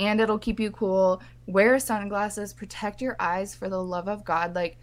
and 0.00 0.20
it'll 0.20 0.38
keep 0.38 0.58
you 0.58 0.70
cool 0.72 1.22
wear 1.46 1.78
sunglasses 1.78 2.52
protect 2.52 3.00
your 3.00 3.14
eyes 3.20 3.54
for 3.54 3.68
the 3.68 3.80
love 3.82 4.08
of 4.08 4.24
god 4.24 4.54
like 4.54 4.76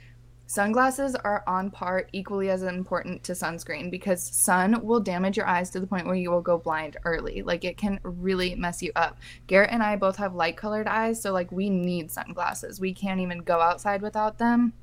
Sunglasses 0.51 1.15
are 1.15 1.45
on 1.47 1.71
par 1.71 2.07
equally 2.11 2.49
as 2.49 2.63
important 2.63 3.23
to 3.23 3.31
sunscreen 3.31 3.89
because 3.89 4.21
sun 4.21 4.85
will 4.85 4.99
damage 4.99 5.37
your 5.37 5.47
eyes 5.47 5.69
to 5.69 5.79
the 5.79 5.87
point 5.87 6.05
where 6.05 6.13
you 6.13 6.29
will 6.29 6.41
go 6.41 6.57
blind 6.57 6.97
early. 7.05 7.41
Like 7.41 7.63
it 7.63 7.77
can 7.77 8.01
really 8.03 8.53
mess 8.55 8.83
you 8.83 8.91
up. 8.97 9.17
Garrett 9.47 9.71
and 9.71 9.81
I 9.81 9.95
both 9.95 10.17
have 10.17 10.35
light 10.35 10.57
colored 10.57 10.87
eyes, 10.87 11.21
so 11.21 11.31
like 11.31 11.53
we 11.53 11.69
need 11.69 12.11
sunglasses. 12.11 12.81
We 12.81 12.93
can't 12.93 13.21
even 13.21 13.37
go 13.37 13.61
outside 13.61 14.01
without 14.01 14.39
them. 14.39 14.73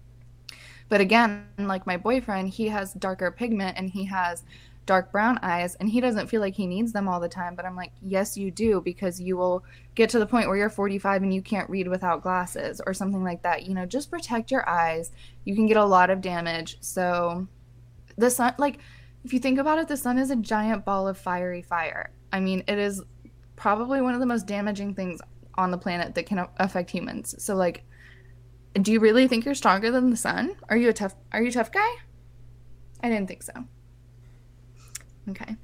But 0.89 1.03
again, 1.03 1.45
like 1.59 1.87
my 1.87 1.99
boyfriend, 1.99 2.49
he 2.49 2.69
has 2.69 2.95
darker 2.95 3.31
pigment 3.31 3.77
and 3.77 3.91
he 3.91 4.07
has 4.07 4.45
dark 4.89 5.13
brown 5.13 5.39
eyes 5.43 5.75
and 5.77 5.89
he 5.89 6.01
doesn't 6.01 6.29
feel 6.29 6.41
like 6.41 6.55
he 6.55 6.67
needs 6.67 6.93
them 6.93 7.09
all 7.09 7.21
the 7.21 7.29
time 7.29 7.55
but 7.55 7.65
i'm 7.65 7.77
like 7.77 7.93
yes 8.01 8.37
you 8.37 8.51
do 8.51 8.81
because 8.81 9.21
you 9.21 9.37
will 9.37 9.63
get 9.99 10.09
to 10.11 10.21
the 10.21 10.27
point 10.27 10.47
where 10.47 10.57
you're 10.57 10.71
45 10.71 11.25
and 11.25 11.35
you 11.35 11.43
can't 11.43 11.69
read 11.69 11.89
without 11.89 12.23
glasses 12.23 12.81
or 12.87 12.95
something 12.95 13.25
like 13.25 13.43
that. 13.43 13.67
You 13.67 13.75
know 13.75 13.85
just 13.85 14.13
protect 14.13 14.53
your 14.53 14.67
eyes. 14.69 15.11
You 15.45 15.57
can 15.57 15.67
get 15.67 15.77
a 15.77 15.85
lot 15.85 16.09
of 16.09 16.21
damage. 16.21 16.79
So 16.81 17.49
the 18.17 18.31
sun 18.31 18.55
like 18.59 18.79
if 19.25 19.33
you 19.33 19.41
think 19.41 19.59
about 19.59 19.79
it 19.79 19.89
the 19.89 19.97
sun 19.97 20.17
is 20.17 20.31
a 20.31 20.37
giant 20.37 20.85
ball 20.85 21.09
of 21.09 21.19
fiery 21.19 21.63
fire. 21.63 22.11
I 22.33 22.39
mean 22.39 22.63
it 22.69 22.79
is 22.79 23.03
probably 23.57 24.01
one 24.01 24.15
of 24.15 24.21
the 24.21 24.27
most 24.27 24.47
damaging 24.47 24.95
things 24.95 25.21
on 25.57 25.73
the 25.73 25.79
planet 25.79 26.15
that 26.15 26.27
can 26.27 26.47
affect 26.59 26.91
humans. 26.91 27.35
So 27.43 27.57
like 27.57 27.83
do 28.81 28.93
you 28.93 29.01
really 29.01 29.27
think 29.27 29.45
you're 29.45 29.57
stronger 29.57 29.91
than 29.91 30.11
the 30.11 30.17
sun? 30.17 30.55
Are 30.69 30.77
you 30.77 30.91
a 30.91 30.93
tough 30.93 31.17
are 31.33 31.43
you 31.43 31.49
a 31.49 31.53
tough 31.53 31.73
guy? 31.73 31.91
I 33.03 33.09
didn't 33.09 33.27
think 33.27 33.43
so 33.43 33.65
Okay. 35.31 35.57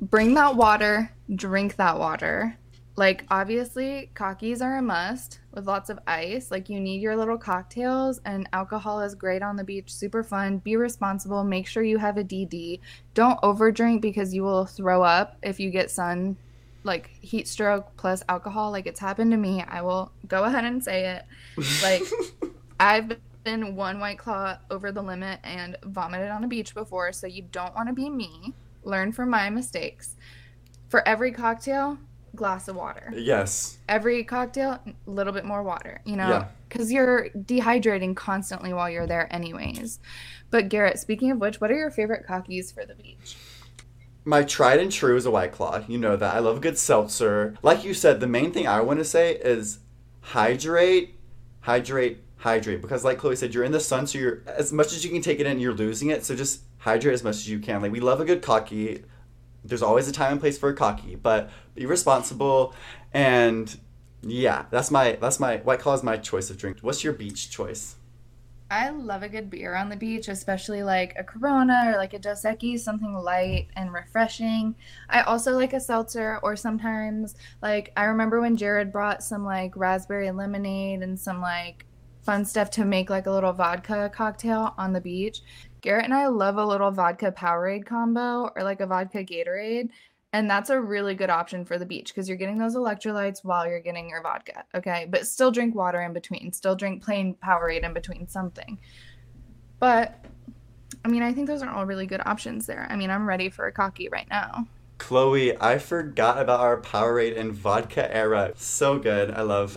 Bring 0.00 0.34
that 0.34 0.56
water, 0.56 1.12
drink 1.34 1.76
that 1.76 1.98
water. 1.98 2.58
Like, 2.96 3.24
obviously, 3.30 4.10
cockies 4.14 4.60
are 4.60 4.76
a 4.76 4.82
must 4.82 5.40
with 5.52 5.66
lots 5.66 5.88
of 5.88 5.98
ice. 6.06 6.50
Like, 6.50 6.68
you 6.68 6.78
need 6.78 7.00
your 7.00 7.16
little 7.16 7.38
cocktails, 7.38 8.20
and 8.26 8.48
alcohol 8.52 9.00
is 9.00 9.14
great 9.14 9.42
on 9.42 9.56
the 9.56 9.64
beach, 9.64 9.92
super 9.92 10.22
fun. 10.22 10.58
Be 10.58 10.76
responsible. 10.76 11.42
Make 11.42 11.66
sure 11.66 11.82
you 11.82 11.96
have 11.98 12.18
a 12.18 12.24
DD. 12.24 12.80
Don't 13.14 13.40
overdrink 13.40 14.02
because 14.02 14.34
you 14.34 14.42
will 14.42 14.66
throw 14.66 15.02
up 15.02 15.38
if 15.42 15.58
you 15.58 15.70
get 15.70 15.90
sun, 15.90 16.36
like 16.84 17.08
heat 17.22 17.48
stroke 17.48 17.96
plus 17.96 18.22
alcohol. 18.28 18.70
Like, 18.70 18.86
it's 18.86 19.00
happened 19.00 19.30
to 19.30 19.38
me. 19.38 19.64
I 19.66 19.80
will 19.80 20.12
go 20.28 20.44
ahead 20.44 20.64
and 20.64 20.84
say 20.84 21.16
it. 21.16 21.24
Like, 21.82 22.02
I've 22.80 23.16
been 23.44 23.76
one 23.76 23.98
white 23.98 24.18
claw 24.18 24.58
over 24.70 24.92
the 24.92 25.02
limit 25.02 25.40
and 25.44 25.76
vomited 25.84 26.30
on 26.30 26.44
a 26.44 26.48
beach 26.48 26.74
before, 26.74 27.12
so 27.12 27.26
you 27.26 27.42
don't 27.50 27.74
want 27.74 27.88
to 27.88 27.94
be 27.94 28.08
me. 28.08 28.54
Learn 28.84 29.12
from 29.12 29.30
my 29.30 29.50
mistakes. 29.50 30.16
For 30.88 31.06
every 31.06 31.32
cocktail, 31.32 31.98
glass 32.34 32.68
of 32.68 32.76
water. 32.76 33.12
Yes. 33.14 33.78
Every 33.88 34.24
cocktail, 34.24 34.80
a 34.86 35.10
little 35.10 35.32
bit 35.32 35.44
more 35.44 35.62
water, 35.62 36.00
you 36.04 36.16
know? 36.16 36.46
Because 36.68 36.90
yeah. 36.90 36.98
you're 36.98 37.28
dehydrating 37.30 38.16
constantly 38.16 38.72
while 38.72 38.90
you're 38.90 39.06
there, 39.06 39.32
anyways. 39.34 40.00
But 40.50 40.68
Garrett, 40.68 40.98
speaking 40.98 41.30
of 41.30 41.38
which, 41.38 41.60
what 41.60 41.70
are 41.70 41.76
your 41.76 41.90
favorite 41.90 42.26
cockies 42.26 42.72
for 42.72 42.84
the 42.84 42.94
beach? 42.94 43.36
My 44.24 44.42
tried 44.44 44.78
and 44.78 44.92
true 44.92 45.16
is 45.16 45.26
a 45.26 45.30
White 45.30 45.52
Claw. 45.52 45.82
You 45.88 45.98
know 45.98 46.16
that. 46.16 46.34
I 46.34 46.38
love 46.38 46.58
a 46.58 46.60
good 46.60 46.78
seltzer. 46.78 47.56
Like 47.62 47.84
you 47.84 47.92
said, 47.92 48.20
the 48.20 48.26
main 48.26 48.52
thing 48.52 48.68
I 48.68 48.80
want 48.80 49.00
to 49.00 49.04
say 49.04 49.34
is 49.34 49.80
hydrate, 50.20 51.16
hydrate, 51.60 52.18
hydrate 52.42 52.82
because 52.82 53.04
like 53.04 53.18
chloe 53.18 53.36
said 53.36 53.54
you're 53.54 53.62
in 53.62 53.70
the 53.70 53.78
sun 53.78 54.04
so 54.04 54.18
you're 54.18 54.42
as 54.46 54.72
much 54.72 54.88
as 54.88 55.04
you 55.04 55.10
can 55.12 55.22
take 55.22 55.38
it 55.38 55.46
in 55.46 55.60
you're 55.60 55.72
losing 55.72 56.10
it 56.10 56.24
so 56.24 56.34
just 56.34 56.62
hydrate 56.82 57.14
as 57.14 57.22
much 57.22 57.36
as 57.36 57.48
you 57.48 57.60
can. 57.60 57.80
Like 57.80 57.92
we 57.92 58.00
love 58.00 58.20
a 58.20 58.24
good 58.24 58.42
cocky. 58.42 59.04
There's 59.64 59.82
always 59.82 60.08
a 60.08 60.12
time 60.12 60.32
and 60.32 60.40
place 60.40 60.58
for 60.58 60.68
a 60.68 60.74
cocky 60.74 61.14
but 61.14 61.50
be 61.74 61.86
responsible 61.86 62.74
and 63.12 63.78
yeah 64.22 64.66
that's 64.70 64.90
my 64.90 65.12
that's 65.20 65.38
my 65.38 65.58
white 65.58 65.78
claw 65.78 65.94
is 65.94 66.02
my 66.02 66.16
choice 66.16 66.50
of 66.50 66.58
drink. 66.58 66.78
What's 66.80 67.04
your 67.04 67.12
beach 67.12 67.50
choice? 67.50 67.94
I 68.72 68.88
love 68.88 69.22
a 69.22 69.28
good 69.28 69.50
beer 69.50 69.74
on 69.74 69.90
the 69.90 69.96
beach, 69.96 70.28
especially 70.28 70.82
like 70.82 71.14
a 71.18 71.22
Corona 71.22 71.92
or 71.92 71.98
like 71.98 72.14
a 72.14 72.18
Dos 72.18 72.42
Equis, 72.42 72.80
something 72.80 73.12
light 73.12 73.68
and 73.76 73.92
refreshing. 73.92 74.74
I 75.10 75.20
also 75.20 75.52
like 75.52 75.74
a 75.74 75.80
seltzer, 75.80 76.40
or 76.42 76.56
sometimes 76.56 77.34
like 77.60 77.92
I 77.98 78.04
remember 78.04 78.40
when 78.40 78.56
Jared 78.56 78.90
brought 78.90 79.22
some 79.22 79.44
like 79.44 79.76
raspberry 79.76 80.30
lemonade 80.30 81.02
and 81.02 81.20
some 81.20 81.42
like 81.42 81.84
fun 82.22 82.44
stuff 82.44 82.70
to 82.70 82.84
make 82.84 83.10
like 83.10 83.26
a 83.26 83.30
little 83.30 83.52
vodka 83.52 84.10
cocktail 84.14 84.74
on 84.78 84.92
the 84.92 85.00
beach. 85.00 85.42
Garrett 85.80 86.04
and 86.04 86.14
I 86.14 86.28
love 86.28 86.56
a 86.56 86.64
little 86.64 86.90
vodka 86.90 87.32
Powerade 87.32 87.84
combo 87.84 88.50
or 88.54 88.62
like 88.62 88.80
a 88.80 88.86
vodka 88.86 89.24
Gatorade. 89.24 89.90
And 90.34 90.48
that's 90.48 90.70
a 90.70 90.80
really 90.80 91.14
good 91.14 91.28
option 91.28 91.64
for 91.64 91.78
the 91.78 91.84
beach 91.84 92.08
because 92.08 92.26
you're 92.26 92.38
getting 92.38 92.56
those 92.56 92.74
electrolytes 92.74 93.44
while 93.44 93.68
you're 93.68 93.80
getting 93.80 94.08
your 94.08 94.22
vodka. 94.22 94.64
Okay. 94.74 95.06
But 95.10 95.26
still 95.26 95.50
drink 95.50 95.74
water 95.74 96.00
in 96.00 96.12
between, 96.12 96.52
still 96.52 96.74
drink 96.74 97.02
plain 97.02 97.34
Powerade 97.44 97.84
in 97.84 97.92
between 97.92 98.28
something. 98.28 98.78
But 99.78 100.24
I 101.04 101.08
mean, 101.08 101.22
I 101.22 101.32
think 101.32 101.48
those 101.48 101.62
are 101.62 101.70
all 101.70 101.84
really 101.84 102.06
good 102.06 102.22
options 102.24 102.66
there. 102.66 102.86
I 102.88 102.96
mean, 102.96 103.10
I'm 103.10 103.28
ready 103.28 103.50
for 103.50 103.66
a 103.66 103.72
cocky 103.72 104.08
right 104.10 104.28
now. 104.30 104.66
Chloe, 104.98 105.60
I 105.60 105.78
forgot 105.78 106.38
about 106.38 106.60
our 106.60 106.80
Powerade 106.80 107.36
and 107.36 107.52
vodka 107.52 108.14
era. 108.14 108.52
So 108.54 109.00
good. 109.00 109.32
I 109.32 109.42
love 109.42 109.76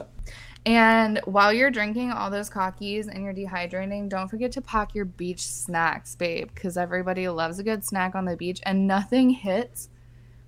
and 0.66 1.22
while 1.26 1.54
you're 1.54 1.70
drinking 1.70 2.12
all 2.12 2.32
those 2.32 2.50
cockies 2.50 3.08
and 3.08 3.24
you're 3.24 3.34
dehydrating, 3.34 4.10
don't 4.10 4.28
forget 4.28 4.52
to 4.54 4.62
pack 4.62 4.96
your 4.96 5.06
beach 5.06 5.46
snacks, 5.46 6.16
babe, 6.16 6.50
because 6.54 6.76
everybody 6.76 7.30
loves 7.30 7.60
a 7.60 7.64
good 7.64 7.86
snack 7.86 8.16
on 8.16 8.26
the 8.26 8.36
beach 8.36 8.62
and 8.64 8.88
nothing 8.88 9.30
hits 9.30 9.90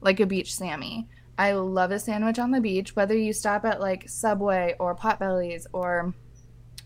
like 0.02 0.20
a 0.20 0.26
beach 0.26 0.56
Sammy. 0.56 1.08
I 1.38 1.52
love 1.52 1.92
a 1.92 2.00
sandwich 2.00 2.40
on 2.40 2.50
the 2.50 2.60
beach, 2.60 2.96
whether 2.96 3.16
you 3.16 3.32
stop 3.32 3.64
at 3.64 3.80
like 3.80 4.10
Subway 4.10 4.76
or 4.80 4.96
Potbelly's 4.96 5.68
or 5.72 6.16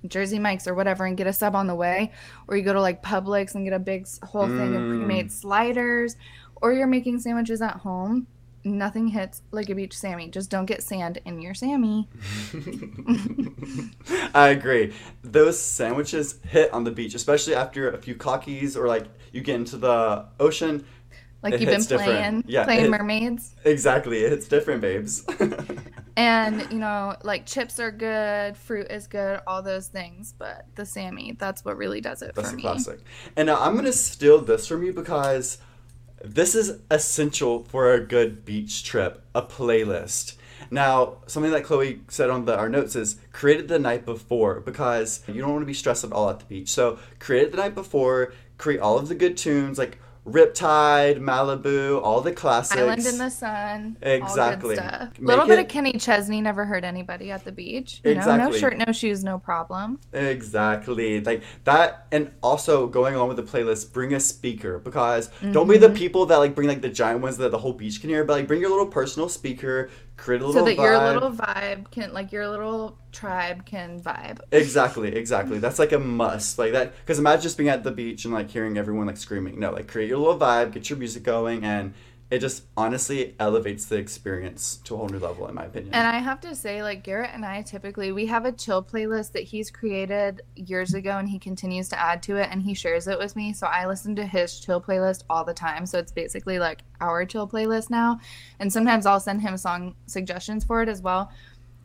Jersey 0.08 0.40
Mike's 0.40 0.68
or 0.68 0.74
whatever 0.74 1.06
and 1.06 1.16
get 1.16 1.28
a 1.28 1.34
sub 1.34 1.56
on 1.56 1.68
the 1.68 1.76
way, 1.76 2.12
or 2.50 2.58
you 2.58 2.64
go 2.64 2.74
to 2.74 2.82
like 2.82 3.02
Publix 3.02 3.56
and 3.56 3.64
get 3.64 3.74
a 3.74 3.80
big 3.80 4.08
whole 4.24 4.48
thing 4.48 4.74
mm. 4.74 4.76
of 4.76 4.98
pre 4.98 5.06
made 5.06 5.32
sliders, 5.32 6.18
or 6.62 6.74
you're 6.74 6.86
making 6.86 7.20
sandwiches 7.20 7.62
at 7.62 7.78
home 7.78 8.28
nothing 8.64 9.08
hits 9.08 9.42
like 9.52 9.70
a 9.70 9.76
beach 9.76 9.98
Sammy. 9.98 10.30
Just 10.30 10.50
don't 10.50 10.66
get 10.66 10.84
sand 10.84 11.20
in 11.26 11.42
your 11.42 11.54
Sammy. 11.54 12.08
I 14.34 14.50
agree. 14.50 14.94
Those 15.24 15.60
sandwiches 15.60 16.40
hit 16.48 16.72
on 16.74 16.84
the 16.84 16.92
beach, 16.92 17.16
especially 17.16 17.56
after 17.56 17.92
a 17.92 17.98
few 17.98 18.16
cockies 18.16 18.76
or 18.76 18.88
like 18.88 19.08
you 19.32 19.42
get 19.42 19.56
into 19.56 19.78
the 19.78 20.26
ocean. 20.40 20.86
Like 21.44 21.60
you've 21.60 21.70
been 21.70 21.84
playing, 21.84 22.44
yeah, 22.48 22.66
playing 22.66 22.86
it, 22.86 22.90
mermaids. 22.92 23.56
Exactly, 23.66 24.20
it's 24.20 24.48
different, 24.48 24.80
babes. 24.80 25.26
and 26.16 26.72
you 26.72 26.78
know, 26.78 27.16
like 27.24 27.48
chips 27.48 27.80
are 27.80 27.90
good, 27.90 28.56
fruit 28.56 28.86
is 28.92 29.08
good, 29.08 29.40
all 29.48 29.64
those 29.64 29.88
things. 29.88 30.36
But 30.38 30.68
the 30.76 30.86
Sammy, 30.86 31.36
that's 31.40 31.66
what 31.66 31.78
really 31.78 32.00
does 32.00 32.22
it 32.22 32.36
that's 32.36 32.52
for 32.52 32.56
me. 32.56 32.62
That's 32.62 32.84
a 32.84 32.92
classic. 32.92 33.06
And 33.36 33.48
now 33.48 33.60
I'm 33.60 33.76
gonna 33.76 33.92
steal 33.92 34.40
this 34.40 34.68
from 34.68 34.84
you 34.84 34.94
because 34.94 35.58
this 36.24 36.56
is 36.56 36.80
essential 36.90 37.64
for 37.64 37.94
a 37.94 38.00
good 38.00 38.46
beach 38.46 38.84
trip, 38.84 39.24
a 39.34 39.42
playlist. 39.42 40.36
Now, 40.70 41.18
something 41.28 41.52
that 41.52 41.64
Chloe 41.64 42.02
said 42.08 42.30
on 42.30 42.46
the, 42.46 42.56
our 42.56 42.70
notes 42.70 42.96
is 42.96 43.18
create 43.34 43.60
it 43.60 43.68
the 43.68 43.80
night 43.80 44.06
before 44.06 44.60
because 44.60 45.24
you 45.28 45.42
don't 45.42 45.52
want 45.52 45.64
to 45.64 45.68
be 45.68 45.74
stressed 45.74 46.04
at 46.04 46.12
all 46.12 46.30
at 46.30 46.40
the 46.40 46.46
beach. 46.46 46.70
So 46.70 47.00
create 47.20 47.44
it 47.44 47.52
the 47.52 47.58
night 47.58 47.76
before, 47.76 48.34
create 48.58 48.80
all 48.80 48.98
of 48.98 49.10
the 49.10 49.16
good 49.16 49.36
tunes, 49.36 49.78
like 49.78 49.98
Riptide, 50.26 51.20
Malibu, 51.20 52.00
all 52.04 52.22
the 52.22 52.32
classics. 52.32 52.80
Island 52.80 53.06
in 53.08 53.18
the 53.18 53.30
Sun. 53.30 53.98
Exactly. 54.04 54.78
A 54.78 55.12
little 55.20 55.48
bit 55.48 55.58
of 55.58 55.68
Kenny 55.68 55.94
Chesney 55.94 56.42
never 56.42 56.64
hurt 56.64 56.84
anybody 56.84 57.32
at 57.32 57.44
the 57.44 57.52
beach. 57.52 58.02
You 58.04 58.12
exactly. 58.12 58.38
Know? 58.38 58.50
No 58.52 58.58
shirt, 58.58 58.78
no 58.78 58.94
shoes, 58.94 59.24
no 59.24 59.40
problem. 59.40 60.00
Exactly. 60.14 61.22
Like 61.22 61.42
that 61.64 62.06
and 62.12 62.32
also 62.44 62.86
going 62.86 63.16
on 63.16 63.28
with 63.28 63.38
the 63.38 63.44
playlist, 63.44 63.94
bring 63.94 64.14
a 64.14 64.20
speaker 64.20 64.78
because 64.78 65.30
mm-hmm. 65.30 65.54
don't 65.54 65.68
be 65.68 65.78
the 65.78 65.88
mm-hmm. 65.88 65.96
people 65.96 66.26
that 66.28 66.38
like 66.38 66.54
bring 66.54 66.68
like 66.68 66.82
the 66.82 66.90
giant 66.90 67.22
ones 67.22 67.38
that 67.38 67.50
the 67.50 67.58
whole 67.58 67.74
beach 67.74 68.00
can 68.00 68.12
hear, 68.12 68.24
but 68.24 68.34
like 68.34 68.48
bring 68.48 68.62
your 68.62 68.70
little 68.70 68.86
personal 68.86 69.28
speaker, 69.28 69.90
create 70.22 70.42
a 70.42 70.46
little 70.46 70.62
so 70.62 70.66
that 70.66 70.78
vibe. 70.78 70.84
your 70.84 71.14
little 71.14 71.32
vibe 71.32 71.90
can 71.90 72.14
like 72.14 72.32
your 72.32 72.48
little 72.48 72.96
tribe 73.12 73.66
can 73.66 74.00
vibe. 74.00 74.40
Exactly 74.52 75.16
exactly. 75.16 75.58
That's 75.58 75.80
like 75.80 75.92
a 75.92 76.00
must. 76.00 76.60
Like 76.60 76.74
that 76.74 76.96
because 77.00 77.18
imagine 77.18 77.42
just 77.42 77.58
being 77.58 77.70
at 77.70 77.84
the 77.84 77.92
beach 77.92 78.24
and 78.26 78.34
like 78.34 78.50
hearing 78.50 78.78
everyone 78.78 79.08
like 79.08 79.18
screaming. 79.18 79.60
No 79.60 79.72
like 79.72 79.88
create 79.88 80.10
your 80.10 80.20
little 80.20 80.38
vibe 80.38 80.74
get 80.74 80.90
your 80.90 81.00
music 81.00 81.24
going 81.24 81.64
and 81.64 81.94
it 82.32 82.40
just 82.40 82.64
honestly 82.78 83.36
elevates 83.40 83.86
the 83.86 83.98
experience 83.98 84.78
to 84.86 84.96
a 84.96 84.98
whole 84.98 85.10
new 85.10 85.20
level 85.20 85.48
in 85.48 85.54
my 85.54 85.66
opinion. 85.66 85.94
And 85.94 86.08
i 86.08 86.18
have 86.18 86.40
to 86.42 86.56
say 86.56 86.82
like 86.82 87.04
garrett 87.04 87.32
and 87.34 87.46
i 87.46 87.62
typically 87.62 88.14
we 88.14 88.26
have 88.28 88.46
a 88.46 88.54
chill 88.54 88.82
playlist 88.82 89.34
that 89.34 89.44
he's 89.44 89.70
created 89.70 90.42
years 90.56 90.94
ago 90.94 91.18
and 91.18 91.28
he 91.28 91.38
continues 91.38 91.90
to 91.90 92.00
add 92.00 92.24
to 92.24 92.38
it 92.38 92.48
and 92.50 92.64
he 92.64 92.74
shares 92.74 93.08
it 93.08 93.20
with 93.20 93.36
me. 93.36 93.54
So 93.54 93.68
i 93.68 93.86
listen 93.86 94.16
to 94.16 94.26
his 94.26 94.60
chill 94.60 94.82
playlist 94.82 95.24
all 95.30 95.44
the 95.44 95.54
time. 95.54 95.86
So 95.86 96.00
it's 96.00 96.14
basically 96.14 96.58
like 96.58 96.84
our 97.02 97.26
chill 97.26 97.48
playlist 97.48 97.90
now. 97.90 98.20
And 98.60 98.72
sometimes 98.72 99.06
i'll 99.06 99.20
send 99.20 99.42
him 99.42 99.58
song 99.58 99.96
suggestions 100.08 100.64
for 100.64 100.82
it 100.82 100.90
as 100.90 101.02
well 101.02 101.32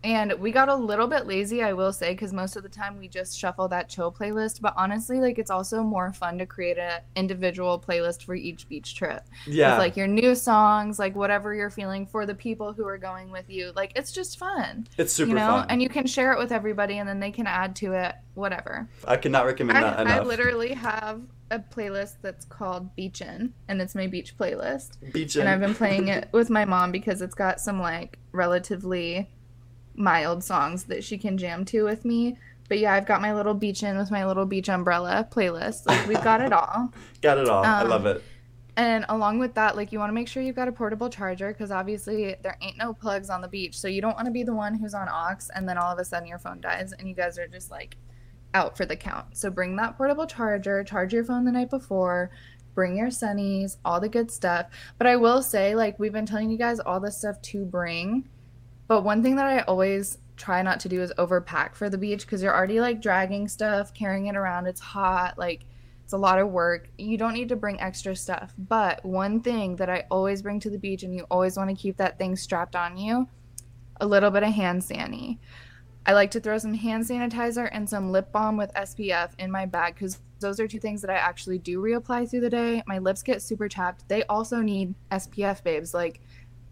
and 0.05 0.33
we 0.35 0.53
got 0.53 0.69
a 0.69 0.75
little 0.75 1.07
bit 1.07 1.27
lazy, 1.27 1.63
I 1.63 1.73
will 1.73 1.93
say, 1.93 2.13
because 2.13 2.33
most 2.33 2.57
of 2.57 2.63
the 2.63 2.69
time 2.69 2.99
we 2.99 3.09
just 3.09 3.39
shuffle 3.39 3.69
that 3.69 3.89
chill 3.89 4.13
playlist. 4.13 4.61
But 4.61 4.75
honestly, 4.77 5.21
like 5.21 5.39
it's 5.39 5.51
also 5.51 5.83
more 5.83 6.13
fun 6.13 6.39
to 6.39 6.47
create 6.47 6.79
an 6.79 7.01
individual 7.17 7.81
playlist 7.81 8.23
for 8.23 8.35
each 8.35 8.69
beach 8.69 8.95
trip. 8.95 9.25
Yeah. 9.47 9.73
With, 9.73 9.79
like 9.81 9.97
your 9.97 10.07
new 10.07 10.35
songs, 10.35 10.99
like 10.99 11.17
whatever 11.17 11.55
you're 11.55 11.71
feeling 11.71 12.07
for 12.07 12.27
the 12.27 12.35
people 12.35 12.73
who 12.73 12.87
are 12.87 12.99
going 12.99 13.31
with 13.31 13.51
you. 13.51 13.73
Like 13.75 13.93
it's 13.97 14.13
just 14.13 14.39
fun. 14.39 14.87
It's 14.97 15.13
super 15.13 15.31
you 15.31 15.35
know? 15.35 15.49
fun. 15.49 15.67
And 15.71 15.83
you 15.83 15.89
can 15.89 16.07
share 16.07 16.33
it 16.33 16.39
with 16.39 16.53
everybody 16.53 16.99
and 16.99 17.09
then 17.09 17.19
they 17.19 17.33
can 17.33 17.47
add 17.47 17.75
to 17.77 17.93
it, 17.93 18.15
whatever. 18.35 18.89
I 19.07 19.17
cannot 19.17 19.47
recommend 19.47 19.83
that 19.83 19.99
I, 19.99 20.03
enough. 20.03 20.21
I 20.21 20.25
literally 20.25 20.75
have 20.75 21.23
a 21.51 21.59
playlist 21.59 22.17
that's 22.23 22.45
called 22.45 22.95
Beachin, 22.97 23.53
and 23.69 23.81
it's 23.81 23.95
my 23.95 24.07
beach 24.07 24.37
playlist. 24.37 24.99
Beachin. 25.13 25.41
And 25.41 25.49
I've 25.49 25.61
been 25.61 25.75
playing 25.75 26.09
it 26.09 26.29
with 26.33 26.51
my 26.51 26.65
mom 26.65 26.91
because 26.93 27.23
it's 27.23 27.35
got 27.35 27.61
some 27.61 27.81
like 27.81 28.19
relatively 28.33 29.31
mild 29.97 30.45
songs 30.45 30.85
that 30.85 31.03
she 31.05 31.19
can 31.19 31.39
jam 31.39 31.65
to 31.67 31.83
with 31.85 32.05
me. 32.05 32.39
but 32.69 32.79
yeah, 32.79 32.95
I've 32.95 33.07
got 33.07 33.21
my 33.21 33.33
little 33.33 33.55
beach 33.55 33.83
in 33.83 33.97
with 33.97 34.11
my 34.11 34.27
little 34.27 34.45
beach 34.45 34.69
umbrella 34.69 35.27
playlist. 35.31 35.87
Like 35.87 36.07
we've 36.07 36.23
got 36.23 36.41
it 36.41 36.53
all. 36.53 36.93
got 37.23 37.39
it 37.39 37.49
all. 37.49 37.65
Um, 37.65 37.71
I 37.71 37.83
love 37.83 38.07
it. 38.07 38.23
And 38.77 39.07
along 39.09 39.39
with 39.39 39.55
that, 39.55 39.75
like 39.77 39.91
you 39.93 39.99
want 39.99 40.11
to 40.11 40.15
make 40.15 40.29
sure 40.29 40.43
you've 40.43 40.57
got 40.57 40.69
a 40.69 40.73
portable 40.73 41.09
charger 41.09 41.49
because 41.49 41.71
obviously 41.71 42.35
there 42.43 42.59
ain't 42.61 42.77
no 42.77 42.93
plugs 42.93 43.31
on 43.31 43.41
the 43.41 43.49
beach. 43.49 43.79
So 43.79 43.89
you 43.89 44.03
don't 44.03 44.15
want 44.15 44.27
to 44.27 44.33
be 44.33 44.43
the 44.43 44.55
one 44.55 44.75
who's 44.75 44.95
on 44.95 45.09
aux 45.09 45.49
and 45.55 45.69
then 45.69 45.79
all 45.79 45.91
of 45.91 45.99
a 45.99 46.05
sudden 46.05 46.29
your 46.29 46.39
phone 46.39 46.61
dies 46.61 46.93
and 46.93 47.09
you 47.09 47.15
guys 47.15 47.39
are 47.39 47.47
just 47.49 47.71
like 47.71 47.97
out 48.53 48.77
for 48.77 48.85
the 48.85 48.97
count. 48.97 49.37
So 49.37 49.51
bring 49.51 49.77
that 49.77 49.97
portable 49.97 50.27
charger, 50.27 50.83
charge 50.85 51.13
your 51.13 51.25
phone 51.25 51.45
the 51.45 51.53
night 51.53 51.71
before, 51.71 52.31
bring 52.75 52.97
your 52.97 53.09
sunnies, 53.09 53.77
all 53.85 54.01
the 54.01 54.09
good 54.09 54.31
stuff. 54.31 54.67
But 54.99 55.07
I 55.07 55.17
will 55.17 55.43
say, 55.43 55.75
like, 55.75 55.99
we've 55.99 56.13
been 56.13 56.27
telling 56.27 56.51
you 56.51 56.59
guys 56.59 56.79
all 56.79 57.01
this 57.01 57.19
stuff 57.19 57.41
to 57.43 57.65
bring. 57.65 58.29
But 58.89 59.03
one 59.03 59.23
thing 59.23 59.37
that 59.37 59.47
I 59.47 59.61
always 59.63 60.19
try 60.37 60.63
not 60.63 60.81
to 60.81 60.89
do 60.89 61.01
is 61.03 61.13
overpack 61.19 61.75
for 61.75 61.89
the 61.89 61.99
beach 61.99 62.27
because 62.27 62.43
you're 62.43 62.55
already 62.55 62.81
like 62.81 63.01
dragging 63.01 63.49
stuff, 63.49 63.95
carrying 63.95 64.27
it 64.27 64.37
around. 64.37 64.67
It's 64.67 64.81
hot. 64.81 65.39
Like, 65.39 65.67
it's 66.05 66.13
a 66.13 66.19
lot 66.19 66.39
of 66.39 66.51
work. 66.51 66.89
You 66.99 67.19
don't 67.19 67.35
need 67.35 67.49
to 67.49 67.57
bring 67.57 67.81
extra 67.81 68.15
stuff. 68.15 68.55
But 68.57 69.05
one 69.05 69.41
thing 69.41 69.77
that 69.77 69.91
I 69.91 70.05
always 70.11 70.41
bring 70.41 70.61
to 70.61 70.71
the 70.71 70.79
beach, 70.79 71.03
and 71.03 71.13
you 71.13 71.27
always 71.31 71.57
want 71.57 71.71
to 71.71 71.75
keep 71.75 71.97
that 71.97 72.17
thing 72.17 72.37
strapped 72.37 72.77
on 72.77 72.97
you 72.97 73.29
a 74.01 74.07
little 74.07 74.31
bit 74.31 74.43
of 74.43 74.53
hand 74.53 74.85
sani. 74.85 75.41
I 76.05 76.13
like 76.13 76.31
to 76.33 76.41
throw 76.41 76.59
some 76.59 76.75
hand 76.75 77.05
sanitizer 77.05 77.69
and 77.73 77.89
some 77.89 78.13
lip 78.13 78.31
balm 78.31 78.57
with 78.57 78.73
SPF 78.75 79.31
in 79.41 79.51
my 79.51 79.67
bag 79.67 79.95
because 79.95 80.21
those 80.39 80.61
are 80.61 80.69
two 80.69 80.79
things 80.79 81.01
that 81.01 81.11
I 81.11 81.15
actually 81.15 81.59
do 81.59 81.81
reapply 81.81 82.31
through 82.31 82.43
the 82.43 82.51
day. 82.51 82.85
My 82.87 82.99
lips 82.99 83.25
get 83.25 83.43
super 83.43 83.69
chapped. 83.69 84.09
They 84.09 84.23
also 84.25 84.61
need 84.61 84.95
SPF, 85.11 85.65
babes. 85.65 85.93
Like, 85.93 86.21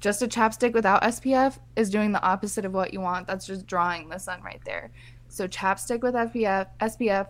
just 0.05 0.21
a 0.21 0.29
chapstick 0.29 0.75
without 0.75 1.03
SPF 1.03 1.59
is 1.77 1.89
doing 1.89 2.13
the 2.13 2.23
opposite 2.23 2.67
of 2.67 2.75
what 2.75 2.93
you 2.93 3.01
want. 3.01 3.27
That's 3.27 3.47
just 3.47 3.67
drawing 3.67 4.11
the 4.11 4.19
sun 4.19 4.43
right 4.43 4.61
there. 4.67 4.91
So, 5.31 5.49
chapstick 5.49 6.03
with 6.03 6.13
SPF, 6.13 6.67
SPF, 6.79 7.29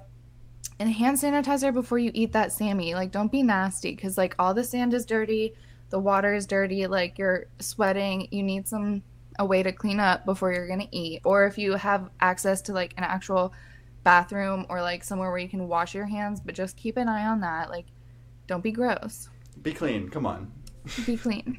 and 0.81 0.91
hand 0.91 1.16
sanitizer 1.16 1.72
before 1.72 2.01
you 2.01 2.11
eat 2.14 2.33
that 2.33 2.51
Sammy. 2.51 2.97
Like, 2.97 3.12
don't 3.12 3.31
be 3.31 3.45
nasty 3.45 3.95
because, 3.95 4.18
like, 4.18 4.35
all 4.41 4.55
the 4.55 4.64
sand 4.64 4.93
is 4.93 5.07
dirty, 5.07 5.55
the 5.91 6.01
water 6.01 6.35
is 6.35 6.47
dirty, 6.47 6.89
like, 6.89 7.16
you're 7.16 7.47
sweating. 7.61 8.27
You 8.33 8.43
need 8.43 8.66
some 8.66 9.05
a 9.39 9.47
way 9.47 9.62
to 9.62 9.70
clean 9.70 10.01
up 10.01 10.25
before 10.25 10.53
you're 10.53 10.66
gonna 10.66 10.89
eat. 10.91 11.20
Or 11.25 11.47
if 11.47 11.57
you 11.57 11.75
have 11.75 12.11
access 12.20 12.61
to 12.62 12.72
like 12.72 12.95
an 12.97 13.05
actual 13.05 13.53
bathroom 14.03 14.66
or 14.68 14.83
like 14.83 15.05
somewhere 15.05 15.31
where 15.31 15.39
you 15.39 15.49
can 15.49 15.68
wash 15.68 15.95
your 15.95 16.07
hands, 16.07 16.41
but 16.41 16.57
just 16.57 16.77
keep 16.77 16.97
an 16.97 17.09
eye 17.09 17.27
on 17.27 17.41
that. 17.41 17.70
Like, 17.70 17.87
don't 18.49 18.62
be 18.62 18.72
gross. 18.72 19.29
Be 19.62 19.72
clean. 19.72 20.09
Come 20.09 20.27
on. 20.27 20.51
Be 21.07 21.16
clean. 21.16 21.59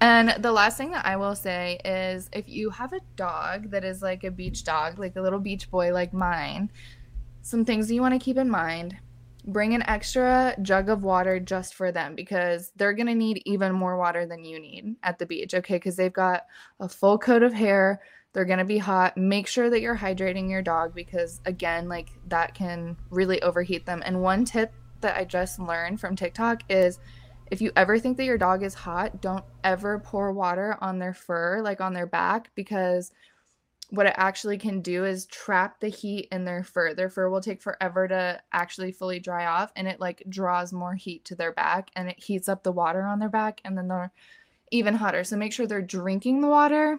And 0.00 0.42
the 0.42 0.52
last 0.52 0.76
thing 0.76 0.90
that 0.90 1.06
I 1.06 1.16
will 1.16 1.34
say 1.34 1.80
is 1.84 2.28
if 2.32 2.48
you 2.48 2.70
have 2.70 2.92
a 2.92 3.00
dog 3.16 3.70
that 3.70 3.84
is 3.84 4.02
like 4.02 4.24
a 4.24 4.30
beach 4.30 4.64
dog, 4.64 4.98
like 4.98 5.16
a 5.16 5.22
little 5.22 5.38
beach 5.38 5.70
boy 5.70 5.92
like 5.92 6.12
mine, 6.12 6.70
some 7.42 7.64
things 7.64 7.90
you 7.90 8.00
want 8.00 8.14
to 8.14 8.24
keep 8.24 8.36
in 8.36 8.50
mind. 8.50 8.96
Bring 9.48 9.74
an 9.74 9.84
extra 9.88 10.56
jug 10.60 10.88
of 10.88 11.04
water 11.04 11.38
just 11.38 11.74
for 11.74 11.92
them 11.92 12.16
because 12.16 12.72
they're 12.74 12.92
going 12.92 13.06
to 13.06 13.14
need 13.14 13.42
even 13.46 13.72
more 13.72 13.96
water 13.96 14.26
than 14.26 14.44
you 14.44 14.58
need 14.58 14.96
at 15.04 15.20
the 15.20 15.26
beach, 15.26 15.54
okay? 15.54 15.76
Because 15.76 15.94
they've 15.94 16.12
got 16.12 16.46
a 16.80 16.88
full 16.88 17.16
coat 17.16 17.44
of 17.44 17.52
hair. 17.52 18.02
They're 18.32 18.44
going 18.44 18.58
to 18.58 18.64
be 18.64 18.78
hot. 18.78 19.16
Make 19.16 19.46
sure 19.46 19.70
that 19.70 19.80
you're 19.80 19.96
hydrating 19.96 20.50
your 20.50 20.62
dog 20.62 20.96
because, 20.96 21.40
again, 21.46 21.88
like 21.88 22.08
that 22.26 22.54
can 22.54 22.96
really 23.10 23.40
overheat 23.42 23.86
them. 23.86 24.02
And 24.04 24.20
one 24.20 24.44
tip 24.44 24.72
that 25.00 25.16
I 25.16 25.24
just 25.24 25.60
learned 25.60 26.00
from 26.00 26.16
TikTok 26.16 26.62
is 26.68 26.98
if 27.50 27.60
you 27.60 27.70
ever 27.76 27.98
think 27.98 28.16
that 28.16 28.24
your 28.24 28.38
dog 28.38 28.62
is 28.62 28.74
hot, 28.74 29.20
don't 29.20 29.44
ever 29.62 29.98
pour 29.98 30.32
water 30.32 30.76
on 30.80 30.98
their 30.98 31.14
fur, 31.14 31.60
like 31.62 31.80
on 31.80 31.92
their 31.92 32.06
back, 32.06 32.50
because 32.54 33.12
what 33.90 34.06
it 34.06 34.14
actually 34.16 34.58
can 34.58 34.80
do 34.80 35.04
is 35.04 35.26
trap 35.26 35.80
the 35.80 35.88
heat 35.88 36.28
in 36.32 36.44
their 36.44 36.64
fur. 36.64 36.92
Their 36.94 37.08
fur 37.08 37.30
will 37.30 37.40
take 37.40 37.62
forever 37.62 38.08
to 38.08 38.40
actually 38.52 38.90
fully 38.90 39.20
dry 39.20 39.46
off 39.46 39.70
and 39.76 39.86
it 39.86 40.00
like 40.00 40.24
draws 40.28 40.72
more 40.72 40.94
heat 40.94 41.24
to 41.26 41.36
their 41.36 41.52
back 41.52 41.90
and 41.94 42.08
it 42.08 42.18
heats 42.18 42.48
up 42.48 42.64
the 42.64 42.72
water 42.72 43.02
on 43.02 43.20
their 43.20 43.28
back 43.28 43.60
and 43.64 43.78
then 43.78 43.86
they're 43.86 44.12
even 44.72 44.94
hotter. 44.94 45.22
So 45.22 45.36
make 45.36 45.52
sure 45.52 45.66
they're 45.66 45.82
drinking 45.82 46.40
the 46.40 46.48
water. 46.48 46.98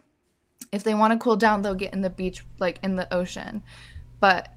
If 0.72 0.84
they 0.84 0.94
want 0.94 1.12
to 1.12 1.20
cool 1.20 1.36
down, 1.36 1.62
they'll 1.62 1.76
get 1.76 1.94
in 1.94 2.02
the 2.02 2.10
beach 2.10 2.46
like 2.58 2.80
in 2.84 2.96
the 2.96 3.14
ocean. 3.14 3.64
But 4.22 4.54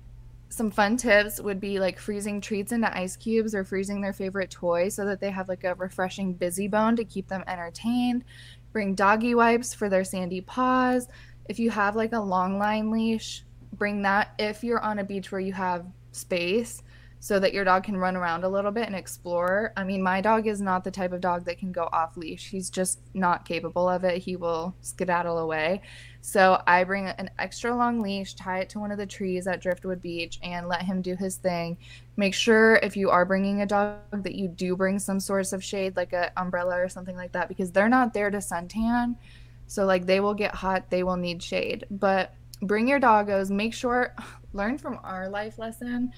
some 0.51 0.71
fun 0.71 0.97
tips 0.97 1.41
would 1.41 1.61
be 1.61 1.81
like 1.81 1.99
freezing 1.99 2.41
treats 2.41 2.73
into 2.73 2.95
ice 2.97 3.17
cubes 3.17 3.55
or 3.55 3.65
freezing 3.65 4.01
their 4.01 4.13
favorite 4.13 4.51
toy 4.51 4.89
so 4.89 5.07
that 5.07 5.21
they 5.21 5.31
have 5.31 5.49
like 5.49 5.65
a 5.65 5.75
refreshing 5.77 6.35
busy 6.35 6.69
bone 6.69 6.97
to 6.97 7.05
keep 7.05 7.29
them 7.29 7.45
entertained. 7.47 8.25
Bring 8.73 8.95
doggy 8.95 9.35
wipes 9.35 9.73
for 9.73 9.89
their 9.89 10.05
sandy 10.05 10.41
paws 10.43 11.09
if 11.51 11.59
you 11.59 11.69
have 11.69 11.97
like 11.97 12.13
a 12.13 12.21
long 12.21 12.61
line 12.61 12.93
leash, 12.93 13.43
bring 13.73 14.03
that 14.03 14.35
if 14.39 14.63
you're 14.63 14.81
on 14.81 15.01
a 15.01 15.05
beach 15.05 15.33
where 15.33 15.41
you 15.41 15.53
have 15.53 15.85
space 16.13 16.85
so 17.19 17.41
that 17.41 17.53
your 17.53 17.65
dog 17.65 17.83
can 17.83 17.97
run 17.97 18.17
around 18.17 18.45
a 18.45 18.49
little 18.49 18.71
bit 18.71 18.87
and 18.87 18.95
explore. 18.95 19.73
I 19.77 19.83
mean, 19.83 20.01
my 20.01 20.21
dog 20.21 20.47
is 20.47 20.61
not 20.61 20.85
the 20.85 20.93
type 20.93 21.13
of 21.13 21.21
dog 21.21 21.45
that 21.47 21.59
can 21.59 21.73
go 21.73 21.89
off 21.93 22.17
leash. 22.17 22.51
He's 22.51 22.71
just 22.71 23.01
not 23.15 23.45
capable 23.45 23.89
of 23.89 24.05
it. 24.05 24.19
He 24.19 24.37
will 24.37 24.77
skedaddle 24.81 25.39
away. 25.39 25.83
So 26.23 26.63
I 26.67 26.85
bring 26.85 27.07
an 27.07 27.31
extra 27.39 27.75
long 27.75 28.01
leash, 28.01 28.35
tie 28.35 28.61
it 28.61 28.69
to 28.71 28.79
one 28.79 28.93
of 28.93 28.99
the 28.99 29.07
trees 29.07 29.47
at 29.47 29.61
Driftwood 29.61 30.03
Beach, 30.03 30.39
and 30.43 30.69
let 30.69 30.83
him 30.83 31.01
do 31.01 31.17
his 31.17 31.37
thing. 31.37 31.79
Make 32.17 32.35
sure 32.35 32.77
if 32.83 32.97
you 32.97 33.11
are 33.11 33.25
bringing 33.25 33.63
a 33.63 33.67
dog 33.67 33.99
that 34.13 34.35
you 34.35 34.49
do 34.49 34.77
bring 34.77 34.99
some 34.99 35.19
source 35.19 35.53
of 35.53 35.65
shade, 35.65 35.97
like 35.97 36.13
an 36.13 36.31
umbrella 36.37 36.79
or 36.79 36.89
something 36.89 37.17
like 37.17 37.33
that, 37.33 37.49
because 37.49 37.73
they're 37.73 37.89
not 37.89 38.13
there 38.13 38.31
to 38.31 38.39
suntan. 38.39 39.17
So 39.67 39.87
like 39.87 40.05
they 40.05 40.21
will 40.21 40.35
get 40.35 40.55
hot, 40.55 40.91
they 40.91 41.03
will 41.03 41.17
need 41.17 41.43
shade. 41.43 41.87
But 41.91 42.35
bring 42.61 42.87
your 42.87 43.01
doggos, 43.01 43.51
make 43.51 43.73
sure 43.73 44.15
learn 44.53 44.79
from 44.79 44.99
our 45.03 45.29
life 45.29 45.59
lesson. 45.59 46.13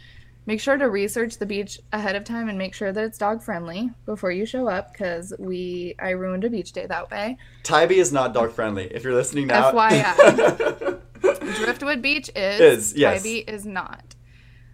Make 0.44 0.60
sure 0.60 0.76
to 0.76 0.90
research 0.90 1.38
the 1.38 1.46
beach 1.46 1.78
ahead 1.92 2.16
of 2.16 2.24
time 2.24 2.48
and 2.48 2.58
make 2.58 2.74
sure 2.74 2.92
that 2.92 3.04
it's 3.04 3.18
dog 3.18 3.42
friendly 3.42 3.90
before 4.06 4.32
you 4.32 4.44
show 4.44 4.68
up 4.68 4.92
because 4.92 5.32
we 5.38 5.94
I 6.00 6.10
ruined 6.10 6.44
a 6.44 6.50
beach 6.50 6.72
day 6.72 6.86
that 6.86 7.10
way. 7.10 7.38
Tybee 7.62 7.98
is 7.98 8.12
not 8.12 8.34
dog 8.34 8.52
friendly. 8.52 8.84
If 8.92 9.04
you're 9.04 9.14
listening 9.14 9.46
now, 9.46 9.70
FYI, 9.72 11.00
Driftwood 11.56 12.02
Beach 12.02 12.28
is. 12.34 12.60
Is 12.60 12.94
yes. 12.94 13.22
Tybee 13.22 13.44
is 13.46 13.64
not. 13.64 14.16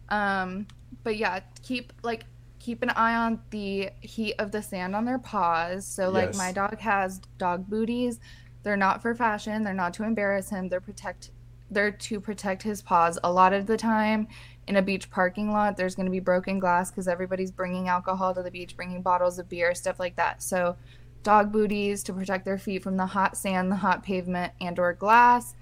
Um, 0.08 0.66
but 1.04 1.16
yeah, 1.18 1.40
keep 1.62 1.92
like 2.02 2.24
keep 2.58 2.82
an 2.82 2.90
eye 2.90 3.14
on 3.14 3.40
the 3.50 3.90
heat 4.00 4.34
of 4.38 4.52
the 4.52 4.62
sand 4.62 4.96
on 4.96 5.04
their 5.04 5.18
paws. 5.18 5.86
So 5.86 6.08
like 6.08 6.28
yes. 6.28 6.38
my 6.38 6.52
dog 6.52 6.78
has 6.78 7.20
dog 7.36 7.68
booties 7.68 8.20
they're 8.62 8.76
not 8.76 9.02
for 9.02 9.14
fashion. 9.14 9.64
They're 9.64 9.74
not 9.74 9.94
to 9.94 10.04
embarrass 10.04 10.50
him. 10.50 10.68
They're 10.68 10.80
protect. 10.80 11.30
They're 11.70 11.90
to 11.90 12.20
protect 12.20 12.62
his 12.62 12.82
paws. 12.82 13.18
A 13.24 13.32
lot 13.32 13.52
of 13.52 13.66
the 13.66 13.76
time, 13.76 14.28
in 14.68 14.76
a 14.76 14.82
beach 14.82 15.10
parking 15.10 15.50
lot, 15.50 15.76
there's 15.76 15.94
going 15.94 16.06
to 16.06 16.12
be 16.12 16.20
broken 16.20 16.58
glass 16.58 16.90
because 16.90 17.08
everybody's 17.08 17.50
bringing 17.50 17.88
alcohol 17.88 18.34
to 18.34 18.42
the 18.42 18.50
beach, 18.50 18.76
bringing 18.76 19.02
bottles 19.02 19.38
of 19.38 19.48
beer, 19.48 19.74
stuff 19.74 19.98
like 19.98 20.16
that. 20.16 20.42
So, 20.42 20.76
dog 21.22 21.50
booties 21.50 22.02
to 22.04 22.12
protect 22.12 22.44
their 22.44 22.58
feet 22.58 22.82
from 22.82 22.96
the 22.96 23.06
hot 23.06 23.36
sand, 23.36 23.72
the 23.72 23.76
hot 23.76 24.02
pavement, 24.02 24.52
and/or 24.60 24.92
glass. 24.92 25.54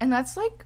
And 0.00 0.10
that's 0.10 0.36
like 0.36 0.64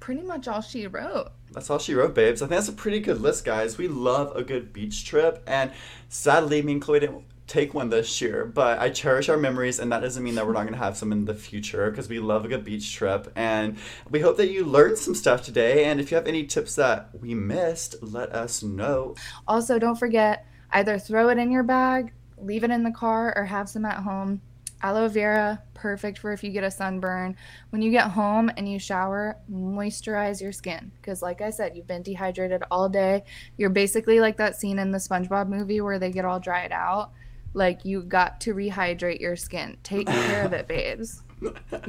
pretty 0.00 0.22
much 0.22 0.48
all 0.48 0.62
she 0.62 0.86
wrote. 0.86 1.32
That's 1.52 1.70
all 1.70 1.78
she 1.78 1.94
wrote, 1.94 2.14
babes. 2.14 2.42
I 2.42 2.46
think 2.46 2.56
that's 2.56 2.68
a 2.68 2.72
pretty 2.72 3.00
good 3.00 3.20
list, 3.20 3.44
guys. 3.44 3.78
We 3.78 3.86
love 3.86 4.34
a 4.34 4.42
good 4.42 4.72
beach 4.72 5.04
trip, 5.04 5.42
and 5.46 5.72
sadly, 6.08 6.62
me 6.62 6.72
and 6.72 6.82
Chloe 6.82 7.00
didn't 7.00 7.24
take 7.46 7.74
one 7.74 7.90
this 7.90 8.20
year, 8.20 8.44
but 8.44 8.78
I 8.78 8.90
cherish 8.90 9.28
our 9.28 9.36
memories, 9.36 9.78
and 9.78 9.90
that 9.92 10.00
doesn't 10.00 10.22
mean 10.22 10.34
that 10.34 10.46
we're 10.46 10.52
not 10.52 10.62
going 10.62 10.72
to 10.72 10.78
have 10.78 10.96
some 10.96 11.12
in 11.12 11.24
the 11.24 11.34
future 11.34 11.90
because 11.90 12.08
we 12.08 12.18
love 12.18 12.44
a 12.44 12.48
good 12.48 12.64
beach 12.64 12.92
trip. 12.92 13.30
And 13.36 13.76
we 14.10 14.20
hope 14.20 14.36
that 14.38 14.50
you 14.50 14.64
learned 14.64 14.98
some 14.98 15.14
stuff 15.14 15.42
today. 15.42 15.84
And 15.84 16.00
if 16.00 16.10
you 16.10 16.16
have 16.16 16.26
any 16.26 16.44
tips 16.44 16.74
that 16.76 17.10
we 17.20 17.34
missed, 17.34 17.96
let 18.02 18.30
us 18.32 18.62
know. 18.62 19.14
Also, 19.46 19.78
don't 19.78 19.98
forget 19.98 20.46
either 20.72 20.98
throw 20.98 21.28
it 21.28 21.38
in 21.38 21.50
your 21.50 21.62
bag, 21.62 22.12
leave 22.38 22.64
it 22.64 22.70
in 22.70 22.82
the 22.82 22.90
car, 22.90 23.32
or 23.36 23.44
have 23.44 23.68
some 23.68 23.84
at 23.84 24.02
home. 24.02 24.40
Aloe 24.82 25.08
vera, 25.08 25.62
perfect 25.72 26.18
for 26.18 26.32
if 26.32 26.44
you 26.44 26.50
get 26.50 26.62
a 26.62 26.70
sunburn. 26.70 27.34
When 27.70 27.80
you 27.80 27.90
get 27.90 28.10
home 28.10 28.50
and 28.56 28.70
you 28.70 28.78
shower, 28.78 29.38
moisturize 29.50 30.40
your 30.40 30.52
skin. 30.52 30.92
Because, 31.00 31.22
like 31.22 31.40
I 31.40 31.50
said, 31.50 31.74
you've 31.74 31.86
been 31.86 32.02
dehydrated 32.02 32.62
all 32.70 32.88
day. 32.88 33.24
You're 33.56 33.70
basically 33.70 34.20
like 34.20 34.36
that 34.36 34.56
scene 34.56 34.78
in 34.78 34.90
the 34.90 34.98
SpongeBob 34.98 35.48
movie 35.48 35.80
where 35.80 35.98
they 35.98 36.10
get 36.10 36.26
all 36.26 36.38
dried 36.38 36.72
out. 36.72 37.12
Like 37.54 37.84
you 37.84 38.02
got 38.02 38.40
to 38.42 38.54
rehydrate 38.54 39.20
your 39.20 39.36
skin. 39.36 39.76
Take 39.82 40.06
care 40.06 40.44
of 40.44 40.52
it, 40.52 40.68
babes. 40.68 41.22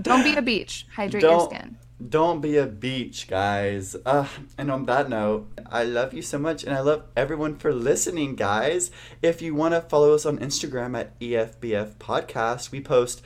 Don't 0.02 0.24
be 0.24 0.36
a 0.36 0.42
beach. 0.42 0.88
Hydrate 0.94 1.22
don't, 1.22 1.40
your 1.40 1.50
skin. 1.50 1.78
Don't 2.10 2.42
be 2.42 2.58
a 2.58 2.66
beach, 2.66 3.28
guys. 3.28 3.96
Uh, 4.06 4.28
and 4.58 4.70
on 4.70 4.86
that 4.86 5.10
note, 5.10 5.48
I 5.66 5.84
love 5.84 6.14
you 6.14 6.22
so 6.22 6.38
much, 6.38 6.64
and 6.64 6.74
I 6.76 6.82
love 6.82 7.06
everyone 7.16 7.58
for 7.58 7.74
listening, 7.74 8.36
guys. 8.36 8.92
If 9.22 9.42
you 9.42 9.56
want 9.56 9.74
to 9.74 9.82
follow 9.82 10.14
us 10.14 10.26
on 10.26 10.38
Instagram 10.38 10.98
at 10.98 11.20
EFBF 11.20 11.96
Podcast, 11.96 12.72
we 12.72 12.82
post 12.82 13.22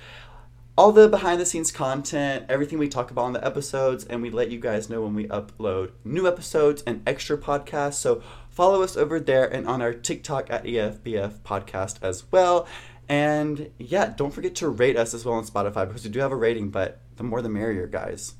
all 0.78 0.92
the 0.92 1.10
behind 1.10 1.42
the 1.42 1.46
scenes 1.46 1.72
content, 1.72 2.46
everything 2.48 2.80
we 2.80 2.88
talk 2.88 3.12
about 3.12 3.26
on 3.26 3.34
the 3.34 3.46
episodes, 3.46 4.06
and 4.06 4.22
we 4.22 4.30
let 4.30 4.50
you 4.50 4.60
guys 4.60 4.90
know 4.90 5.02
when 5.02 5.14
we 5.14 5.28
upload 5.28 5.92
new 6.06 6.28
episodes 6.28 6.82
and 6.88 7.04
extra 7.06 7.38
podcasts. 7.38 7.96
So 7.96 8.24
follow 8.52 8.84
us 8.84 8.96
over 8.96 9.20
there 9.20 9.46
and 9.52 9.68
on 9.68 9.82
our 9.82 9.94
TikTok 9.94 10.50
at 10.52 10.66
EFBF 10.66 11.40
podcast 11.40 11.98
as 12.04 12.32
well. 12.32 12.68
And 13.10 13.72
yeah, 13.78 14.14
don't 14.16 14.32
forget 14.32 14.56
to 14.56 14.70
rate 14.70 14.96
us 14.96 15.14
as 15.14 15.26
well 15.26 15.36
on 15.36 15.46
Spotify 15.46 15.88
because 15.88 16.04
we 16.04 16.10
do 16.12 16.20
have 16.20 16.32
a 16.32 16.36
rating, 16.36 16.70
but 16.70 17.02
the 17.18 17.24
more 17.24 17.42
the 17.42 17.50
merrier, 17.50 17.88
guys. 17.88 18.36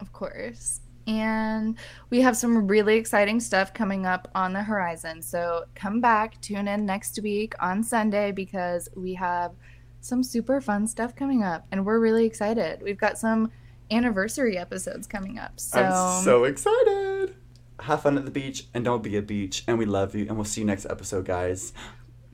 Of 0.00 0.12
course. 0.12 0.80
and 1.08 1.76
we 2.10 2.20
have 2.20 2.36
some 2.36 2.68
really 2.68 2.96
exciting 2.96 3.40
stuff 3.40 3.72
coming 3.72 4.04
up 4.04 4.30
on 4.34 4.52
the 4.52 4.62
horizon. 4.62 5.22
So 5.22 5.64
come 5.74 6.00
back, 6.00 6.38
tune 6.42 6.68
in 6.68 6.84
next 6.84 7.18
week 7.22 7.54
on 7.60 7.82
Sunday 7.82 8.30
because 8.30 8.88
we 8.94 9.14
have 9.14 9.52
some 10.00 10.22
super 10.22 10.60
fun 10.60 10.86
stuff 10.86 11.16
coming 11.16 11.42
up, 11.42 11.66
and 11.72 11.84
we're 11.84 11.98
really 11.98 12.24
excited. 12.26 12.82
We've 12.82 12.98
got 12.98 13.18
some 13.18 13.50
anniversary 13.90 14.58
episodes 14.58 15.06
coming 15.06 15.38
up. 15.38 15.58
So 15.58 15.80
I'm 15.80 16.22
so 16.22 16.44
excited 16.44 17.34
have 17.80 18.02
fun 18.02 18.18
at 18.18 18.24
the 18.24 18.30
beach 18.30 18.66
and 18.74 18.84
don't 18.84 19.02
be 19.02 19.16
a 19.16 19.22
beach. 19.22 19.64
And 19.66 19.78
we 19.78 19.86
love 19.86 20.14
you. 20.14 20.26
And 20.26 20.36
we'll 20.36 20.44
see 20.44 20.60
you 20.62 20.66
next 20.66 20.86
episode, 20.86 21.24
guys. 21.24 21.72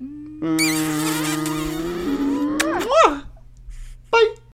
Mm. 0.01 0.59
Bye. 4.11 4.35